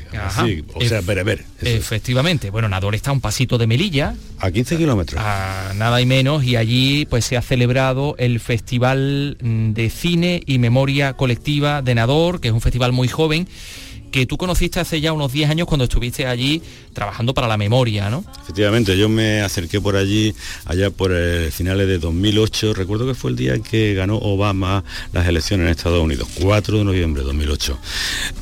o 0.73 0.81
sea, 0.81 1.01
bereber. 1.01 1.45
Efectivamente. 1.61 2.49
Bueno, 2.49 2.67
Nador 2.67 2.95
está 2.95 3.11
a 3.11 3.13
un 3.13 3.21
pasito 3.21 3.57
de 3.57 3.67
Melilla. 3.67 4.15
A 4.39 4.51
15 4.51 4.77
kilómetros. 4.77 5.21
A 5.23 5.73
nada 5.75 6.01
y 6.01 6.05
menos, 6.05 6.43
y 6.43 6.55
allí 6.55 7.05
pues 7.05 7.25
se 7.25 7.37
ha 7.37 7.41
celebrado 7.41 8.15
el 8.17 8.39
Festival 8.39 9.37
mm, 9.41 9.71
de 9.71 9.89
Cine 9.89 10.43
y 10.45 10.59
Memoria 10.59 11.13
Colectiva 11.13 11.81
de 11.81 11.95
Nador, 11.95 12.41
que 12.41 12.49
es 12.49 12.53
un 12.53 12.61
festival 12.61 12.91
muy 12.91 13.07
joven 13.07 13.47
que 14.11 14.25
tú 14.25 14.37
conociste 14.37 14.79
hace 14.79 15.01
ya 15.01 15.13
unos 15.13 15.31
10 15.31 15.49
años 15.49 15.67
cuando 15.67 15.85
estuviste 15.85 16.27
allí 16.27 16.61
trabajando 16.93 17.33
para 17.33 17.47
la 17.47 17.57
memoria, 17.57 18.09
¿no? 18.09 18.23
Efectivamente, 18.43 18.97
yo 18.97 19.09
me 19.09 19.41
acerqué 19.41 19.79
por 19.79 19.95
allí 19.95 20.35
allá 20.65 20.89
por 20.91 21.11
el 21.11 21.51
finales 21.51 21.87
de 21.87 21.97
2008, 21.97 22.73
recuerdo 22.73 23.07
que 23.07 23.15
fue 23.15 23.31
el 23.31 23.37
día 23.37 23.53
en 23.55 23.63
que 23.63 23.93
ganó 23.93 24.17
Obama 24.17 24.83
las 25.13 25.27
elecciones 25.27 25.65
en 25.65 25.71
Estados 25.71 26.03
Unidos, 26.03 26.27
4 26.41 26.79
de 26.79 26.83
noviembre 26.83 27.21
de 27.21 27.27
2008. 27.27 27.79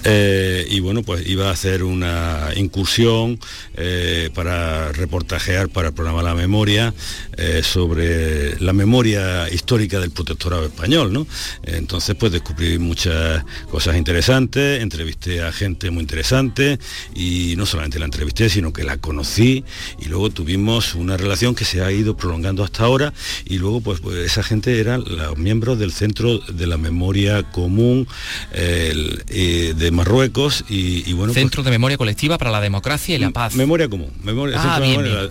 Eh, 0.04 0.68
y 0.70 0.80
bueno, 0.80 1.04
pues 1.04 1.28
iba 1.28 1.50
a 1.50 1.52
hacer 1.52 1.84
una 1.84 2.50
incursión 2.56 3.40
eh, 3.76 4.30
para 4.34 4.92
reportajear 4.92 5.70
para 5.70 5.90
el 5.90 5.94
programa 5.94 6.24
La 6.24 6.34
Memoria 6.34 6.94
eh, 7.38 7.62
sobre 7.64 8.60
la 8.60 8.74
memoria 8.74 9.50
histórica 9.50 10.00
del 10.00 10.12
protectorado 10.12 10.66
español, 10.66 11.14
¿no? 11.14 11.28
Entonces 11.64 12.16
pues 12.16 12.32
descubrí 12.32 12.80
muchas 12.80 13.44
cosas 13.70 13.96
interesantes, 13.96 14.82
entrevisté 14.82 15.42
a 15.42 15.52
gente 15.60 15.92
muy 15.92 16.02
interesante 16.02 16.80
y 17.14 17.56
no 17.58 17.66
solamente 17.66 18.00
la 18.00 18.06
entrevisté, 18.06 18.50
sino 18.50 18.72
que 18.72 18.84
la 18.84 18.98
conocí 18.98 19.66
y 20.00 20.06
luego 20.06 20.30
tuvimos 20.30 20.96
una 20.96 21.18
relación 21.18 21.54
que 21.54 21.66
se 21.66 21.82
ha 21.84 21.92
ido 21.92 22.16
prolongando 22.16 22.64
hasta 22.64 22.86
ahora 22.86 23.14
y 23.46 23.58
luego 23.58 23.82
pues, 23.82 24.00
pues 24.00 24.18
esa 24.18 24.42
gente 24.42 24.80
eran 24.80 25.04
los 25.06 25.38
miembros 25.38 25.78
del 25.78 25.92
Centro 25.92 26.40
de 26.40 26.66
la 26.66 26.78
Memoria 26.78 27.44
Común 27.44 28.08
eh, 28.54 29.74
de 29.76 29.92
Marruecos 29.92 30.64
y, 30.70 31.12
bueno... 31.14 31.34
Pues 31.34 31.44
Centro 31.44 31.64
de 31.64 31.72
Memoria 31.72 31.98
Colectiva 31.98 32.38
para 32.38 32.52
la 32.52 32.62
Democracia 32.62 33.16
y 33.16 33.20
la 33.20 33.32
Paz. 33.32 33.56
Memoria 33.56 33.90
Común. 33.90 34.12
Memoria, 34.24 34.58
ah, 34.58 34.80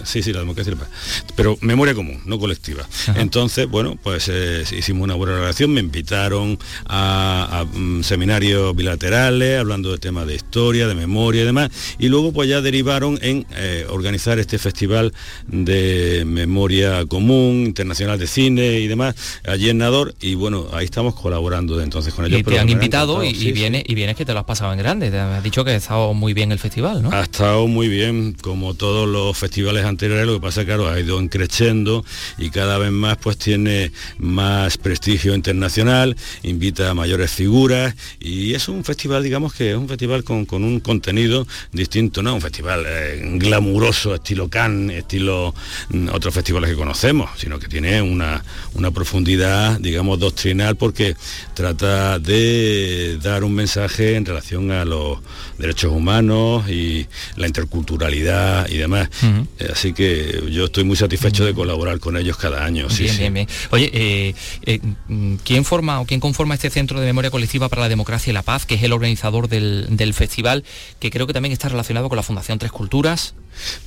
sí, 0.05 0.23
sí, 0.23 0.33
la 0.33 0.41
democracia 0.41 0.73
y 0.73 0.77
la 0.77 0.81
paz. 0.83 0.91
Pero 1.37 1.57
memoria 1.61 1.95
común, 1.95 2.21
no 2.25 2.39
colectiva. 2.39 2.87
Entonces, 3.17 3.69
bueno, 3.69 3.99
pues 4.03 4.29
eh, 4.29 4.65
hicimos 4.77 5.05
una 5.05 5.15
buena 5.15 5.35
relación, 5.35 5.73
me 5.73 5.81
invitaron 5.81 6.59
a, 6.87 7.65
mm, 7.73 8.03
seminarios 8.03 8.75
bilaterales 8.75 9.61
hablando 9.61 9.93
de 9.93 9.99
temas 9.99 10.18
de 10.25 10.35
historia, 10.35 10.87
de 10.89 10.95
memoria 10.95 11.43
y 11.43 11.45
demás. 11.45 11.71
Y 11.99 12.09
luego 12.09 12.33
pues 12.33 12.49
ya 12.49 12.61
derivaron 12.61 13.19
en 13.23 13.47
eh, 13.57 13.87
organizar 13.89 14.39
este 14.39 14.59
festival 14.59 15.13
de 15.47 16.25
memoria 16.27 17.05
común, 17.07 17.65
internacional 17.67 18.19
de 18.19 18.27
cine 18.27 18.81
y 18.81 18.89
demás, 18.89 19.15
allí 19.47 19.71
en 19.71 19.79
Nador. 19.79 20.15
Y 20.21 20.35
bueno, 20.35 20.67
ahí 20.73 20.85
estamos 20.85 21.15
colaborando 21.15 21.77
de 21.77 21.85
entonces 21.85 22.15
con 22.15 22.25
ellos. 22.25 22.41
Y 22.41 22.43
te 22.43 22.59
han 22.59 22.69
invitado 22.69 23.23
y, 23.23 23.53
viene, 23.53 23.85
y 23.87 23.95
vienes 23.95 24.17
que 24.17 24.25
te 24.25 24.33
lo 24.33 24.41
has 24.41 24.45
pasado 24.45 24.73
en 24.73 24.79
grande. 24.79 25.11
Te 25.11 25.19
has 25.19 25.43
dicho 25.43 25.65
que 25.65 25.73
ha 25.73 25.77
estado 25.77 26.15
muy 26.15 26.35
bien 26.35 26.53
el 26.53 26.59
festival, 26.59 27.03
¿no? 27.03 27.11
Ha 27.13 27.23
estado 27.23 27.67
muy 27.67 27.89
bien, 27.89 28.35
como 28.41 28.75
todos 28.75 29.09
los 29.09 29.37
festivales 29.37 29.85
anteriores, 29.85 30.27
lo 30.27 30.35
que 30.35 30.41
pasa, 30.41 30.65
claro, 30.65 30.89
ha 30.89 30.99
ido 30.99 31.19
creciendo 31.29 32.05
y 32.39 32.51
cada 32.51 32.79
vez 32.79 32.91
más 32.91 33.17
pues 33.19 33.37
tiene 33.37 33.93
más 34.19 34.79
prestigio 34.79 35.35
internacional, 35.35 36.17
invita 36.43 36.91
a 36.91 36.95
mayores 36.95 37.31
figuras 37.31 37.95
y 38.21 38.55
es 38.55 38.69
un 38.69 38.85
festival, 38.85 39.23
digamos 39.23 39.53
que 39.53 39.71
es 39.71 39.77
un 39.77 39.89
festival 39.89 40.08
festival 40.09 40.25
con, 40.25 40.47
con 40.47 40.65
un 40.65 40.81
contenido 40.81 41.47
distinto, 41.73 42.23
no 42.23 42.35
un 42.35 42.41
festival 42.41 42.85
eh, 42.87 43.21
glamuroso, 43.35 44.15
estilo 44.15 44.49
Cannes, 44.49 44.99
estilo 44.99 45.55
mm, 45.91 46.09
otros 46.13 46.33
festivales 46.33 46.71
que 46.71 46.77
conocemos, 46.77 47.31
sino 47.37 47.59
que 47.59 47.69
tiene 47.69 48.01
una, 48.01 48.43
una 48.75 48.91
profundidad, 48.91 49.79
digamos, 49.79 50.19
doctrinal, 50.19 50.77
porque 50.77 51.15
trata 51.55 52.19
de 52.19 53.19
dar 53.23 53.45
un 53.45 53.53
mensaje 53.55 54.17
en 54.17 54.25
relación 54.25 54.71
a 54.71 54.85
los 54.85 55.19
derechos 55.59 55.93
humanos 55.93 56.69
y 56.69 57.07
la 57.37 57.47
interculturalidad 57.47 58.69
y 58.69 58.79
demás. 58.79 59.09
Eh, 59.59 59.69
Así 59.73 59.93
que 59.93 60.43
yo 60.51 60.67
estoy 60.67 60.85
muy 60.85 60.97
satisfecho 60.97 61.45
de 61.45 61.53
colaborar 61.53 61.99
con 61.99 62.17
ellos 62.17 62.37
cada 62.37 62.65
año. 62.65 62.89
sí, 62.89 63.05
bien, 63.05 63.15
sí. 63.15 63.21
bien, 63.21 63.35
bien. 63.35 63.49
Oye, 63.71 63.91
eh, 63.93 64.35
eh, 64.65 64.81
mm, 65.09 65.37
¿quién 65.45 65.65
forma 65.65 66.01
o 66.01 66.07
quién 66.07 66.21
conforma 66.21 66.55
este 66.55 66.71
Centro 66.71 66.99
de 67.01 67.07
Memoria 67.07 67.31
Colectiva 67.31 67.69
para 67.69 67.83
la 67.83 67.89
Democracia 67.89 68.31
y 68.31 68.35
la 68.35 68.43
Paz, 68.43 68.65
que 68.65 68.77
es 68.77 68.83
el 68.83 68.93
organizador 68.93 69.49
del, 69.49 69.87
del 69.99 70.15
festival, 70.15 70.65
que 70.99 71.11
creo 71.11 71.27
que 71.27 71.35
también 71.35 71.53
está 71.53 71.69
relacionado 71.69 72.09
con 72.09 72.17
la 72.17 72.23
Fundación 72.23 72.59
Tres 72.59 72.73
Culturas? 72.73 73.35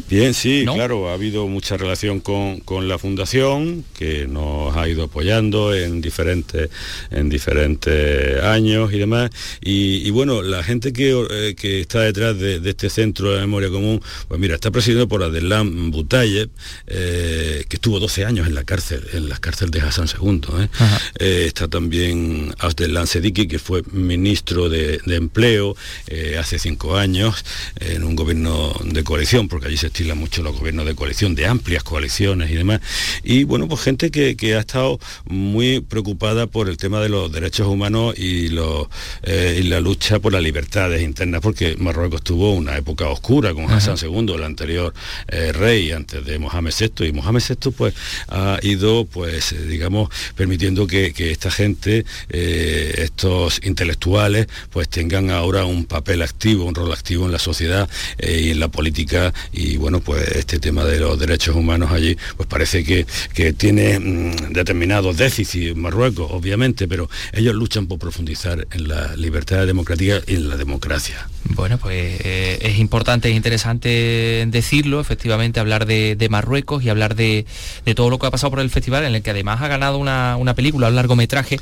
Bien, 0.09 0.33
sí, 0.33 0.63
¿No? 0.65 0.73
claro, 0.75 1.09
ha 1.09 1.13
habido 1.13 1.47
mucha 1.47 1.77
relación 1.77 2.19
con, 2.19 2.59
con 2.59 2.89
la 2.89 2.97
fundación 2.97 3.85
que 3.97 4.27
nos 4.27 4.75
ha 4.75 4.87
ido 4.89 5.03
apoyando 5.05 5.73
en 5.73 6.01
diferentes, 6.01 6.69
en 7.09 7.29
diferentes 7.29 8.43
años 8.43 8.91
y 8.91 8.99
demás. 8.99 9.29
Y, 9.61 10.05
y 10.05 10.09
bueno, 10.09 10.41
la 10.41 10.63
gente 10.63 10.91
que, 10.91 11.11
eh, 11.31 11.55
que 11.55 11.79
está 11.81 12.01
detrás 12.01 12.37
de, 12.37 12.59
de 12.59 12.69
este 12.69 12.89
centro 12.89 13.31
de 13.31 13.39
memoria 13.39 13.69
común, 13.69 14.01
pues 14.27 14.39
mira, 14.39 14.55
está 14.55 14.71
presidido 14.71 15.07
por 15.07 15.23
Adelan 15.23 15.91
Butayev, 15.91 16.49
eh, 16.87 17.63
que 17.69 17.77
estuvo 17.77 17.99
12 17.99 18.25
años 18.25 18.47
en 18.47 18.55
la 18.55 18.65
cárcel, 18.65 19.07
en 19.13 19.29
la 19.29 19.37
cárcel 19.37 19.71
de 19.71 19.81
Hassan 19.81 20.07
II. 20.21 20.41
¿eh? 20.59 20.67
Eh, 21.19 21.43
está 21.47 21.67
también 21.67 22.53
Asdelan 22.59 23.07
Sediki, 23.07 23.47
que 23.47 23.59
fue 23.59 23.83
ministro 23.91 24.67
de, 24.69 24.99
de 25.05 25.15
Empleo 25.15 25.75
eh, 26.07 26.37
hace 26.39 26.59
cinco 26.59 26.97
años 26.97 27.45
en 27.79 28.03
un 28.03 28.15
gobierno 28.15 28.73
de 28.83 29.03
coalición, 29.03 29.47
porque 29.47 29.67
allí 29.67 29.77
se 29.77 29.87
estilan 29.87 30.17
mucho 30.17 30.43
los 30.43 30.57
gobiernos 30.57 30.85
de 30.85 30.95
coalición, 30.95 31.35
de 31.35 31.45
amplias 31.45 31.83
coaliciones 31.83 32.49
y 32.51 32.55
demás. 32.55 32.81
Y 33.23 33.43
bueno, 33.43 33.67
pues 33.67 33.81
gente 33.81 34.11
que, 34.11 34.35
que 34.35 34.55
ha 34.55 34.59
estado 34.59 34.99
muy 35.25 35.81
preocupada 35.81 36.47
por 36.47 36.69
el 36.69 36.77
tema 36.77 36.99
de 37.01 37.09
los 37.09 37.31
derechos 37.31 37.67
humanos 37.67 38.17
y, 38.17 38.49
los, 38.49 38.87
eh, 39.23 39.59
y 39.59 39.63
la 39.63 39.79
lucha 39.79 40.19
por 40.19 40.33
las 40.33 40.41
libertades 40.41 41.01
internas, 41.01 41.41
porque 41.41 41.75
Marruecos 41.77 42.23
tuvo 42.23 42.53
una 42.53 42.77
época 42.77 43.07
oscura 43.07 43.53
con 43.53 43.69
Hassan 43.71 43.97
II, 44.01 44.33
el 44.35 44.43
anterior 44.43 44.93
eh, 45.27 45.51
rey, 45.51 45.91
antes 45.91 46.25
de 46.25 46.39
Mohamed 46.39 46.73
VI, 46.77 47.07
y 47.07 47.11
Mohamed 47.11 47.41
VI 47.47 47.71
pues 47.71 47.93
ha 48.27 48.59
ido, 48.61 49.05
pues 49.05 49.55
digamos, 49.67 50.09
permitiendo 50.35 50.87
que, 50.87 51.13
que 51.13 51.31
esta 51.31 51.51
gente, 51.51 52.05
estos 52.29 53.61
intelectuales, 53.63 54.47
pues 54.71 54.89
tengan 54.89 55.29
ahora 55.29 55.65
un 55.65 55.80
papel 55.85 56.21
activo, 56.21 56.65
un 56.65 56.75
rol 56.75 56.91
activo 56.91 57.25
en 57.25 57.31
la 57.31 57.39
sociedad 57.39 57.89
eh, 58.17 58.41
y 58.45 58.51
en 58.51 58.59
la 58.59 58.67
política 58.67 59.33
y 59.51 59.77
bueno, 59.77 59.99
pues 59.99 60.27
este 60.29 60.59
tema 60.59 60.83
de 60.85 60.99
los 60.99 61.19
derechos 61.19 61.55
humanos 61.55 61.91
allí, 61.91 62.17
pues 62.37 62.47
parece 62.47 62.83
que, 62.83 63.05
que 63.33 63.53
tiene 63.53 63.99
mm, 63.99 64.53
determinados 64.53 65.17
déficits 65.17 65.75
Marruecos, 65.75 66.29
obviamente, 66.31 66.87
pero 66.87 67.09
ellos 67.33 67.55
luchan 67.55 67.87
por 67.87 67.99
profundizar 67.99 68.67
en 68.71 68.87
la 68.87 69.15
libertad 69.15 69.65
democrática 69.65 70.21
y 70.27 70.35
en 70.35 70.49
la 70.49 70.57
democracia. 70.57 71.27
Bueno, 71.43 71.77
pues 71.77 72.21
eh, 72.23 72.59
es 72.61 72.79
importante, 72.79 73.29
es 73.29 73.35
interesante 73.35 74.45
decirlo, 74.47 74.99
efectivamente, 74.99 75.59
hablar 75.59 75.85
de, 75.85 76.15
de 76.15 76.29
Marruecos 76.29 76.83
y 76.83 76.89
hablar 76.89 77.15
de, 77.15 77.45
de 77.85 77.95
todo 77.95 78.09
lo 78.09 78.19
que 78.19 78.27
ha 78.27 78.31
pasado 78.31 78.51
por 78.51 78.59
el 78.59 78.69
festival, 78.69 79.03
en 79.03 79.15
el 79.15 79.21
que 79.21 79.31
además 79.31 79.61
ha 79.61 79.67
ganado 79.67 79.97
una, 79.97 80.37
una 80.37 80.55
película, 80.55 80.87
un 80.87 80.95
largometraje. 80.95 81.59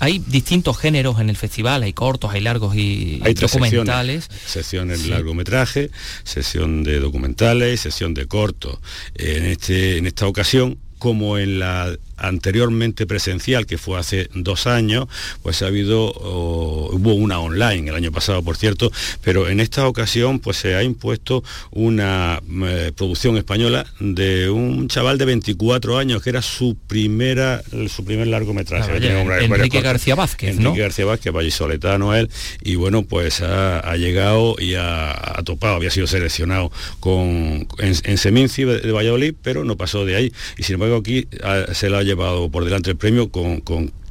Hay 0.00 0.18
distintos 0.18 0.78
géneros 0.78 1.20
en 1.20 1.30
el 1.30 1.36
festival, 1.36 1.82
hay 1.82 1.92
cortos, 1.92 2.32
hay 2.32 2.40
largos 2.40 2.74
y 2.74 3.20
Hay 3.22 3.34
documentales. 3.34 4.24
secciones, 4.24 4.50
sesión 4.50 4.90
en 4.90 5.10
largometraje, 5.10 5.90
sesión 6.24 6.82
de 6.82 7.00
documentales 7.00 7.74
y 7.74 7.76
sesión 7.76 8.14
de 8.14 8.26
cortos. 8.26 8.78
En, 9.14 9.44
este, 9.44 9.98
en 9.98 10.06
esta 10.06 10.26
ocasión, 10.26 10.78
como 11.00 11.38
en 11.38 11.58
la 11.58 11.96
anteriormente 12.20 13.06
presencial, 13.06 13.66
que 13.66 13.78
fue 13.78 13.98
hace 13.98 14.28
dos 14.34 14.66
años, 14.66 15.06
pues 15.42 15.62
ha 15.62 15.66
habido, 15.66 16.12
oh, 16.16 16.90
hubo 16.92 17.14
una 17.14 17.40
online 17.40 17.88
el 17.88 17.96
año 17.96 18.12
pasado, 18.12 18.42
por 18.42 18.56
cierto, 18.56 18.92
pero 19.22 19.48
en 19.48 19.58
esta 19.58 19.88
ocasión 19.88 20.38
pues 20.38 20.58
se 20.58 20.74
ha 20.74 20.82
impuesto 20.82 21.42
una 21.70 22.40
eh, 22.66 22.92
producción 22.94 23.36
española 23.36 23.86
de 23.98 24.50
un 24.50 24.88
chaval 24.88 25.18
de 25.18 25.24
24 25.24 25.98
años, 25.98 26.22
que 26.22 26.30
era 26.30 26.42
su 26.42 26.76
primera, 26.86 27.62
su 27.88 28.04
primer 28.04 28.26
largometraje. 28.26 28.92
Ah, 28.92 29.40
Enrique. 29.40 29.80
García 29.80 30.14
Vázquez, 30.14 30.56
¿no? 30.56 30.68
Enrique 30.68 30.82
García 30.82 31.06
Vázquez, 31.06 31.32
vallisoletano 31.32 32.14
él, 32.14 32.28
y 32.62 32.74
bueno, 32.74 33.02
pues 33.02 33.40
ha, 33.40 33.78
ha 33.78 33.96
llegado 33.96 34.56
y 34.58 34.74
ha, 34.74 35.12
ha 35.12 35.42
topado, 35.42 35.76
había 35.76 35.90
sido 35.90 36.06
seleccionado 36.06 36.70
con, 37.00 37.66
en, 37.78 37.94
en 38.04 38.18
Seminci 38.18 38.64
de, 38.64 38.80
de 38.80 38.92
Valladolid, 38.92 39.34
pero 39.42 39.64
no 39.64 39.76
pasó 39.76 40.04
de 40.04 40.16
ahí. 40.16 40.32
Y 40.58 40.64
sin 40.64 40.74
embargo 40.74 40.89
aquí 40.96 41.26
ah, 41.42 41.66
se 41.72 41.90
lo 41.90 41.98
ha 41.98 42.02
llevado 42.02 42.50
por 42.50 42.64
delante 42.64 42.90
el 42.90 42.96
premio 42.96 43.30
con 43.30 43.60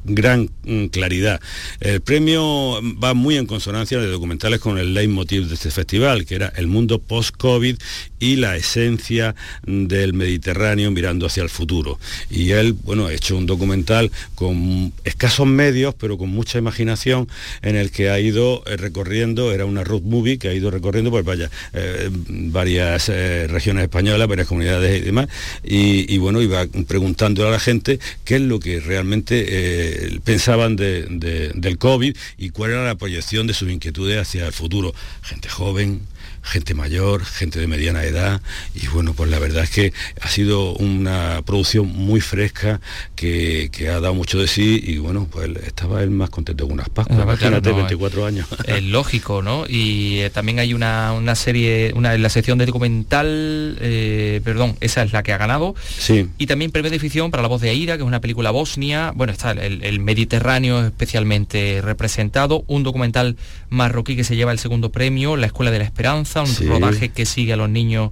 gran 0.04 0.50
mm, 0.64 0.86
claridad. 0.88 1.40
El 1.80 2.02
premio 2.02 2.80
va 3.02 3.14
muy 3.14 3.38
en 3.38 3.46
consonancia 3.46 4.00
de 4.00 4.08
documentales 4.08 4.60
con 4.60 4.78
el 4.78 4.94
leitmotiv 4.94 5.48
de 5.48 5.56
este 5.56 5.72
festival, 5.72 6.26
que 6.26 6.36
era 6.36 6.54
el 6.56 6.68
mundo 6.68 7.00
post-COVID 7.00 7.78
y 8.20 8.36
la 8.36 8.58
esencia 8.58 9.36
del 9.66 10.14
Mediterráneo 10.14 10.92
mirando 10.92 11.26
hacia 11.26 11.44
el 11.44 11.50
futuro. 11.50 12.00
Y 12.30 12.52
él, 12.52 12.74
bueno, 12.74 13.08
ha 13.08 13.14
hecho 13.14 13.38
un 13.38 13.46
documental 13.46 14.12
con 14.36 14.94
escasos 15.04 15.48
medios, 15.48 15.96
pero 15.96 16.18
con 16.18 16.30
mucha 16.30 16.58
imaginación, 16.58 17.28
en 17.62 17.76
el 17.76 17.92
que 17.92 18.10
ha 18.10 18.20
ido 18.20 18.64
eh, 18.66 18.78
recorriendo, 18.78 19.52
era 19.52 19.66
una 19.66 19.84
road 19.84 20.02
movie 20.02 20.38
que 20.38 20.50
ha 20.50 20.54
ido 20.54 20.72
recorriendo, 20.72 21.12
pues 21.12 21.24
vaya, 21.24 21.50
eh, 21.74 22.10
varias 22.12 23.10
eh, 23.10 23.48
regiones 23.48 23.84
españolas, 23.84 24.28
varias 24.28 24.48
comunidades 24.48 25.02
y 25.02 25.06
demás, 25.06 25.28
y, 25.64 26.18
bueno, 26.18 26.42
iba 26.42 26.66
preguntando 26.88 27.48
a 27.48 27.52
la 27.52 27.60
gente 27.60 28.00
qué 28.26 28.36
es 28.36 28.42
lo 28.42 28.60
que 28.60 28.80
realmente 28.80 29.89
pensaban 30.24 30.76
de, 30.76 31.06
de, 31.10 31.52
del 31.56 31.78
COVID 31.78 32.16
y 32.38 32.50
cuál 32.50 32.72
era 32.72 32.86
la 32.86 32.96
proyección 32.96 33.48
de 33.48 33.54
sus 33.54 33.70
inquietudes 33.70 34.20
hacia 34.20 34.46
el 34.46 34.54
futuro. 34.54 34.94
Gente 35.22 35.50
joven, 35.50 36.02
gente 36.44 36.74
mayor, 36.74 37.26
gente 37.26 37.60
de 37.60 37.68
mediana 37.68 38.04
edad 38.04 38.42
y 38.76 38.88
bueno, 38.88 39.14
pues 39.14 39.30
la 39.30 39.40
verdad 39.40 39.64
es 39.64 39.70
que 39.70 39.94
ha 40.22 40.28
sido 40.30 40.74
una 40.74 41.42
producción 41.46 41.88
muy 41.88 42.22
fresca 42.22 42.80
que, 43.16 43.70
que 43.72 43.90
ha 43.90 44.00
dado 44.00 44.14
mucho 44.14 44.40
de 44.40 44.48
sí 44.48 44.82
y 44.84 44.98
bueno, 44.98 45.28
pues 45.30 45.50
estaba 45.66 46.04
él 46.04 46.12
más 46.12 46.30
contento 46.30 46.68
que 46.68 46.74
unas 46.74 46.90
Pascuas, 46.90 47.20
Ah, 47.28 47.36
claro, 47.38 47.62
no, 47.62 47.76
24 47.76 48.26
años. 48.26 48.48
Es 48.66 48.84
lógico, 48.84 49.42
¿no? 49.42 49.66
Y 49.68 50.20
eh, 50.20 50.30
también 50.30 50.60
hay 50.60 50.74
una, 50.74 51.14
una 51.14 51.36
serie, 51.36 51.94
una, 51.96 52.14
en 52.16 52.22
la 52.22 52.30
sección 52.30 52.58
de 52.58 52.66
documental, 52.66 53.78
eh, 53.80 54.42
perdón, 54.44 54.76
esa 54.82 55.04
es 55.04 55.14
la 55.14 55.24
que 55.24 55.34
ha 55.34 55.38
ganado. 55.38 55.76
Sí. 55.98 56.28
Y 56.38 56.48
también 56.48 56.72
prevé 56.72 56.90
de 56.90 57.00
ficción 57.00 57.32
para 57.32 57.44
La 57.44 57.50
voz 57.50 57.62
de 57.62 57.70
Aira, 57.70 57.98
que 57.98 58.04
es 58.04 58.08
una 58.08 58.22
película 58.22 58.52
bosnia. 58.52 59.12
Bueno, 59.16 59.32
está 59.34 59.52
el, 59.52 59.84
el 59.84 60.00
Mediterráneo 60.00 60.86
especialmente 60.86 61.82
representado. 61.82 62.64
Un 62.68 62.84
documental 62.84 63.38
marroquí 63.70 64.16
que 64.16 64.24
se 64.24 64.36
lleva 64.36 64.52
el 64.52 64.60
segundo 64.60 64.92
premio, 64.92 65.36
La 65.36 65.48
Escuela 65.48 65.72
de 65.72 65.80
la 65.80 65.86
Esperanza, 65.86 66.29
un 66.38 66.48
Sí. 66.48 66.66
rodaje 66.66 67.10
que 67.10 67.26
sigue 67.26 67.54
a 67.54 67.58
los 67.58 67.70
niños 67.70 68.12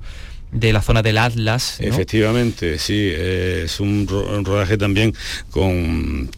de 0.51 0.71
la 0.73 0.81
zona 0.81 1.01
del 1.01 1.17
Atlas. 1.17 1.75
Efectivamente, 1.79 2.79
sí, 2.79 3.11
es 3.13 3.79
un, 3.79 4.07
ro- 4.07 4.37
un 4.37 4.45
rodaje 4.45 4.77
también 4.77 5.13
con 5.51 6.29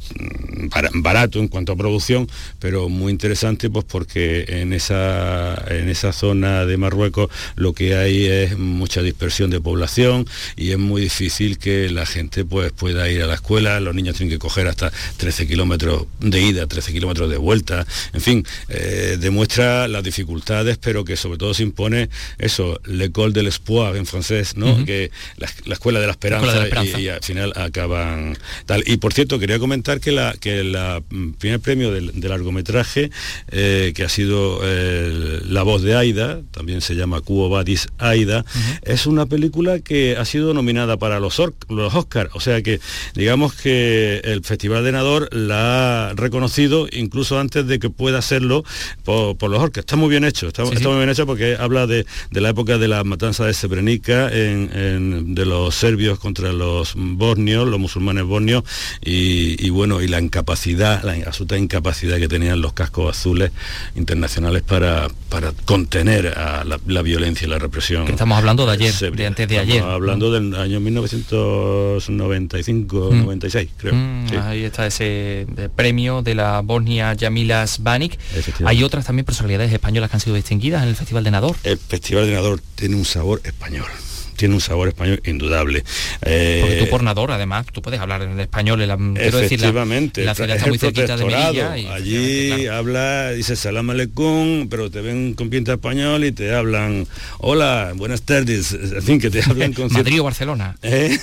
bara- 0.70 0.90
barato 0.94 1.40
en 1.40 1.48
cuanto 1.48 1.72
a 1.74 1.76
producción, 1.76 2.28
pero 2.60 2.90
muy 2.90 3.12
interesante 3.12 3.70
pues 3.70 3.86
porque 3.86 4.46
en 4.48 4.74
esa 4.74 5.56
en 5.70 5.90
esa 5.90 6.12
zona 6.14 6.66
de 6.66 6.78
Marruecos 6.78 7.30
lo 7.56 7.74
que 7.74 7.96
hay 7.96 8.26
es 8.26 8.58
mucha 8.58 9.02
dispersión 9.02 9.50
de 9.52 9.62
población 9.62 10.26
y 10.56 10.72
es 10.72 10.78
muy 10.78 11.02
difícil 11.04 11.58
que 11.58 11.90
la 11.90 12.06
gente 12.06 12.46
pues 12.46 12.72
pueda 12.72 13.10
ir 13.10 13.22
a 13.22 13.28
la 13.28 13.36
escuela, 13.36 13.80
los 13.80 13.94
niños 13.96 14.16
tienen 14.18 14.34
que 14.36 14.40
coger 14.40 14.68
hasta 14.68 14.92
13 15.18 15.48
kilómetros 15.48 16.06
de 16.20 16.42
ida, 16.42 16.66
13 16.68 16.92
kilómetros 16.94 17.30
de 17.30 17.38
vuelta, 17.38 17.86
en 18.14 18.22
fin, 18.22 18.46
eh, 18.70 19.18
demuestra 19.20 19.88
las 19.88 20.04
dificultades, 20.04 20.78
pero 20.78 21.04
que 21.06 21.16
sobre 21.16 21.38
todo 21.38 21.54
se 21.54 21.64
impone 21.64 22.10
eso, 22.38 22.80
l'école 22.86 23.34
de 23.34 23.44
l'espoir 23.44 23.99
en 24.00 24.06
francés, 24.06 24.56
¿no? 24.56 24.84
Que 24.86 25.12
la, 25.38 25.48
la 25.66 25.74
escuela 25.74 26.00
de 26.00 26.06
la 26.08 26.12
esperanza, 26.14 26.46
La 26.48 26.52
escuela 26.54 26.66
de 26.70 26.76
la 26.76 26.82
esperanza. 26.84 27.00
Y, 27.02 27.06
y 27.06 27.10
al 27.10 27.24
final 27.24 27.54
acaban 27.56 28.38
tal. 28.66 28.84
Y 28.88 28.98
por 28.98 29.14
cierto, 29.14 29.40
quería 29.40 29.60
comentar 29.60 30.00
que 30.00 30.12
la 30.12 30.36
que 30.40 30.64
la 30.64 31.02
mm, 31.10 31.32
primer 31.34 31.60
premio 31.60 31.92
del, 31.92 32.20
del 32.20 32.30
largometraje, 32.30 33.12
eh, 33.52 33.92
que 33.96 34.04
ha 34.04 34.10
sido 34.10 34.62
eh, 34.64 35.40
La 35.48 35.64
voz 35.64 35.82
de 35.82 35.96
Aida, 35.96 36.42
también 36.52 36.82
se 36.82 36.96
llama 36.96 37.22
Cuo 37.22 37.50
Vadis 37.50 37.88
Aida, 37.98 38.46
es 38.84 39.06
una 39.08 39.26
película 39.26 39.80
que 39.80 40.16
ha 40.18 40.26
sido 40.26 40.54
nominada 40.54 40.98
para 40.98 41.20
los, 41.20 41.40
Or- 41.40 41.54
los 41.70 41.94
Oscars. 41.94 42.30
O 42.34 42.40
sea 42.40 42.62
que 42.62 42.80
digamos 43.16 43.54
que 43.54 44.22
el 44.24 44.44
Festival 44.44 44.84
de 44.84 44.92
Nador 44.92 45.30
la 45.36 46.10
ha 46.10 46.14
reconocido 46.14 46.88
incluso 46.92 47.40
antes 47.40 47.68
de 47.68 47.80
que 47.80 47.90
pueda 47.90 48.20
hacerlo 48.20 48.64
por, 49.04 49.36
por 49.38 49.50
los 49.50 49.60
Oscars. 49.62 49.80
Está 49.86 49.96
muy 49.96 50.10
bien 50.10 50.24
hecho, 50.24 50.48
está, 50.48 50.64
está 50.64 50.88
muy 50.90 50.98
bien 50.98 51.10
hecho 51.10 51.26
porque 51.26 51.58
habla 51.60 51.88
de, 51.88 52.06
de 52.32 52.42
la 52.42 52.50
época 52.50 52.78
de 52.78 52.88
la 52.88 53.04
matanza 53.04 53.46
de 53.46 53.54
Srebrenica 53.54 53.89
Srebrenica 53.90 54.30
de 54.30 55.46
los 55.46 55.74
serbios 55.74 56.20
contra 56.20 56.54
los 56.54 56.94
bosnios, 56.96 57.68
los 57.68 57.80
musulmanes 57.80 58.26
bosnios, 58.26 58.64
y, 59.02 59.68
bueno, 59.72 60.00
y 60.02 60.08
la 60.08 60.22
incapacidad, 60.22 61.02
la 61.04 61.14
absoluta 61.26 61.58
incapacidad 61.58 62.18
que 62.18 62.28
tenían 62.28 62.62
los 62.62 62.74
cascos 62.74 63.18
azules 63.18 63.52
internacionales 63.96 64.62
para, 64.62 65.08
para 65.30 65.54
contener 65.66 66.38
a 66.38 66.64
la, 66.66 66.78
violencia 67.02 67.48
y 67.48 67.50
la 67.50 67.58
represión. 67.58 68.08
estamos 68.08 68.38
hablando 68.38 68.66
de 68.66 68.74
ayer, 68.74 68.94
de 69.16 69.26
antes 69.26 69.48
de 69.48 69.60
ayer. 69.60 69.82
hablando 69.82 70.30
del 70.32 70.54
año 70.56 70.82
1995-96, 70.82 73.66
mm. 73.66 73.70
creo. 73.78 73.96
Mm, 73.96 74.28
ahí 74.44 74.64
está 74.64 74.86
ese 74.86 75.42
eh, 75.42 75.70
premio 75.74 76.22
de 76.22 76.36
la 76.36 76.60
Bosnia 76.62 77.14
Yamila 77.14 77.66
Svanik. 77.66 78.20
Hay 78.66 78.84
otras 78.84 79.06
también 79.06 79.26
personalidades 79.26 79.72
españolas 79.72 80.10
que 80.10 80.18
han 80.18 80.22
sido 80.22 80.36
distinguidas 80.36 80.84
en 80.84 80.90
el 80.90 80.96
Festival 80.96 81.24
de 81.24 81.32
Nador. 81.32 81.56
El 81.64 81.78
Festival 81.78 82.28
de 82.28 82.34
Nador 82.34 82.60
tiene 82.76 82.96
un 82.96 83.06
sabor 83.06 83.40
español 83.44 83.79
Señor 83.80 84.09
tiene 84.40 84.56
un 84.56 84.62
sabor 84.62 84.88
español 84.88 85.22
indudable. 85.26 85.82
Porque 85.82 86.78
tú 86.80 86.86
eh, 86.86 86.88
por 86.90 87.04
Nador, 87.04 87.32
además, 87.32 87.66
tú 87.74 87.82
puedes 87.82 88.00
hablar 88.00 88.22
en 88.22 88.40
español, 88.40 88.80
la, 88.88 88.98
efectivamente, 89.18 90.24
la 90.24 90.34
ciudad 90.34 90.56
está 90.56 90.68
muy 90.68 90.78
cerquita 90.78 91.18
de 91.18 91.26
Melilla. 91.26 91.74
allí 91.74 92.66
habla, 92.68 93.32
dice 93.32 93.58
salam 93.58 93.90
aleikum, 93.90 94.70
pero 94.70 94.90
te 94.90 95.02
ven 95.02 95.34
con 95.34 95.50
pinta 95.50 95.74
español 95.74 96.24
y 96.24 96.32
te 96.32 96.56
hablan, 96.56 97.06
hola, 97.40 97.92
buenas 97.98 98.22
tardes, 98.22 98.72
en 98.72 99.04
fin, 99.04 99.20
que 99.20 99.30
te 99.30 99.44
hablan 99.44 99.74
con... 99.74 99.92
Madrid 100.00 100.22
o 100.22 100.24
Barcelona. 100.24 100.78
¿Eh? 100.84 101.18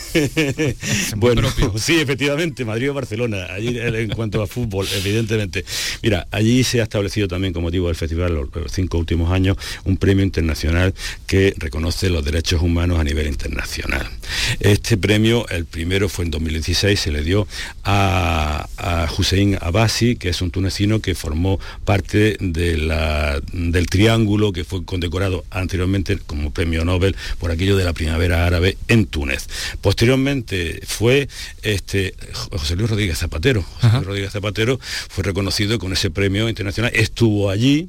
bueno, 1.16 1.48
sí, 1.76 1.98
efectivamente, 1.98 2.66
Madrid 2.66 2.90
o 2.90 2.94
Barcelona, 2.94 3.46
allí 3.50 3.78
en 3.78 4.10
cuanto 4.10 4.42
a 4.42 4.46
fútbol, 4.46 4.86
evidentemente. 4.94 5.64
Mira, 6.02 6.26
allí 6.30 6.62
se 6.64 6.80
ha 6.80 6.82
establecido 6.82 7.28
también, 7.28 7.54
como 7.54 7.70
digo, 7.70 7.88
el 7.88 7.96
festival, 7.96 8.34
los, 8.34 8.54
los 8.54 8.70
cinco 8.70 8.98
últimos 8.98 9.32
años, 9.32 9.56
un 9.84 9.96
premio 9.96 10.22
internacional 10.22 10.92
que 11.26 11.54
reconoce 11.56 12.10
los 12.10 12.22
derechos 12.22 12.60
humanos 12.60 12.98
a 12.98 13.05
nivel 13.06 13.26
internacional. 13.26 14.06
Este 14.60 14.96
premio, 14.96 15.48
el 15.48 15.64
primero 15.64 16.08
fue 16.08 16.24
en 16.24 16.30
2016, 16.30 17.00
se 17.00 17.12
le 17.12 17.22
dio 17.22 17.46
a, 17.84 18.68
Hussein 19.16 19.56
Abbasi, 19.60 20.16
que 20.16 20.28
es 20.28 20.42
un 20.42 20.50
tunecino 20.50 21.00
que 21.00 21.14
formó 21.14 21.58
parte 21.84 22.36
de 22.40 22.76
la, 22.76 23.40
del 23.52 23.86
triángulo 23.86 24.52
que 24.52 24.64
fue 24.64 24.84
condecorado 24.84 25.44
anteriormente 25.50 26.18
como 26.18 26.52
premio 26.52 26.84
Nobel 26.84 27.16
por 27.38 27.50
aquello 27.50 27.76
de 27.76 27.84
la 27.84 27.92
primavera 27.92 28.46
árabe 28.46 28.76
en 28.88 29.06
Túnez. 29.06 29.46
Posteriormente 29.80 30.80
fue 30.86 31.28
este, 31.62 32.14
José 32.32 32.76
Luis 32.76 32.90
Rodríguez 32.90 33.18
Zapatero. 33.18 33.62
José 33.62 33.92
Luis 33.94 34.06
Rodríguez 34.06 34.32
Zapatero 34.32 34.78
fue 34.80 35.24
reconocido 35.24 35.78
con 35.78 35.92
ese 35.92 36.10
premio 36.10 36.48
internacional, 36.48 36.92
estuvo 36.94 37.50
allí, 37.50 37.88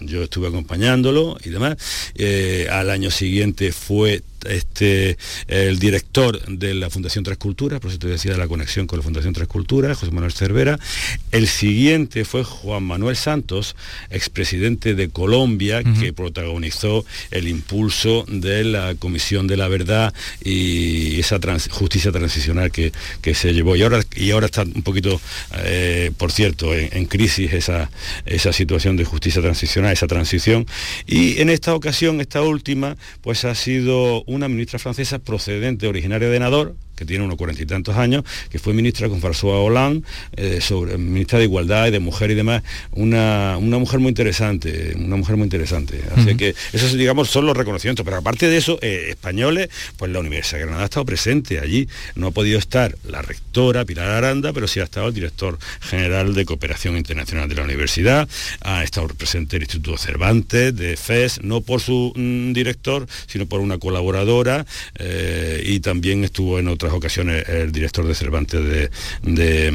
yo 0.00 0.22
estuve 0.22 0.48
acompañándolo 0.48 1.38
y 1.44 1.50
demás. 1.50 1.76
Eh, 2.14 2.68
al 2.70 2.90
año 2.90 3.10
siguiente 3.10 3.72
fue 3.72 4.22
este, 4.48 5.16
el 5.48 5.78
director 5.78 6.40
de 6.46 6.74
la 6.74 6.90
Fundación 6.90 7.24
Tres 7.24 7.38
Culturas, 7.38 7.80
por 7.80 7.90
eso 7.90 7.98
te 7.98 8.08
decía 8.08 8.32
de 8.32 8.38
la 8.38 8.48
conexión 8.48 8.86
con 8.86 8.98
la 8.98 9.02
Fundación 9.02 9.32
Tres 9.32 9.48
Culturas, 9.48 9.98
José 9.98 10.12
Manuel 10.12 10.32
Cervera. 10.32 10.78
El 11.32 11.46
siguiente 11.48 12.24
fue 12.24 12.44
Juan 12.44 12.84
Manuel 12.84 13.16
Santos, 13.16 13.76
expresidente 14.10 14.94
de 14.94 15.08
Colombia, 15.08 15.82
que 15.82 16.12
protagonizó 16.12 17.04
el 17.30 17.48
impulso 17.48 18.24
de 18.28 18.64
la 18.64 18.94
Comisión 18.94 19.46
de 19.46 19.56
la 19.56 19.68
Verdad 19.68 20.14
y 20.42 21.20
esa 21.20 21.38
justicia 21.70 22.12
transicional 22.12 22.70
que, 22.70 22.92
se 23.34 23.52
llevó. 23.52 23.76
Y 23.76 23.82
ahora, 23.82 24.00
y 24.16 24.30
ahora 24.32 24.46
está 24.46 24.62
un 24.62 24.82
poquito, 24.82 25.20
eh, 25.58 26.10
por 26.16 26.32
cierto, 26.32 26.74
en, 26.74 27.06
crisis 27.06 27.52
esa, 27.52 27.90
esa 28.26 28.52
situación 28.52 28.96
de 28.96 29.04
justicia 29.04 29.40
transicional, 29.40 29.92
esa 29.92 30.06
transición. 30.06 30.66
Y 31.06 31.40
en 31.40 31.48
esta 31.48 31.74
ocasión, 31.74 32.20
esta 32.20 32.42
última, 32.42 32.96
pues 33.22 33.44
ha 33.44 33.54
sido 33.54 34.22
una 34.30 34.48
ministra 34.48 34.78
francesa 34.78 35.18
procedente, 35.18 35.88
originaria 35.88 36.28
de 36.28 36.38
Nador, 36.38 36.76
que 37.00 37.06
tiene 37.06 37.24
unos 37.24 37.38
cuarenta 37.38 37.62
y 37.62 37.66
tantos 37.66 37.96
años, 37.96 38.24
que 38.50 38.58
fue 38.58 38.74
ministra 38.74 39.08
con 39.08 39.22
François 39.22 39.64
Hollande, 39.64 40.06
eh, 40.36 40.60
sobre, 40.60 40.98
ministra 40.98 41.38
de 41.38 41.46
Igualdad 41.46 41.86
y 41.86 41.92
de 41.92 41.98
Mujer 41.98 42.30
y 42.30 42.34
demás, 42.34 42.62
una, 42.92 43.58
mujer 43.58 44.00
muy 44.00 44.10
interesante, 44.10 44.92
una 44.96 45.16
mujer 45.16 45.38
muy 45.38 45.44
interesante. 45.44 46.02
Así 46.14 46.36
que 46.36 46.54
esos, 46.74 46.92
digamos, 46.92 47.30
son 47.30 47.46
los 47.46 47.56
reconocimientos. 47.56 48.04
Pero 48.04 48.18
aparte 48.18 48.48
de 48.48 48.58
eso, 48.58 48.78
eh, 48.82 49.06
españoles, 49.08 49.70
pues 49.96 50.12
la 50.12 50.20
Universidad 50.20 50.58
de 50.58 50.64
Granada 50.64 50.82
ha 50.82 50.84
estado 50.84 51.06
presente 51.06 51.58
allí. 51.58 51.88
No 52.16 52.26
ha 52.26 52.30
podido 52.32 52.58
estar 52.58 52.94
la 53.08 53.22
rectora 53.22 53.86
Pilar 53.86 54.10
Aranda, 54.10 54.52
pero 54.52 54.68
sí 54.68 54.80
ha 54.80 54.84
estado 54.84 55.08
el 55.08 55.14
director 55.14 55.58
general 55.80 56.34
de 56.34 56.44
Cooperación 56.44 56.98
Internacional 56.98 57.48
de 57.48 57.54
la 57.54 57.62
Universidad, 57.62 58.28
ha 58.60 58.84
estado 58.84 59.08
presente 59.08 59.56
el 59.56 59.62
Instituto 59.62 59.96
Cervantes, 59.96 60.76
de 60.76 60.98
FES, 60.98 61.42
no 61.42 61.62
por 61.62 61.80
su 61.80 62.12
mm, 62.14 62.52
director, 62.52 63.06
sino 63.26 63.46
por 63.46 63.60
una 63.60 63.78
colaboradora, 63.78 64.66
eh, 64.98 65.62
y 65.64 65.80
también 65.80 66.24
estuvo 66.24 66.58
en 66.58 66.68
otras 66.68 66.89
ocasiones 66.92 67.48
el 67.48 67.72
director 67.72 68.06
de 68.06 68.14
Cervantes 68.14 68.90
de, 69.22 69.70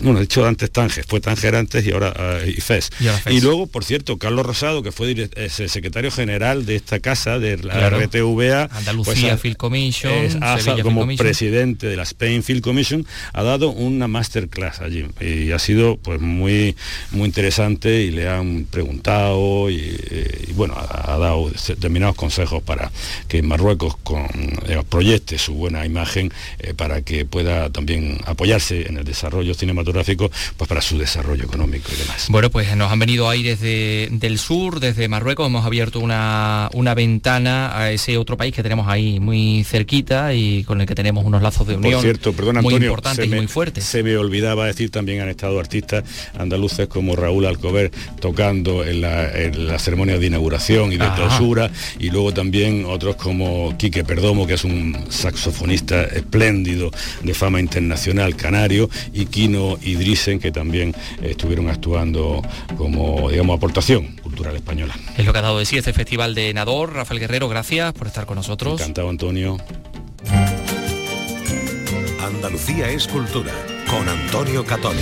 bueno, 0.00 0.18
de 0.18 0.24
hecho 0.24 0.46
antes 0.46 0.70
Tánger, 0.70 1.04
fue 1.06 1.20
Tánger 1.20 1.56
antes 1.56 1.86
y 1.86 1.92
ahora 1.92 2.14
uh, 2.18 2.48
IFES. 2.48 2.90
Y, 3.30 3.40
luego, 3.40 3.66
por 3.66 3.84
cierto, 3.84 4.18
Carlos 4.18 4.46
Rosado, 4.46 4.82
que 4.82 4.92
fue 4.92 5.10
el 5.12 5.50
secretario 5.50 6.10
general 6.10 6.66
de 6.66 6.76
esta 6.76 7.00
casa, 7.00 7.38
de 7.38 7.58
la 7.58 7.90
RTVA, 7.90 8.68
Andalucía 8.72 9.30
pues, 9.30 9.40
Film 9.40 9.54
Commission, 9.54 10.40
como 10.82 11.06
presidente 11.16 11.86
de 11.86 11.96
la 11.96 12.02
Spain 12.04 12.42
Film 12.42 12.60
Commission, 12.60 13.06
ha 13.32 13.42
dado 13.42 13.70
una 13.70 14.08
masterclass 14.08 14.80
allí. 14.80 15.06
Y 15.20 15.52
ha 15.52 15.58
sido 15.58 15.96
pues 15.96 16.20
muy, 16.20 16.76
muy 17.10 17.26
interesante 17.26 18.02
y 18.02 18.10
le 18.10 18.28
han 18.28 18.66
preguntado 18.70 19.70
y, 19.70 20.52
bueno, 20.54 20.74
ha, 20.76 21.16
dado 21.18 21.50
determinados 21.50 22.16
consejos 22.16 22.62
para 22.62 22.90
que 23.28 23.42
Marruecos 23.42 23.96
con, 24.02 24.26
eh, 24.66 24.82
proyecte 24.88 25.38
su 25.38 25.54
buena 25.54 25.84
imagen 25.84 26.32
eh, 26.58 26.74
para 26.74 27.02
que 27.02 27.24
pueda 27.24 27.70
también 27.70 28.18
apoyarse 28.24 28.86
en 28.88 28.98
el 28.98 29.04
desarrollo 29.04 29.54
cinematográfico, 29.54 30.30
pues 30.56 30.68
para 30.68 30.80
su 30.80 30.98
desarrollo 30.98 31.44
económico 31.44 31.90
y 31.92 31.96
demás. 31.96 32.26
Bueno, 32.28 32.50
pues 32.50 32.74
nos 32.76 32.90
han 32.90 32.98
venido 32.98 33.28
ahí 33.28 33.42
desde 33.42 34.08
del 34.10 34.38
sur, 34.38 34.80
desde 34.80 35.08
Marruecos, 35.08 35.46
hemos 35.46 35.64
abierto 35.64 36.00
una, 36.00 36.70
una 36.72 36.94
ventana 36.94 37.78
a 37.78 37.90
ese 37.90 38.18
otro 38.18 38.36
país 38.36 38.54
que 38.54 38.62
tenemos 38.62 38.88
ahí 38.88 39.20
muy 39.20 39.64
cerquita 39.64 40.34
y 40.34 40.64
con 40.64 40.80
el 40.80 40.86
que 40.86 40.94
tenemos 40.94 41.24
unos 41.24 41.42
lazos 41.42 41.66
de 41.66 41.76
unión 41.76 42.00
cierto, 42.00 42.32
perdón, 42.32 42.62
muy 42.62 42.74
importantes 42.74 43.26
y 43.26 43.28
muy 43.28 43.46
fuertes. 43.46 43.84
Se 43.84 44.02
me 44.02 44.16
olvidaba 44.16 44.66
decir 44.66 44.90
también 44.90 45.20
han 45.20 45.28
estado 45.28 45.58
artistas 45.58 46.04
andaluces 46.38 46.88
como 46.88 47.16
Raúl 47.16 47.46
Alcover 47.46 47.90
tocando 48.20 48.84
en 48.84 49.00
la, 49.00 49.78
ceremonia 49.78 50.18
de 50.18 50.26
inauguración 50.26 50.92
y 50.92 50.96
de 50.96 51.08
clausura 51.14 51.70
y 51.98 52.10
luego 52.10 52.32
también 52.32 52.84
otros 52.86 53.16
como 53.16 53.76
Quique 53.76 54.04
Perdomo, 54.04 54.46
que 54.46 54.54
es 54.54 54.64
un 54.64 54.96
saxofonista 55.08 56.02
espléndido 56.18 56.90
de 57.22 57.34
fama 57.34 57.60
internacional 57.60 58.36
canario 58.36 58.90
y 59.12 59.26
Kino 59.26 59.78
Idrisen 59.82 60.38
que 60.38 60.52
también 60.52 60.94
estuvieron 61.22 61.68
actuando 61.68 62.42
como 62.76 63.30
digamos 63.30 63.56
aportación 63.56 64.16
cultural 64.22 64.56
española. 64.56 64.94
Es 65.16 65.24
lo 65.24 65.32
que 65.32 65.38
ha 65.38 65.42
dado 65.42 65.58
de 65.58 65.66
sí 65.66 65.76
este 65.78 65.92
festival 65.92 66.34
de 66.34 66.52
Nador. 66.54 66.94
Rafael 66.94 67.20
Guerrero, 67.20 67.48
gracias 67.48 67.92
por 67.92 68.06
estar 68.06 68.26
con 68.26 68.36
nosotros. 68.36 68.80
Encantado 68.80 69.08
Antonio. 69.08 69.58
Andalucía 72.20 72.90
es 72.90 73.08
cultura 73.08 73.52
con 73.88 74.08
Antonio 74.08 74.64
Catoni. 74.64 75.00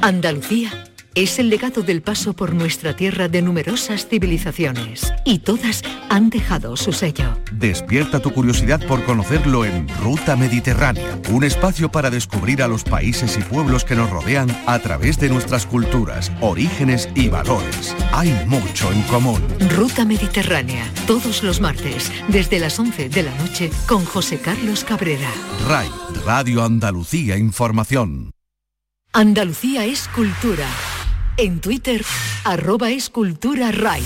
Andalucía 0.00 0.84
es 1.14 1.38
el 1.38 1.48
legado 1.48 1.82
del 1.82 2.02
paso 2.02 2.34
por 2.34 2.54
nuestra 2.54 2.96
tierra 2.96 3.28
de 3.28 3.40
numerosas 3.40 4.08
civilizaciones 4.08 5.12
y 5.24 5.38
todas 5.38 5.82
han 6.14 6.30
dejado 6.30 6.76
su 6.76 6.92
sello. 6.92 7.36
Despierta 7.50 8.20
tu 8.20 8.32
curiosidad 8.32 8.80
por 8.86 9.02
conocerlo 9.04 9.64
en 9.64 9.88
Ruta 10.00 10.36
Mediterránea, 10.36 11.18
un 11.30 11.42
espacio 11.42 11.90
para 11.90 12.08
descubrir 12.08 12.62
a 12.62 12.68
los 12.68 12.84
países 12.84 13.36
y 13.36 13.42
pueblos 13.42 13.84
que 13.84 13.96
nos 13.96 14.10
rodean 14.10 14.48
a 14.66 14.78
través 14.78 15.18
de 15.18 15.28
nuestras 15.28 15.66
culturas, 15.66 16.30
orígenes 16.40 17.08
y 17.16 17.26
valores. 17.28 17.96
Hay 18.12 18.30
mucho 18.46 18.92
en 18.92 19.02
común. 19.02 19.42
Ruta 19.76 20.04
Mediterránea, 20.04 20.88
todos 21.08 21.42
los 21.42 21.60
martes, 21.60 22.12
desde 22.28 22.60
las 22.60 22.78
11 22.78 23.08
de 23.08 23.22
la 23.24 23.34
noche, 23.38 23.72
con 23.88 24.04
José 24.04 24.38
Carlos 24.38 24.84
Cabrera. 24.84 25.30
RAI, 25.66 25.88
Radio 26.24 26.62
Andalucía 26.62 27.36
Información. 27.36 28.30
Andalucía 29.12 29.84
es 29.84 30.06
cultura. 30.08 30.68
En 31.38 31.60
Twitter, 31.60 32.04
arroba 32.44 32.90
escultura 32.90 33.72
RAI. 33.72 34.04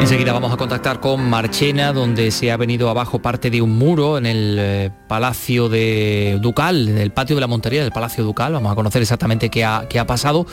Enseguida 0.00 0.32
vamos 0.32 0.52
a 0.52 0.56
contactar 0.56 1.00
con 1.00 1.28
Marchena, 1.28 1.92
donde 1.92 2.30
se 2.30 2.50
ha 2.52 2.56
venido 2.56 2.88
abajo 2.88 3.18
parte 3.18 3.50
de 3.50 3.60
un 3.60 3.76
muro 3.76 4.16
en 4.16 4.26
el 4.26 4.56
eh, 4.58 4.90
Palacio 5.06 5.68
de 5.68 6.38
Ducal, 6.40 6.88
en 6.88 6.98
el 6.98 7.10
patio 7.10 7.36
de 7.36 7.40
la 7.40 7.46
Montería 7.46 7.82
del 7.82 7.92
Palacio 7.92 8.24
Ducal. 8.24 8.52
Vamos 8.52 8.72
a 8.72 8.74
conocer 8.74 9.02
exactamente 9.02 9.50
qué 9.50 9.64
ha, 9.64 9.86
qué 9.88 9.98
ha 9.98 10.06
pasado. 10.06 10.46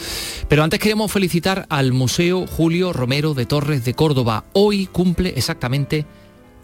Pero 0.50 0.64
antes 0.64 0.80
queremos 0.80 1.12
felicitar 1.12 1.68
al 1.70 1.93
Museo 1.93 2.46
Julio 2.48 2.91
Romero 2.91 3.34
de 3.34 3.46
Torres 3.46 3.86
de 3.86 3.93
Córdoba. 3.93 4.46
Hoy 4.54 4.88
cumple 4.88 5.34
exactamente 5.38 6.06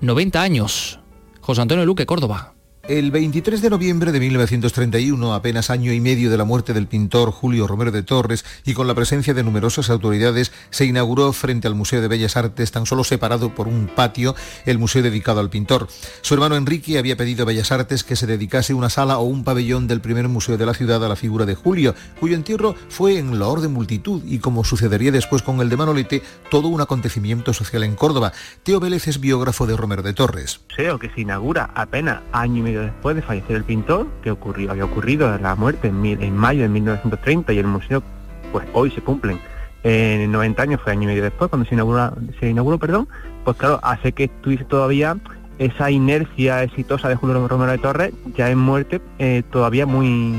90 0.01 0.41
años. 0.41 0.99
José 1.39 1.61
Antonio 1.61 1.85
Luque, 1.85 2.05
Córdoba. 2.05 2.55
El 2.87 3.11
23 3.11 3.61
de 3.61 3.69
noviembre 3.69 4.11
de 4.11 4.19
1931, 4.19 5.35
apenas 5.35 5.69
año 5.69 5.93
y 5.93 5.99
medio 5.99 6.31
de 6.31 6.37
la 6.37 6.45
muerte 6.45 6.73
del 6.73 6.87
pintor 6.87 7.31
Julio 7.31 7.67
Romero 7.67 7.91
de 7.91 8.01
Torres 8.01 8.43
y 8.65 8.73
con 8.73 8.87
la 8.87 8.95
presencia 8.95 9.35
de 9.35 9.43
numerosas 9.43 9.91
autoridades, 9.91 10.51
se 10.71 10.85
inauguró 10.85 11.31
frente 11.31 11.67
al 11.67 11.75
Museo 11.75 12.01
de 12.01 12.07
Bellas 12.07 12.37
Artes, 12.37 12.71
tan 12.71 12.87
solo 12.87 13.03
separado 13.03 13.53
por 13.53 13.67
un 13.67 13.87
patio, 13.87 14.35
el 14.65 14.79
museo 14.79 15.03
dedicado 15.03 15.39
al 15.39 15.51
pintor. 15.51 15.89
Su 16.21 16.33
hermano 16.33 16.55
Enrique 16.55 16.97
había 16.97 17.15
pedido 17.15 17.43
a 17.43 17.45
Bellas 17.45 17.71
Artes 17.71 18.03
que 18.03 18.15
se 18.15 18.25
dedicase 18.25 18.73
una 18.73 18.89
sala 18.89 19.19
o 19.19 19.25
un 19.25 19.43
pabellón 19.43 19.87
del 19.87 20.01
primer 20.01 20.27
museo 20.27 20.57
de 20.57 20.65
la 20.65 20.73
ciudad 20.73 21.05
a 21.05 21.09
la 21.09 21.15
figura 21.15 21.45
de 21.45 21.53
Julio, 21.53 21.93
cuyo 22.19 22.35
entierro 22.35 22.75
fue 22.89 23.19
en 23.19 23.37
loor 23.37 23.61
de 23.61 23.67
multitud 23.67 24.23
y, 24.25 24.39
como 24.39 24.63
sucedería 24.63 25.11
después 25.11 25.43
con 25.43 25.61
el 25.61 25.69
de 25.69 25.77
Manolete, 25.77 26.23
todo 26.49 26.67
un 26.67 26.81
acontecimiento 26.81 27.53
social 27.53 27.83
en 27.83 27.95
Córdoba. 27.95 28.33
Teo 28.63 28.79
Vélez 28.79 29.07
es 29.07 29.19
biógrafo 29.19 29.67
de 29.67 29.77
Romero 29.77 30.01
de 30.01 30.13
Torres. 30.13 30.61
Que 30.75 31.09
se 31.13 31.21
inaugura 31.21 31.69
apenas 31.75 32.21
año 32.31 32.70
después 32.79 33.15
de 33.15 33.21
fallecer 33.21 33.57
el 33.57 33.63
pintor, 33.63 34.07
que 34.23 34.31
ocurrió, 34.31 34.71
había 34.71 34.85
ocurrido 34.85 35.37
la 35.37 35.55
muerte 35.55 35.89
en, 35.89 36.35
mayo 36.35 36.61
de 36.61 36.69
1930 36.69 37.53
y 37.53 37.57
el 37.57 37.67
museo, 37.67 38.01
pues 38.51 38.65
hoy 38.73 38.91
se 38.91 39.01
cumplen 39.01 39.39
en 39.83 40.31
90 40.31 40.61
años, 40.61 40.81
fue 40.81 40.93
año 40.93 41.03
y 41.03 41.07
medio 41.07 41.23
después, 41.23 41.49
cuando 41.49 41.67
se 41.67 41.75
inauguró, 41.75 42.13
se 42.39 42.49
inauguró 42.49 42.77
perdón, 42.77 43.07
pues 43.43 43.57
claro, 43.57 43.79
hace 43.83 44.13
que 44.13 44.25
estuviese 44.25 44.63
todavía 44.65 45.17
esa 45.57 45.91
inercia 45.91 46.63
exitosa 46.63 47.09
de 47.09 47.15
Julio 47.15 47.47
Romero 47.47 47.71
de 47.71 47.77
Torres, 47.77 48.13
ya 48.35 48.49
en 48.49 48.57
muerte, 48.57 49.01
eh, 49.19 49.43
todavía 49.51 49.85
muy, 49.85 50.33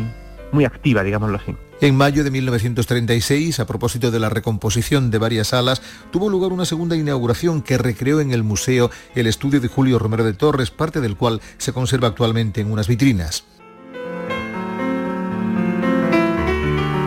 muy 0.53 0.65
activa, 0.65 1.03
digámoslo 1.05 1.37
así. 1.37 1.55
En 1.83 1.97
mayo 1.97 2.23
de 2.23 2.31
1936, 2.31 3.59
a 3.59 3.67
propósito 3.67 4.13
de 4.13 4.21
la 4.21 4.29
recomposición 4.29 5.11
de 5.11 5.19
varias 5.19 5.49
salas, 5.49 5.83
tuvo 6.13 6.29
lugar 6.31 6.53
una 6.53 6.65
segunda 6.65 6.95
inauguración 6.95 7.61
que 7.61 7.77
recreó 7.77 8.21
en 8.21 8.31
el 8.31 8.45
museo 8.45 8.89
el 9.17 9.27
estudio 9.27 9.61
de 9.61 9.67
Julio 9.67 9.99
Romero 9.99 10.23
de 10.23 10.33
Torres, 10.33 10.71
parte 10.71 11.01
del 11.01 11.17
cual 11.17 11.41
se 11.59 11.73
conserva 11.73 12.07
actualmente 12.07 12.61
en 12.61 12.71
unas 12.71 12.87
vitrinas. 12.87 13.43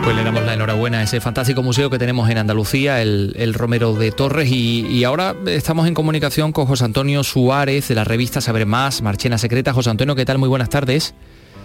Pues 0.04 0.14
le 0.14 0.22
damos 0.22 0.44
la 0.44 0.52
enhorabuena 0.52 0.98
a 0.98 1.04
ese 1.04 1.22
fantástico 1.22 1.62
museo 1.62 1.88
que 1.88 1.98
tenemos 1.98 2.28
en 2.28 2.36
Andalucía, 2.36 3.00
el, 3.00 3.54
Romero 3.54 3.94
de 3.94 4.12
Torres. 4.12 4.50
Y, 4.52 4.86
y, 4.88 5.04
ahora 5.04 5.34
estamos 5.46 5.88
en 5.88 5.94
comunicación 5.94 6.52
con 6.52 6.66
José 6.66 6.84
Antonio 6.84 7.24
Suárez 7.24 7.88
de 7.88 7.94
la 7.94 8.04
revista 8.04 8.42
Saber 8.42 8.66
Más, 8.66 9.00
Marchena 9.00 9.38
Secreta. 9.38 9.72
José 9.72 9.88
Antonio, 9.88 10.14
¿qué 10.14 10.26
tal? 10.26 10.36
Muy 10.36 10.50
buenas 10.50 10.68
tardes. 10.68 11.14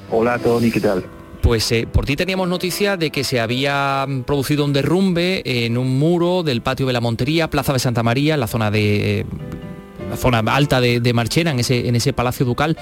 Hola 0.10 0.40
Tony, 0.40 0.72
¿qué 0.72 0.80
tal? 0.80 1.04
Pues 1.42 1.72
eh, 1.72 1.88
por 1.92 2.06
ti 2.06 2.16
teníamos 2.16 2.48
noticia 2.48 2.98
de 2.98 3.10
que 3.10 3.24
se 3.24 3.40
había 3.40 4.06
producido 4.26 4.64
un 4.64 4.74
derrumbe 4.74 5.42
en 5.44 5.78
un 5.78 5.98
muro 5.98 6.44
del 6.44 6.62
patio 6.62 6.86
de 6.86 6.94
la 6.94 7.02
Montería, 7.02 7.50
Plaza 7.50 7.74
de 7.74 7.80
Santa 7.80 8.04
María, 8.04 8.36
en 8.36 8.40
la 8.40 8.48
zona 8.48 8.70
de 8.70 9.26
la 10.10 10.18
zona 10.18 10.40
alta 10.40 10.82
de, 10.82 11.14
Marchena, 11.14 11.52
en 11.52 11.60
ese, 11.60 11.88
en 11.88 11.96
ese 11.96 12.14
palacio 12.14 12.46
ducal. 12.46 12.78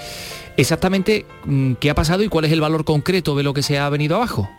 Exactamente 0.58 1.26
mm, 1.46 1.74
qué 1.74 1.90
ha 1.90 1.96
pasado 1.96 2.24
y 2.24 2.28
cuál 2.28 2.46
es 2.46 2.52
el 2.52 2.60
valor 2.60 2.84
concreto 2.86 3.36
de 3.36 3.44
lo 3.44 3.54
que 3.54 3.64
se 3.64 3.78
ha 3.78 3.88
venido 3.90 4.16
abajo. 4.16 4.50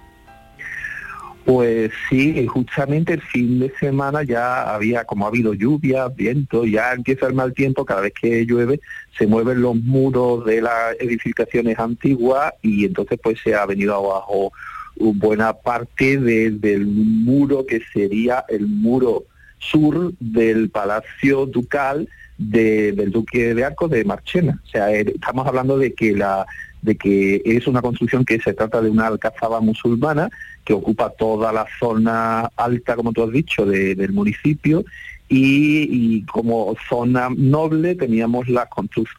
Pues 1.44 1.90
sí, 2.08 2.46
justamente 2.46 3.14
el 3.14 3.22
fin 3.22 3.60
de 3.60 3.72
semana 3.80 4.22
ya 4.22 4.74
había, 4.74 5.04
como 5.04 5.24
ha 5.24 5.28
habido 5.28 5.54
lluvia, 5.54 6.08
viento, 6.08 6.64
ya 6.64 6.92
empieza 6.92 7.26
el 7.26 7.34
mal 7.34 7.54
tiempo, 7.54 7.84
cada 7.84 8.02
vez 8.02 8.12
que 8.20 8.44
llueve 8.44 8.80
se 9.16 9.26
mueven 9.26 9.62
los 9.62 9.74
muros 9.74 10.44
de 10.44 10.62
las 10.62 10.96
edificaciones 11.00 11.78
antiguas 11.78 12.52
y 12.62 12.84
entonces 12.84 13.18
pues 13.22 13.38
se 13.42 13.54
ha 13.54 13.66
venido 13.66 13.94
abajo 13.94 14.52
buena 14.96 15.52
parte 15.54 16.18
del 16.18 16.86
muro 16.86 17.64
que 17.66 17.80
sería 17.92 18.44
el 18.48 18.66
muro 18.66 19.24
sur 19.58 20.12
del 20.20 20.70
Palacio 20.70 21.46
Ducal 21.46 22.08
del 22.38 23.10
Duque 23.10 23.54
de 23.54 23.64
Arcos 23.64 23.90
de 23.90 24.04
Marchena. 24.04 24.60
O 24.64 24.66
sea, 24.66 24.92
eh, 24.92 25.12
estamos 25.14 25.46
hablando 25.46 25.76
de 25.76 25.92
que 25.92 26.12
la 26.16 26.46
de 26.82 26.96
que 26.96 27.42
es 27.44 27.66
una 27.66 27.82
construcción 27.82 28.24
que 28.24 28.40
se 28.40 28.54
trata 28.54 28.80
de 28.80 28.90
una 28.90 29.06
alcazaba 29.06 29.60
musulmana 29.60 30.30
que 30.64 30.72
ocupa 30.72 31.10
toda 31.10 31.52
la 31.52 31.66
zona 31.78 32.50
alta, 32.56 32.96
como 32.96 33.12
tú 33.12 33.22
has 33.22 33.32
dicho, 33.32 33.64
del 33.66 34.12
municipio 34.12 34.84
y, 35.32 36.22
como 36.24 36.74
zona 36.88 37.28
noble 37.30 37.94
teníamos 37.94 38.48
la, 38.48 38.68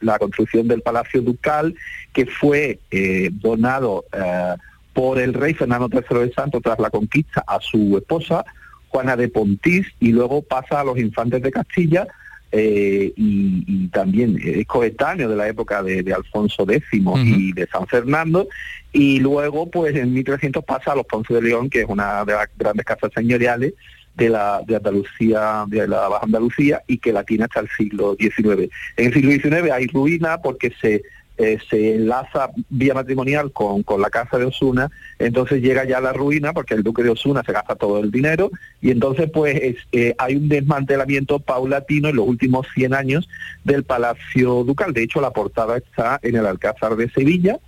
la, 0.00 0.18
construcción 0.18 0.68
del 0.68 0.82
Palacio 0.82 1.22
Ducal 1.22 1.74
que 2.12 2.26
fue 2.26 2.80
eh, 2.90 3.30
donado 3.32 4.04
eh, 4.12 4.54
por 4.92 5.18
el 5.18 5.32
rey 5.32 5.54
Fernando 5.54 5.88
III 5.90 6.18
de 6.26 6.32
Santo 6.34 6.60
tras 6.60 6.78
la 6.78 6.90
conquista 6.90 7.42
a 7.46 7.58
su 7.60 7.96
esposa 7.96 8.44
Juana 8.88 9.16
de 9.16 9.28
Pontís 9.28 9.86
y 10.00 10.12
luego 10.12 10.42
pasa 10.42 10.80
a 10.80 10.84
los 10.84 10.98
infantes 10.98 11.42
de 11.42 11.50
Castilla 11.50 12.06
eh, 12.52 13.12
y, 13.16 13.88
también 13.88 14.38
es 14.42 14.66
coetáneo 14.66 15.28
de 15.28 15.36
la 15.36 15.48
época 15.48 15.82
de, 15.82 16.12
Alfonso 16.12 16.64
X 16.68 16.82
y 16.92 17.52
de 17.52 17.66
San 17.66 17.86
Fernando, 17.86 18.48
y 18.92 19.20
luego 19.20 19.70
pues 19.70 19.96
en 19.96 20.12
1300 20.12 20.64
pasa 20.64 20.92
a 20.92 20.96
los 20.96 21.06
Ponce 21.06 21.34
de 21.34 21.42
León, 21.42 21.70
que 21.70 21.80
es 21.80 21.86
una 21.88 22.24
de 22.24 22.34
las 22.34 22.48
grandes 22.56 22.84
casas 22.84 23.10
señoriales 23.14 23.72
de 24.14 24.28
la 24.28 24.62
de 24.66 24.76
Andalucía, 24.76 25.64
de 25.66 25.88
la 25.88 26.08
Baja 26.08 26.26
Andalucía, 26.26 26.82
y 26.86 26.98
que 26.98 27.12
la 27.12 27.24
tiene 27.24 27.44
hasta 27.44 27.60
el 27.60 27.68
siglo 27.76 28.16
XIX. 28.18 28.70
En 28.96 29.06
el 29.06 29.14
siglo 29.14 29.30
XIX 29.30 29.70
hay 29.72 29.86
ruina 29.86 30.38
porque 30.42 30.72
se 30.80 31.02
eh, 31.38 31.58
se 31.70 31.94
enlaza 31.94 32.50
vía 32.68 32.94
matrimonial 32.94 33.52
con, 33.52 33.82
con, 33.82 34.00
la 34.00 34.10
casa 34.10 34.38
de 34.38 34.44
Osuna, 34.44 34.90
entonces 35.18 35.62
llega 35.62 35.84
ya 35.84 36.00
la 36.00 36.12
ruina 36.12 36.52
porque 36.52 36.74
el 36.74 36.82
duque 36.82 37.02
de 37.02 37.10
Osuna 37.10 37.42
se 37.44 37.52
gasta 37.52 37.74
todo 37.74 38.00
el 38.00 38.10
dinero 38.10 38.50
y 38.80 38.90
entonces 38.90 39.30
pues 39.30 39.76
eh, 39.92 40.14
hay 40.18 40.36
un 40.36 40.48
desmantelamiento 40.48 41.38
paulatino 41.38 42.08
en 42.08 42.16
los 42.16 42.28
últimos 42.28 42.66
100 42.74 42.94
años 42.94 43.28
del 43.64 43.84
Palacio 43.84 44.64
Ducal. 44.64 44.92
De 44.92 45.02
hecho, 45.02 45.20
la 45.20 45.30
portada 45.30 45.76
está 45.78 46.18
en 46.22 46.36
el 46.36 46.46
Alcázar 46.46 46.96
de 46.96 47.10
Sevilla, 47.10 47.58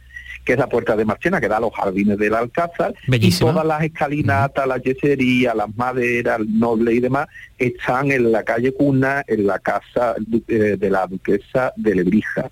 que 0.45 0.53
es 0.53 0.59
la 0.59 0.69
puerta 0.69 0.95
de 0.95 1.05
Marchena, 1.05 1.41
que 1.41 1.49
da 1.49 1.57
a 1.57 1.61
los 1.61 1.75
jardines 1.75 2.19
del 2.19 2.35
Alcázar, 2.35 2.95
y 3.09 3.39
todas 3.39 3.65
las 3.65 3.83
escalinatas, 3.83 4.67
la 4.67 4.79
yesería, 4.79 5.55
las 5.55 5.75
maderas, 5.75 6.41
el 6.41 6.59
noble 6.59 6.93
y 6.93 7.01
demás, 7.01 7.29
están 7.57 8.11
en 8.11 8.31
la 8.31 8.43
calle 8.43 8.73
Cuna, 8.75 9.25
en 9.27 9.47
la 9.47 9.59
casa 9.59 10.15
eh, 10.49 10.77
de 10.79 10.91
la 10.91 11.07
duquesa 11.07 11.73
de 11.77 11.95
Lebrija. 11.95 12.51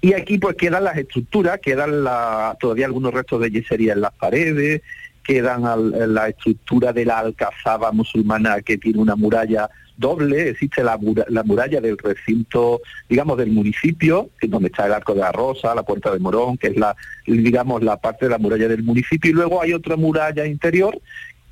Y 0.00 0.12
aquí 0.12 0.38
pues 0.38 0.56
quedan 0.56 0.84
las 0.84 0.96
estructuras, 0.96 1.58
quedan 1.58 2.04
la, 2.04 2.56
todavía 2.60 2.86
algunos 2.86 3.12
restos 3.12 3.40
de 3.40 3.50
yesería 3.50 3.94
en 3.94 4.02
las 4.02 4.12
paredes, 4.12 4.82
quedan 5.24 6.14
la 6.14 6.28
estructura 6.28 6.92
de 6.92 7.04
la 7.04 7.18
alcazaba 7.18 7.92
musulmana 7.92 8.62
que 8.62 8.78
tiene 8.78 9.00
una 9.00 9.16
muralla 9.16 9.68
doble, 9.98 10.50
existe 10.50 10.82
la, 10.82 10.96
muralla 10.96 11.80
del 11.80 11.98
recinto, 11.98 12.80
digamos, 13.08 13.36
del 13.36 13.50
municipio, 13.50 14.30
donde 14.40 14.68
está 14.68 14.86
el 14.86 14.92
Arco 14.92 15.12
de 15.12 15.20
la 15.20 15.32
Rosa, 15.32 15.74
la 15.74 15.82
Puerta 15.82 16.12
de 16.12 16.20
Morón, 16.20 16.56
que 16.56 16.68
es 16.68 16.76
la, 16.76 16.96
digamos, 17.26 17.82
la 17.82 17.96
parte 17.96 18.26
de 18.26 18.30
la 18.30 18.38
muralla 18.38 18.68
del 18.68 18.84
municipio, 18.84 19.30
y 19.30 19.34
luego 19.34 19.60
hay 19.60 19.72
otra 19.72 19.96
muralla 19.96 20.46
interior 20.46 20.98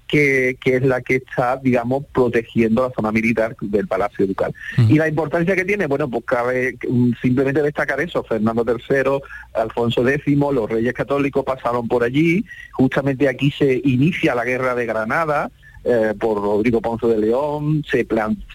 que, 0.06 0.56
es 0.64 0.82
la 0.82 1.00
que 1.00 1.16
está, 1.16 1.56
digamos, 1.56 2.04
protegiendo 2.12 2.82
la 2.82 2.94
zona 2.94 3.12
militar 3.12 3.56
del 3.60 3.86
Palacio 3.86 4.26
Ducal. 4.26 4.54
Y 4.88 4.94
la 4.94 5.08
importancia 5.08 5.56
que 5.56 5.64
tiene, 5.64 5.86
bueno, 5.86 6.08
pues 6.08 6.24
cabe 6.24 6.76
mm, 6.88 7.12
simplemente 7.20 7.62
destacar 7.62 8.00
eso, 8.00 8.22
Fernando 8.24 8.64
III, 8.64 9.20
Alfonso 9.54 10.06
X, 10.06 10.36
los 10.36 10.70
reyes 10.70 10.94
católicos 10.94 11.44
pasaron 11.44 11.88
por 11.88 12.04
allí, 12.04 12.44
justamente 12.72 13.28
aquí 13.28 13.50
se 13.50 13.80
inicia 13.84 14.34
la 14.34 14.44
guerra 14.44 14.74
de 14.74 14.86
Granada, 14.86 15.50
eh, 15.84 16.14
por 16.18 16.42
Rodrigo 16.42 16.80
Ponce 16.80 17.06
de 17.06 17.18
León, 17.18 17.84
se, 17.88 18.06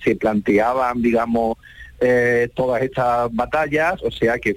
se 0.03 0.15
planteaban, 0.15 1.01
digamos, 1.01 1.57
eh, 2.03 2.49
todas 2.55 2.81
estas 2.81 3.31
batallas, 3.31 4.01
o 4.01 4.09
sea 4.09 4.39
que 4.39 4.55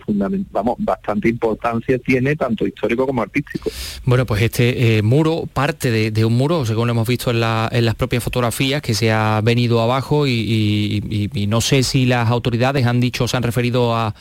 vamos, 0.51 0.76
bastante 0.78 1.28
importancia 1.28 1.99
tiene 1.99 2.36
tanto 2.36 2.66
histórico 2.66 3.07
como 3.07 3.20
artístico. 3.20 3.70
Bueno, 4.05 4.24
pues 4.24 4.40
este 4.40 4.97
eh, 4.97 5.03
muro, 5.03 5.45
parte 5.53 6.11
de, 6.11 6.24
un 6.24 6.32
muro, 6.32 6.64
según 6.64 6.88
hemos 6.88 7.07
visto 7.07 7.30
en, 7.30 7.40
las 7.40 7.95
propias 7.97 8.24
fotografías, 8.24 8.80
que 8.80 8.95
se 8.95 9.12
ha 9.12 9.42
venido 9.42 9.82
abajo 9.82 10.26
y, 10.26 11.30
no 11.49 11.61
sé 11.61 11.82
si 11.82 12.07
las 12.07 12.30
autoridades 12.30 12.86
han 12.86 12.99
dicho, 12.99 13.28
se 13.28 13.36
han 13.36 13.42
referido 13.42 13.95
a, 13.95 14.14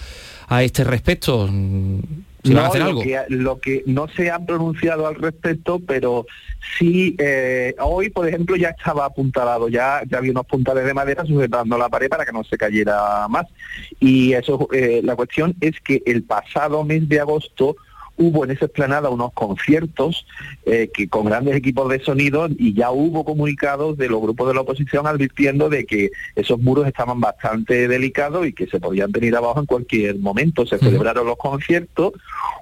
a 0.49 0.63
este 0.63 0.83
respecto 0.83 1.49
lo, 2.43 3.59
Que, 3.59 3.83
no 3.85 4.07
se 4.09 4.29
han 4.29 4.45
pronunciado 4.45 5.07
al 5.07 5.15
respecto, 5.15 5.79
pero 5.79 6.25
sí, 6.77 7.15
eh, 7.19 7.75
hoy, 7.79 8.09
por 8.09 8.27
ejemplo, 8.27 8.55
ya 8.55 8.69
estaba 8.69 9.05
apuntalado, 9.05 9.69
ya, 9.69 10.01
ya 10.09 10.17
había 10.17 10.31
unos 10.31 10.45
puntales 10.45 10.85
de 10.85 10.93
madera 10.93 11.25
sujetando 11.25 11.77
la 11.77 11.89
pared 11.89 12.09
para 12.09 12.25
que 12.25 12.33
no 12.33 12.43
se 12.43 12.57
cayera 12.57 13.27
más. 13.29 13.47
Y 13.99 14.33
eso, 14.33 14.67
eh, 14.73 15.01
la 15.03 15.15
cuestión 15.15 15.55
es 15.61 15.79
que 15.79 16.03
el 16.05 16.23
pasado 16.23 16.83
mes 16.83 17.07
de 17.07 17.19
agosto 17.19 17.75
hubo 18.17 18.45
en 18.45 18.51
esa 18.51 18.65
explanada 18.65 19.09
unos 19.09 19.33
conciertos 19.33 20.25
eh, 20.65 20.89
que 20.93 21.07
con 21.07 21.25
grandes 21.25 21.55
equipos 21.55 21.89
de 21.89 21.99
sonido 21.99 22.47
y 22.49 22.73
ya 22.73 22.91
hubo 22.91 23.25
comunicados 23.25 23.97
de 23.97 24.07
los 24.07 24.21
grupos 24.21 24.47
de 24.47 24.53
la 24.53 24.61
oposición 24.61 25.07
advirtiendo 25.07 25.69
de 25.69 25.85
que 25.85 26.11
esos 26.35 26.59
muros 26.59 26.87
estaban 26.87 27.19
bastante 27.19 27.87
delicados 27.87 28.45
y 28.45 28.53
que 28.53 28.67
se 28.67 28.79
podían 28.79 29.11
venir 29.11 29.35
abajo 29.35 29.59
en 29.59 29.65
cualquier 29.65 30.19
momento. 30.19 30.65
Se 30.65 30.77
celebraron 30.77 31.25
los 31.25 31.37
conciertos, 31.37 32.13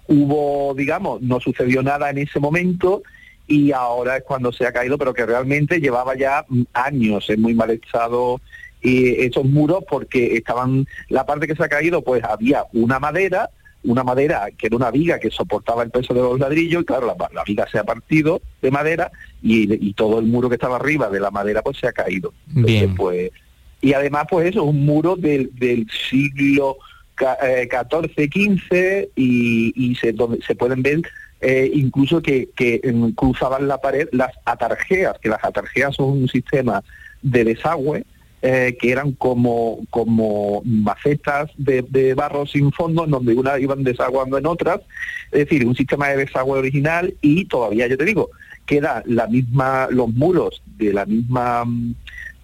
hubo, 0.07 0.73
digamos, 0.75 1.21
no 1.21 1.39
sucedió 1.39 1.83
nada 1.83 2.09
en 2.09 2.19
ese 2.19 2.39
momento 2.39 3.03
y 3.47 3.73
ahora 3.73 4.17
es 4.17 4.23
cuando 4.23 4.51
se 4.51 4.65
ha 4.65 4.71
caído, 4.71 4.97
pero 4.97 5.13
que 5.13 5.25
realmente 5.25 5.81
llevaba 5.81 6.15
ya 6.15 6.45
años 6.73 7.29
en 7.29 7.41
muy 7.41 7.53
mal 7.53 7.71
estado 7.71 8.39
y 8.81 9.21
esos 9.25 9.45
muros 9.45 9.83
porque 9.87 10.35
estaban, 10.35 10.87
la 11.09 11.25
parte 11.25 11.47
que 11.47 11.55
se 11.55 11.63
ha 11.63 11.69
caído, 11.69 12.01
pues 12.01 12.23
había 12.23 12.65
una 12.73 12.99
madera, 12.99 13.49
una 13.83 14.03
madera 14.03 14.49
que 14.57 14.67
era 14.67 14.75
una 14.75 14.91
viga 14.91 15.19
que 15.19 15.31
soportaba 15.31 15.83
el 15.83 15.89
peso 15.89 16.13
de 16.13 16.21
los 16.21 16.39
ladrillos, 16.39 16.83
y 16.83 16.85
claro, 16.85 17.15
la, 17.33 17.43
viga 17.43 17.67
se 17.71 17.79
ha 17.79 17.83
partido 17.83 18.41
de 18.61 18.71
madera 18.71 19.11
y, 19.41 19.93
todo 19.93 20.19
el 20.19 20.25
muro 20.25 20.49
que 20.49 20.55
estaba 20.55 20.77
arriba 20.77 21.09
de 21.09 21.19
la 21.19 21.31
madera 21.31 21.61
pues 21.61 21.77
se 21.77 21.87
ha 21.87 21.91
caído. 21.91 22.33
Bien. 22.47 22.95
pues, 22.95 23.31
y 23.81 23.93
además 23.93 24.25
pues 24.29 24.49
eso, 24.49 24.63
un 24.63 24.85
muro 24.85 25.15
del, 25.15 25.51
siglo 26.09 26.77
XIV, 27.17 28.11
XV 28.15 29.09
y, 29.15 29.95
se, 29.99 30.13
donde 30.13 30.41
se 30.41 30.55
pueden 30.55 30.81
ver 30.81 31.01
eh, 31.41 31.71
incluso 31.73 32.21
que, 32.21 32.49
que 32.55 32.81
cruzaban 33.15 33.67
la 33.67 33.79
pared 33.79 34.07
las 34.11 34.31
atarjeas, 34.45 35.17
que 35.19 35.29
las 35.29 35.43
atarjeas 35.43 35.95
son 35.95 36.09
un 36.09 36.27
sistema 36.27 36.83
de 37.23 37.43
desagüe 37.43 38.05
eh, 38.43 38.75
que 38.79 38.91
eran 38.91 39.11
como, 39.11 39.79
como 39.91 40.63
macetas 40.65 41.51
de, 41.57 42.13
barro 42.15 42.47
sin 42.47 42.71
fondo, 42.71 43.05
en 43.05 43.11
donde 43.11 43.35
unas 43.35 43.59
iban 43.59 43.83
desaguando 43.83 44.37
en 44.37 44.47
otras, 44.47 44.81
es 45.31 45.41
decir, 45.45 45.65
un 45.65 45.75
sistema 45.75 46.07
de 46.07 46.17
desagüe 46.17 46.57
original 46.57 47.13
y 47.21 47.45
todavía, 47.45 47.85
yo 47.87 47.97
te 47.97 48.05
digo, 48.05 48.31
queda 48.65 49.03
la 49.05 49.27
misma, 49.27 49.87
los 49.91 50.11
muros 50.11 50.63
de 50.77 50.91
la 50.91 51.05
misma 51.05 51.65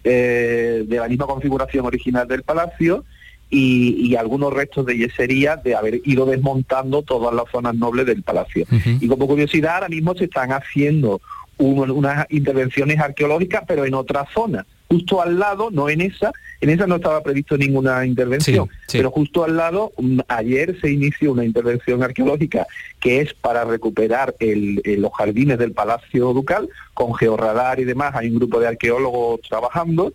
eh, 0.04 0.86
de 0.88 0.98
la 0.98 1.08
misma 1.08 1.26
configuración 1.26 1.86
original 1.86 2.28
del 2.28 2.44
palacio 2.44 3.04
y, 3.50 4.16
algunos 4.16 4.54
restos 4.54 4.86
de 4.86 4.98
yesería 4.98 5.56
de 5.58 5.76
haber 5.76 6.02
ido 6.06 6.26
desmontando 6.26 7.02
todas 7.02 7.34
las 7.34 7.46
zonas 7.52 7.76
nobles 7.76 8.06
del 8.06 8.24
palacio. 8.24 8.66
Y 9.02 9.08
como 9.08 9.28
curiosidad, 9.28 9.76
ahora 9.76 9.90
mismo 9.90 10.14
se 10.16 10.26
están 10.26 10.52
haciendo 10.52 11.22
unas 11.58 12.28
intervenciones 12.30 13.00
arqueológicas, 13.00 13.64
pero 13.68 13.86
en 13.86 13.96
otra 13.96 14.28
zona 14.34 14.66
justo 14.90 15.22
al 15.22 15.38
lado, 15.38 15.70
no 15.72 15.90
en 15.90 16.02
esa, 16.02 16.32
en 16.62 16.70
esa 16.70 16.88
no 16.88 16.96
estaba 16.96 17.22
previsto 17.22 17.58
ninguna 17.58 18.06
intervención, 18.06 18.70
pero 18.92 19.12
justo 19.12 19.44
al 19.44 19.58
lado, 19.58 19.92
mm, 19.98 20.20
ayer 20.28 20.80
se 20.80 20.92
inició 20.92 21.34
una 21.34 21.46
intervención 21.46 22.02
arqueológica 22.04 22.66
que 23.00 23.22
es 23.22 23.34
para 23.34 23.66
recuperar 23.66 24.36
los 24.40 25.12
jardines 25.14 25.58
del 25.58 25.74
Palacio 25.74 26.34
Ducal, 26.34 26.70
con 26.94 27.14
georradar 27.14 27.80
y 27.80 27.84
demás, 27.84 28.16
hay 28.16 28.30
un 28.30 28.38
grupo 28.38 28.60
de 28.60 28.68
arqueólogos 28.68 29.42
trabajando 29.42 30.14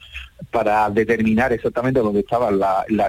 para 0.51 0.91
determinar 0.91 1.53
exactamente 1.53 2.01
dónde 2.01 2.21
estaba 2.21 2.51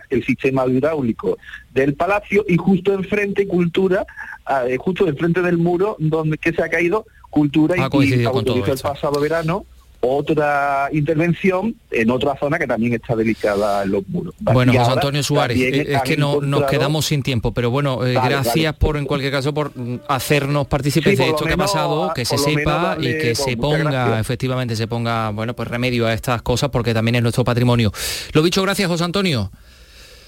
el 0.09 0.25
sistema 0.25 0.65
hidráulico 0.67 1.37
del 1.73 1.95
palacio 1.95 2.45
y 2.47 2.57
justo 2.57 2.93
enfrente 2.93 3.47
cultura, 3.47 4.05
ah, 4.45 4.65
eh, 4.67 4.77
justo 4.77 5.07
enfrente 5.07 5.41
del 5.41 5.57
muro 5.57 5.95
donde 5.99 6.37
que 6.37 6.53
se 6.53 6.61
ha 6.61 6.69
caído 6.69 7.05
cultura 7.29 7.75
y, 7.75 7.79
y 8.05 8.13
el 8.13 8.79
pasado 8.79 9.19
verano 9.19 9.65
otra 10.03 10.89
intervención 10.91 11.75
en 11.89 12.11
otra 12.11 12.35
zona 12.37 12.59
que 12.59 12.67
también 12.67 12.93
está 12.93 13.15
delicada 13.15 13.83
en 13.83 13.91
los 13.91 14.07
muros. 14.09 14.35
Bueno, 14.39 14.73
José 14.73 14.91
Antonio 14.91 15.23
Suárez, 15.23 15.57
eh, 15.57 15.95
es 15.95 16.01
que 16.01 16.17
no, 16.17 16.41
nos 16.41 16.65
quedamos 16.65 17.05
sin 17.05 17.23
tiempo, 17.23 17.53
pero 17.53 17.71
bueno, 17.71 18.05
eh, 18.05 18.13
gracias 18.13 18.75
por 18.75 18.97
en 18.97 19.05
cualquier 19.05 19.31
caso 19.31 19.53
por 19.53 19.71
hacernos 20.09 20.67
partícipes 20.67 21.17
de 21.17 21.29
esto 21.29 21.45
que 21.45 21.53
ha 21.53 21.57
pasado, 21.57 22.11
que 22.13 22.25
se 22.25 22.37
sepa 22.37 22.97
y 22.99 23.17
que 23.17 23.33
se 23.33 23.55
ponga, 23.55 24.19
efectivamente, 24.19 24.75
se 24.75 24.87
ponga, 24.87 25.29
bueno, 25.29 25.55
pues 25.55 25.69
remedio 25.69 26.05
a 26.05 26.13
estas 26.13 26.41
cosas 26.41 26.69
porque 26.69 26.93
también 26.93 27.15
es 27.15 27.21
nuestro 27.21 27.45
patrimonio. 27.45 27.91
Lo 28.33 28.43
dicho, 28.43 28.61
gracias 28.61 28.89
José 28.89 29.05
Antonio. 29.05 29.51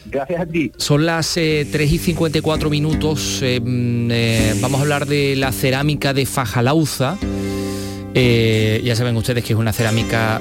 Gracias 0.06 0.40
a 0.40 0.46
ti. 0.46 0.72
Son 0.78 1.06
las 1.06 1.34
3 1.34 1.76
eh, 1.76 1.84
y 1.84 1.98
54 1.98 2.70
minutos. 2.70 3.42
Mm, 3.42 4.10
vamos 4.62 4.80
a 4.80 4.84
hablar 4.84 5.06
de 5.08 5.36
la 5.36 5.52
cerámica 5.52 6.14
de 6.14 6.26
Fajalauza. 6.26 7.18
Eh, 8.18 8.82
ya 8.84 8.96
saben 8.96 9.18
ustedes 9.18 9.44
que 9.44 9.52
es 9.52 9.60
una 9.60 9.74
cerámica 9.74 10.40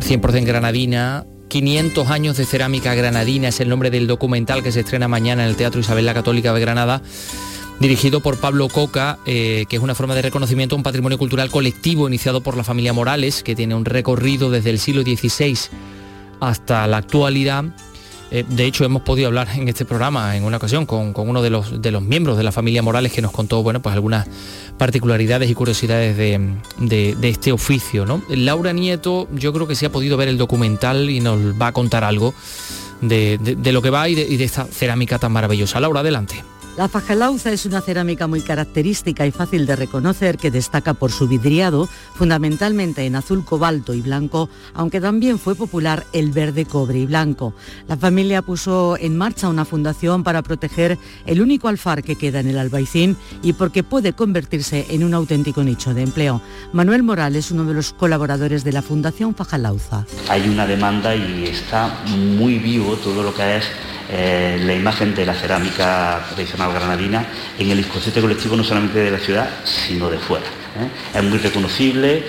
100% 0.00 0.42
mm, 0.42 0.44
granadina. 0.44 1.24
500 1.48 2.10
años 2.10 2.36
de 2.36 2.46
cerámica 2.46 2.94
granadina 2.94 3.48
es 3.48 3.60
el 3.60 3.68
nombre 3.68 3.90
del 3.90 4.06
documental 4.06 4.62
que 4.62 4.72
se 4.72 4.80
estrena 4.80 5.06
mañana 5.06 5.44
en 5.44 5.50
el 5.50 5.56
Teatro 5.56 5.80
Isabel 5.80 6.04
la 6.06 6.14
Católica 6.14 6.52
de 6.52 6.60
Granada 6.60 7.02
dirigido 7.78 8.20
por 8.20 8.38
Pablo 8.38 8.68
Coca, 8.68 9.18
eh, 9.26 9.66
que 9.68 9.76
es 9.76 9.82
una 9.82 9.94
forma 9.94 10.14
de 10.14 10.22
reconocimiento 10.22 10.74
a 10.74 10.78
un 10.78 10.82
patrimonio 10.82 11.18
cultural 11.18 11.50
colectivo 11.50 12.08
iniciado 12.08 12.40
por 12.40 12.56
la 12.56 12.64
familia 12.64 12.92
Morales, 12.92 13.42
que 13.42 13.56
tiene 13.56 13.74
un 13.74 13.84
recorrido 13.84 14.50
desde 14.50 14.70
el 14.70 14.78
siglo 14.78 15.02
XVI 15.02 15.58
hasta 16.40 16.86
la 16.86 16.98
actualidad 16.98 17.64
eh, 18.34 18.46
de 18.48 18.64
hecho, 18.64 18.86
hemos 18.86 19.02
podido 19.02 19.28
hablar 19.28 19.46
en 19.54 19.68
este 19.68 19.84
programa 19.84 20.34
en 20.34 20.44
una 20.44 20.56
ocasión 20.56 20.86
con, 20.86 21.12
uno 21.14 21.42
de 21.42 21.50
los, 21.50 21.70
miembros 22.00 22.38
de 22.38 22.42
la 22.42 22.50
familia 22.50 22.82
Morales 22.82 23.12
que 23.12 23.20
nos 23.20 23.30
contó 23.30 23.62
bueno, 23.62 23.82
pues 23.82 23.92
algunas 23.92 24.26
particularidades 24.78 25.50
y 25.50 25.54
curiosidades 25.54 26.16
de, 26.16 27.18
este 27.22 27.52
oficio. 27.52 28.06
¿no? 28.06 28.22
Laura 28.30 28.72
Nieto, 28.72 29.28
yo 29.34 29.52
creo 29.52 29.68
que 29.68 29.74
sí 29.74 29.84
ha 29.84 29.92
podido 29.92 30.16
ver 30.16 30.28
el 30.28 30.38
documental 30.38 31.10
y 31.10 31.20
nos 31.20 31.60
va 31.60 31.66
a 31.66 31.72
contar 31.72 32.04
algo 32.04 32.32
de, 33.02 33.38
lo 33.70 33.82
que 33.82 33.90
va 33.90 34.08
y 34.08 34.14
de 34.14 34.44
esta 34.44 34.64
cerámica 34.64 35.18
tan 35.18 35.30
maravillosa. 35.30 35.78
Laura, 35.78 36.00
adelante. 36.00 36.42
La 36.74 36.88
fajalauza 36.88 37.52
es 37.52 37.66
una 37.66 37.82
cerámica 37.82 38.26
muy 38.26 38.40
característica 38.40 39.26
y 39.26 39.30
fácil 39.30 39.66
de 39.66 39.76
reconocer 39.76 40.38
que 40.38 40.50
destaca 40.50 40.94
por 40.94 41.12
su 41.12 41.28
vidriado, 41.28 41.86
fundamentalmente 42.14 43.04
en 43.04 43.14
azul 43.14 43.44
cobalto 43.44 43.92
y 43.92 44.00
blanco, 44.00 44.48
aunque 44.72 44.98
también 44.98 45.38
fue 45.38 45.54
popular 45.54 46.06
el 46.14 46.32
verde 46.32 46.64
cobre 46.64 47.00
y 47.00 47.04
blanco. 47.04 47.52
La 47.88 47.98
familia 47.98 48.40
puso 48.40 48.96
en 48.98 49.18
marcha 49.18 49.50
una 49.50 49.66
fundación 49.66 50.24
para 50.24 50.40
proteger 50.40 50.96
el 51.26 51.42
único 51.42 51.68
alfar 51.68 52.02
que 52.02 52.16
queda 52.16 52.40
en 52.40 52.48
el 52.48 52.58
Albaicín 52.58 53.18
y 53.42 53.52
porque 53.52 53.82
puede 53.82 54.14
convertirse 54.14 54.86
en 54.88 55.04
un 55.04 55.12
auténtico 55.12 55.62
nicho 55.62 55.92
de 55.92 56.02
empleo. 56.02 56.40
Manuel 56.72 57.02
Morales, 57.02 57.50
uno 57.50 57.66
de 57.66 57.74
los 57.74 57.92
colaboradores 57.92 58.64
de 58.64 58.72
la 58.72 58.80
Fundación 58.80 59.34
Fajalauza. 59.34 60.06
Hay 60.30 60.48
una 60.48 60.66
demanda 60.66 61.14
y 61.14 61.44
está 61.44 62.02
muy 62.06 62.58
vivo 62.58 62.96
todo 62.96 63.22
lo 63.22 63.34
que 63.34 63.58
es 63.58 63.64
eh, 64.14 64.60
la 64.60 64.74
imagen 64.74 65.14
de 65.14 65.24
la 65.24 65.32
cerámica 65.32 66.20
tradicional 66.34 66.61
granadina 66.68 67.26
en 67.58 67.70
el 67.70 67.80
inconsciente 67.80 68.20
colectivo 68.20 68.56
no 68.56 68.64
solamente 68.64 68.98
de 68.98 69.10
la 69.10 69.18
ciudad, 69.18 69.48
sino 69.64 70.10
de 70.10 70.18
fuera. 70.18 70.46
¿eh? 70.78 71.18
Es 71.18 71.24
muy 71.24 71.38
reconocible, 71.38 72.24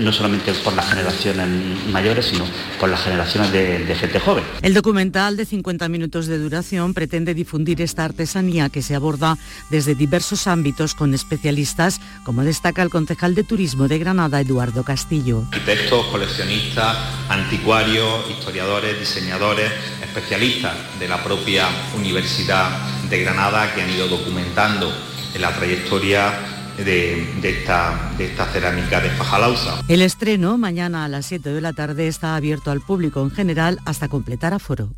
no 0.00 0.12
solamente 0.12 0.52
por 0.52 0.74
las 0.74 0.88
generaciones 0.88 1.46
mayores, 1.90 2.26
sino 2.26 2.44
por 2.78 2.88
las 2.88 3.02
generaciones 3.02 3.52
de, 3.52 3.94
gente 3.96 4.20
joven. 4.20 4.44
El 4.62 4.74
documental 4.74 5.36
de 5.36 5.46
50 5.46 5.88
minutos 5.88 6.26
de 6.26 6.38
duración 6.38 6.94
pretende 6.94 7.34
difundir 7.34 7.80
esta 7.80 8.04
artesanía 8.04 8.68
que 8.68 8.82
se 8.82 8.94
aborda 8.94 9.38
desde 9.70 9.94
diversos 9.94 10.46
ámbitos 10.46 10.94
con 10.94 11.14
especialistas, 11.14 12.00
como 12.24 12.44
destaca 12.44 12.82
el 12.82 12.90
concejal 12.90 13.34
de 13.34 13.44
Turismo 13.44 13.88
de 13.88 13.98
Granada, 13.98 14.40
Eduardo 14.40 14.84
Castillo. 14.84 15.44
Arquitectos, 15.52 16.06
coleccionistas, 16.06 16.96
anticuarios, 17.28 18.30
historiadores, 18.30 18.98
diseñadores, 18.98 19.70
especialistas 20.02 20.74
de 20.98 21.08
la 21.08 21.22
propia 21.22 21.66
Universidad 21.96 22.95
de 23.08 23.22
Granada 23.22 23.74
que 23.74 23.82
han 23.82 23.90
ido 23.90 24.08
documentando 24.08 24.92
la 25.38 25.52
trayectoria 25.52 26.32
de, 26.76 27.26
esta, 27.42 28.12
de 28.18 28.26
esta 28.26 28.46
cerámica 28.46 29.00
de 29.00 29.10
Fajalauza. 29.10 29.80
El 29.88 30.02
estreno 30.02 30.58
mañana 30.58 31.04
a 31.04 31.08
las 31.08 31.26
7 31.26 31.50
de 31.50 31.60
la 31.60 31.72
tarde 31.72 32.08
está 32.08 32.36
abierto 32.36 32.70
al 32.70 32.80
público 32.80 33.22
en 33.22 33.30
general 33.30 33.78
hasta 33.84 34.08
completar 34.08 34.54
aforo. 34.54 34.90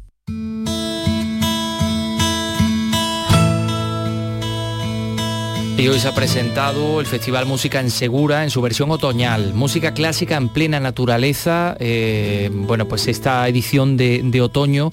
Y 5.76 5.86
hoy 5.86 6.00
se 6.00 6.08
ha 6.08 6.14
presentado 6.14 7.00
el 7.00 7.06
Festival 7.06 7.46
Música 7.46 7.78
en 7.78 7.92
Segura 7.92 8.42
en 8.42 8.50
su 8.50 8.60
versión 8.60 8.90
otoñal, 8.90 9.54
música 9.54 9.94
clásica 9.94 10.36
en 10.36 10.48
plena 10.48 10.80
naturaleza. 10.80 11.76
Eh, 11.78 12.50
bueno, 12.52 12.88
pues 12.88 13.06
esta 13.06 13.46
edición 13.46 13.96
de, 13.96 14.22
de 14.24 14.40
otoño 14.40 14.90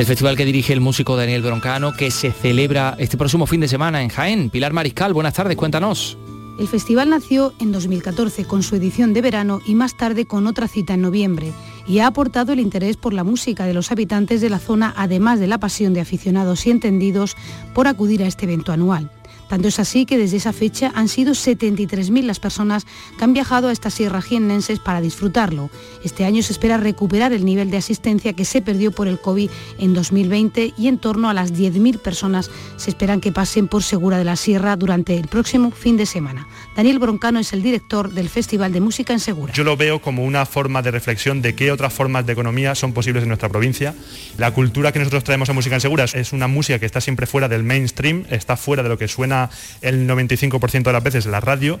del 0.00 0.06
festival 0.06 0.34
que 0.34 0.46
dirige 0.46 0.72
el 0.72 0.80
músico 0.80 1.14
Daniel 1.14 1.42
Broncano, 1.42 1.92
que 1.92 2.10
se 2.10 2.32
celebra 2.32 2.96
este 2.98 3.18
próximo 3.18 3.46
fin 3.46 3.60
de 3.60 3.68
semana 3.68 4.00
en 4.00 4.08
Jaén. 4.08 4.48
Pilar 4.48 4.72
Mariscal, 4.72 5.12
buenas 5.12 5.34
tardes, 5.34 5.58
cuéntanos. 5.58 6.16
El 6.58 6.68
festival 6.68 7.10
nació 7.10 7.52
en 7.60 7.70
2014 7.70 8.46
con 8.46 8.62
su 8.62 8.76
edición 8.76 9.12
de 9.12 9.20
verano 9.20 9.60
y 9.66 9.74
más 9.74 9.98
tarde 9.98 10.24
con 10.24 10.46
otra 10.46 10.68
cita 10.68 10.94
en 10.94 11.02
noviembre 11.02 11.52
y 11.86 11.98
ha 11.98 12.06
aportado 12.06 12.54
el 12.54 12.60
interés 12.60 12.96
por 12.96 13.12
la 13.12 13.24
música 13.24 13.66
de 13.66 13.74
los 13.74 13.92
habitantes 13.92 14.40
de 14.40 14.48
la 14.48 14.58
zona, 14.58 14.94
además 14.96 15.38
de 15.38 15.48
la 15.48 15.60
pasión 15.60 15.92
de 15.92 16.00
aficionados 16.00 16.66
y 16.66 16.70
entendidos 16.70 17.36
por 17.74 17.86
acudir 17.86 18.22
a 18.22 18.26
este 18.26 18.46
evento 18.46 18.72
anual. 18.72 19.10
Tanto 19.50 19.66
es 19.66 19.80
así 19.80 20.06
que 20.06 20.16
desde 20.16 20.36
esa 20.36 20.52
fecha 20.52 20.92
han 20.94 21.08
sido 21.08 21.32
73.000 21.32 22.22
las 22.22 22.38
personas 22.38 22.86
que 23.18 23.24
han 23.24 23.32
viajado 23.32 23.66
a 23.66 23.72
estas 23.72 23.94
sierras 23.94 24.24
jiennenses 24.24 24.78
para 24.78 25.00
disfrutarlo. 25.00 25.70
Este 26.04 26.24
año 26.24 26.40
se 26.44 26.52
espera 26.52 26.76
recuperar 26.76 27.32
el 27.32 27.44
nivel 27.44 27.68
de 27.68 27.78
asistencia 27.78 28.32
que 28.32 28.44
se 28.44 28.62
perdió 28.62 28.92
por 28.92 29.08
el 29.08 29.20
COVID 29.20 29.50
en 29.80 29.92
2020 29.92 30.74
y 30.78 30.86
en 30.86 30.98
torno 30.98 31.28
a 31.28 31.34
las 31.34 31.52
10.000 31.52 31.98
personas 31.98 32.48
se 32.76 32.90
esperan 32.90 33.20
que 33.20 33.32
pasen 33.32 33.66
por 33.66 33.82
Segura 33.82 34.18
de 34.18 34.24
la 34.24 34.36
Sierra 34.36 34.76
durante 34.76 35.18
el 35.18 35.26
próximo 35.26 35.72
fin 35.72 35.96
de 35.96 36.06
semana. 36.06 36.46
Daniel 36.80 36.98
Broncano 36.98 37.38
es 37.38 37.52
el 37.52 37.62
director 37.62 38.10
del 38.10 38.30
Festival 38.30 38.72
de 38.72 38.80
Música 38.80 39.12
en 39.12 39.20
Segura. 39.20 39.52
Yo 39.52 39.64
lo 39.64 39.76
veo 39.76 40.00
como 40.00 40.24
una 40.24 40.46
forma 40.46 40.80
de 40.80 40.90
reflexión 40.90 41.42
de 41.42 41.54
qué 41.54 41.72
otras 41.72 41.92
formas 41.92 42.24
de 42.24 42.32
economía 42.32 42.74
son 42.74 42.94
posibles 42.94 43.22
en 43.22 43.28
nuestra 43.28 43.50
provincia. 43.50 43.94
La 44.38 44.54
cultura 44.54 44.90
que 44.90 44.98
nosotros 44.98 45.22
traemos 45.22 45.50
a 45.50 45.52
Música 45.52 45.74
en 45.74 45.82
Segura 45.82 46.04
es 46.04 46.32
una 46.32 46.48
música 46.48 46.78
que 46.78 46.86
está 46.86 47.02
siempre 47.02 47.26
fuera 47.26 47.48
del 47.48 47.64
mainstream, 47.64 48.24
está 48.30 48.56
fuera 48.56 48.82
de 48.82 48.88
lo 48.88 48.96
que 48.96 49.08
suena 49.08 49.50
el 49.82 50.08
95% 50.08 50.84
de 50.84 50.92
las 50.94 51.02
veces 51.02 51.26
la 51.26 51.40
radio 51.40 51.78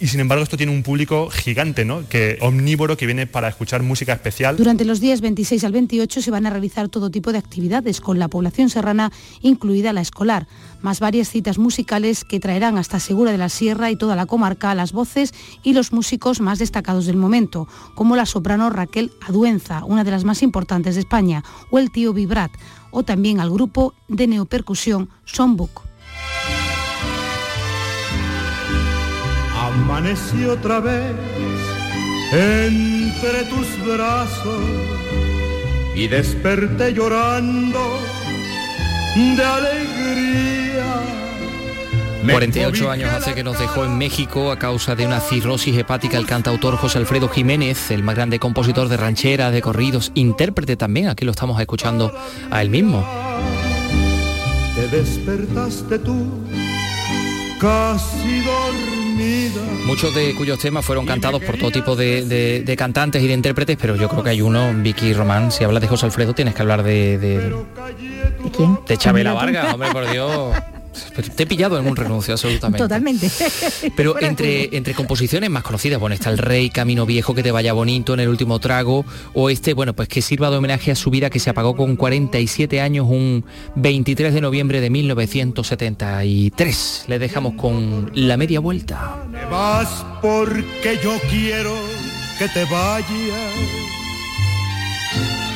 y 0.00 0.06
sin 0.06 0.20
embargo 0.20 0.44
esto 0.44 0.56
tiene 0.56 0.72
un 0.72 0.82
público 0.82 1.28
gigante, 1.30 1.84
¿no? 1.84 2.08
Que 2.08 2.38
omnívoro 2.40 2.96
que 2.96 3.06
viene 3.06 3.26
para 3.26 3.48
escuchar 3.48 3.82
música 3.82 4.12
especial. 4.12 4.56
Durante 4.56 4.84
los 4.84 5.00
días 5.00 5.20
26 5.20 5.64
al 5.64 5.72
28 5.72 6.22
se 6.22 6.30
van 6.30 6.46
a 6.46 6.50
realizar 6.50 6.88
todo 6.88 7.10
tipo 7.10 7.32
de 7.32 7.38
actividades 7.38 8.00
con 8.00 8.18
la 8.18 8.28
población 8.28 8.70
serrana, 8.70 9.12
incluida 9.40 9.92
la 9.92 10.00
escolar, 10.00 10.46
más 10.82 11.00
varias 11.00 11.28
citas 11.28 11.58
musicales 11.58 12.24
que 12.24 12.40
traerán 12.40 12.78
hasta 12.78 13.00
Segura 13.00 13.32
de 13.32 13.38
la 13.38 13.48
Sierra 13.48 13.90
y 13.90 13.96
toda 13.96 14.16
la 14.16 14.26
comarca 14.26 14.74
las 14.74 14.92
voces 14.92 15.34
y 15.62 15.72
los 15.72 15.92
músicos 15.92 16.40
más 16.40 16.58
destacados 16.58 17.06
del 17.06 17.16
momento, 17.16 17.66
como 17.94 18.16
la 18.16 18.26
soprano 18.26 18.70
Raquel 18.70 19.10
Aduenza, 19.26 19.84
una 19.84 20.04
de 20.04 20.10
las 20.10 20.24
más 20.24 20.42
importantes 20.42 20.94
de 20.94 21.00
España, 21.00 21.42
o 21.70 21.78
el 21.78 21.90
tío 21.90 22.12
Vibrat, 22.12 22.52
o 22.90 23.02
también 23.02 23.40
al 23.40 23.50
grupo 23.50 23.94
de 24.08 24.26
neopercusión 24.26 25.10
Sonbook. 25.24 25.87
Amanecí 29.84 30.44
otra 30.44 30.80
vez 30.80 31.14
entre 32.32 33.44
tus 33.44 33.66
brazos 33.86 34.62
y 35.94 36.06
desperté 36.08 36.92
llorando 36.92 37.98
de 39.16 39.44
alegría. 39.44 40.84
48 42.30 42.90
años 42.90 43.10
hace 43.12 43.34
que 43.34 43.42
nos 43.42 43.58
dejó 43.58 43.84
en 43.84 43.96
México 43.96 44.50
a 44.52 44.58
causa 44.58 44.94
de 44.94 45.06
una 45.06 45.20
cirrosis 45.20 45.76
hepática 45.76 46.18
el 46.18 46.26
cantautor 46.26 46.76
José 46.76 46.98
Alfredo 46.98 47.28
Jiménez, 47.28 47.90
el 47.90 48.02
más 48.02 48.16
grande 48.16 48.38
compositor 48.38 48.88
de 48.88 48.96
rancheras, 48.96 49.52
de 49.52 49.62
corridos, 49.62 50.12
intérprete 50.14 50.76
también, 50.76 51.08
aquí 51.08 51.24
lo 51.24 51.30
estamos 51.30 51.60
escuchando 51.60 52.12
a 52.50 52.60
él 52.60 52.70
mismo. 52.70 53.06
Te 54.74 54.88
despertaste 54.88 55.98
tú, 55.98 56.44
casi 57.60 58.40
dormida. 58.40 59.60
Muchos 59.86 60.14
de 60.14 60.34
cuyos 60.34 60.58
temas 60.58 60.84
fueron 60.84 61.06
cantados 61.06 61.42
por 61.42 61.56
todo 61.56 61.70
tipo 61.70 61.96
de, 61.96 62.24
de- 62.24 62.60
de 62.62 62.76
cantantes 62.76 63.22
y 63.22 63.26
de 63.26 63.32
intérpretes, 63.34 63.76
pero 63.80 63.96
yo 63.96 64.08
creo 64.08 64.22
que 64.22 64.30
hay 64.30 64.42
uno, 64.42 64.72
Vicky 64.76 65.12
Román, 65.14 65.50
si 65.50 65.64
hablas 65.64 65.80
de 65.82 65.88
José 65.88 66.06
Alfredo 66.06 66.34
tienes 66.34 66.54
que 66.54 66.62
hablar 66.62 66.82
de... 66.82 67.18
¿De, 67.18 67.54
quién? 68.56 68.78
De 68.86 68.96
Chabela 68.96 69.32
Vargas, 69.32 69.72
hombre, 69.74 69.90
por 69.92 70.10
Dios. 70.10 70.54
Pero 71.14 71.28
Te 71.34 71.42
he 71.42 71.46
pillado 71.46 71.78
en 71.78 71.86
un 71.86 71.96
renuncio, 71.96 72.34
absolutamente. 72.34 72.78
Totalmente. 72.78 73.30
Pero 73.96 74.20
entre, 74.20 74.76
entre 74.76 74.94
composiciones 74.94 75.50
más 75.50 75.62
conocidas, 75.62 76.00
bueno, 76.00 76.14
está 76.14 76.30
El 76.30 76.38
Rey, 76.38 76.70
Camino 76.70 77.06
Viejo, 77.06 77.34
que 77.34 77.42
te 77.42 77.50
vaya 77.50 77.72
bonito 77.72 78.14
en 78.14 78.20
el 78.20 78.28
último 78.28 78.58
trago, 78.58 79.04
o 79.34 79.50
este, 79.50 79.74
bueno, 79.74 79.94
pues 79.94 80.08
que 80.08 80.22
sirva 80.22 80.50
de 80.50 80.56
homenaje 80.56 80.90
a 80.90 80.96
su 80.96 81.10
vida 81.10 81.30
que 81.30 81.38
se 81.38 81.50
apagó 81.50 81.76
con 81.76 81.96
47 81.96 82.80
años 82.80 83.06
un 83.08 83.44
23 83.76 84.34
de 84.34 84.40
noviembre 84.40 84.80
de 84.80 84.90
1973. 84.90 87.04
Le 87.06 87.18
dejamos 87.18 87.54
con 87.54 88.10
La 88.14 88.36
Media 88.36 88.60
Vuelta. 88.60 89.24
Te 89.32 89.44
vas 89.46 90.04
porque 90.20 90.98
yo 91.02 91.16
quiero 91.30 91.74
que 92.38 92.48
te 92.48 92.64
vayas. 92.64 93.08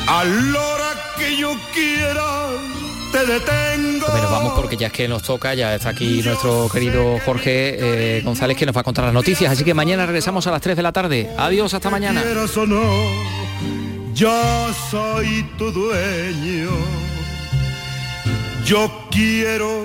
A 0.07 0.25
la 0.25 0.61
hora 0.61 0.91
que 1.17 1.37
yo 1.37 1.57
quiera 1.73 2.49
te 3.13 3.27
detengo. 3.27 4.07
Nos 4.09 4.31
vamos 4.31 4.53
porque 4.55 4.77
ya 4.77 4.89
es 4.89 4.93
que 4.93 5.07
nos 5.07 5.23
toca, 5.23 5.55
ya 5.55 5.75
está 5.75 5.91
aquí 5.91 6.23
nuestro 6.23 6.69
querido 6.73 7.19
Jorge 7.25 8.19
eh, 8.19 8.23
González 8.23 8.57
que 8.57 8.67
nos 8.67 8.75
va 8.75 8.81
a 8.81 8.85
contar 8.85 9.05
las 9.05 9.15
noticias, 9.15 9.53
así 9.53 9.63
que 9.65 9.75
mañana 9.75 10.07
regresamos 10.07 10.47
a 10.47 10.51
las 10.51 10.63
3 10.63 10.77
de 10.77 10.83
la 10.83 10.93
tarde. 10.93 11.31
Adiós, 11.39 11.75
hasta 11.75 11.91
mañana. 11.91 12.23
Quieras 12.23 12.57
o 12.57 12.67
no, 12.67 12.83
yo 14.15 14.73
soy 14.91 15.45
tu 15.59 15.71
dueño. 15.71 16.71
Yo 18.65 18.91
quiero 19.11 19.85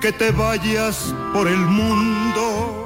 que 0.00 0.12
te 0.12 0.30
vayas 0.30 1.14
por 1.32 1.48
el 1.48 1.58
mundo 1.58 2.85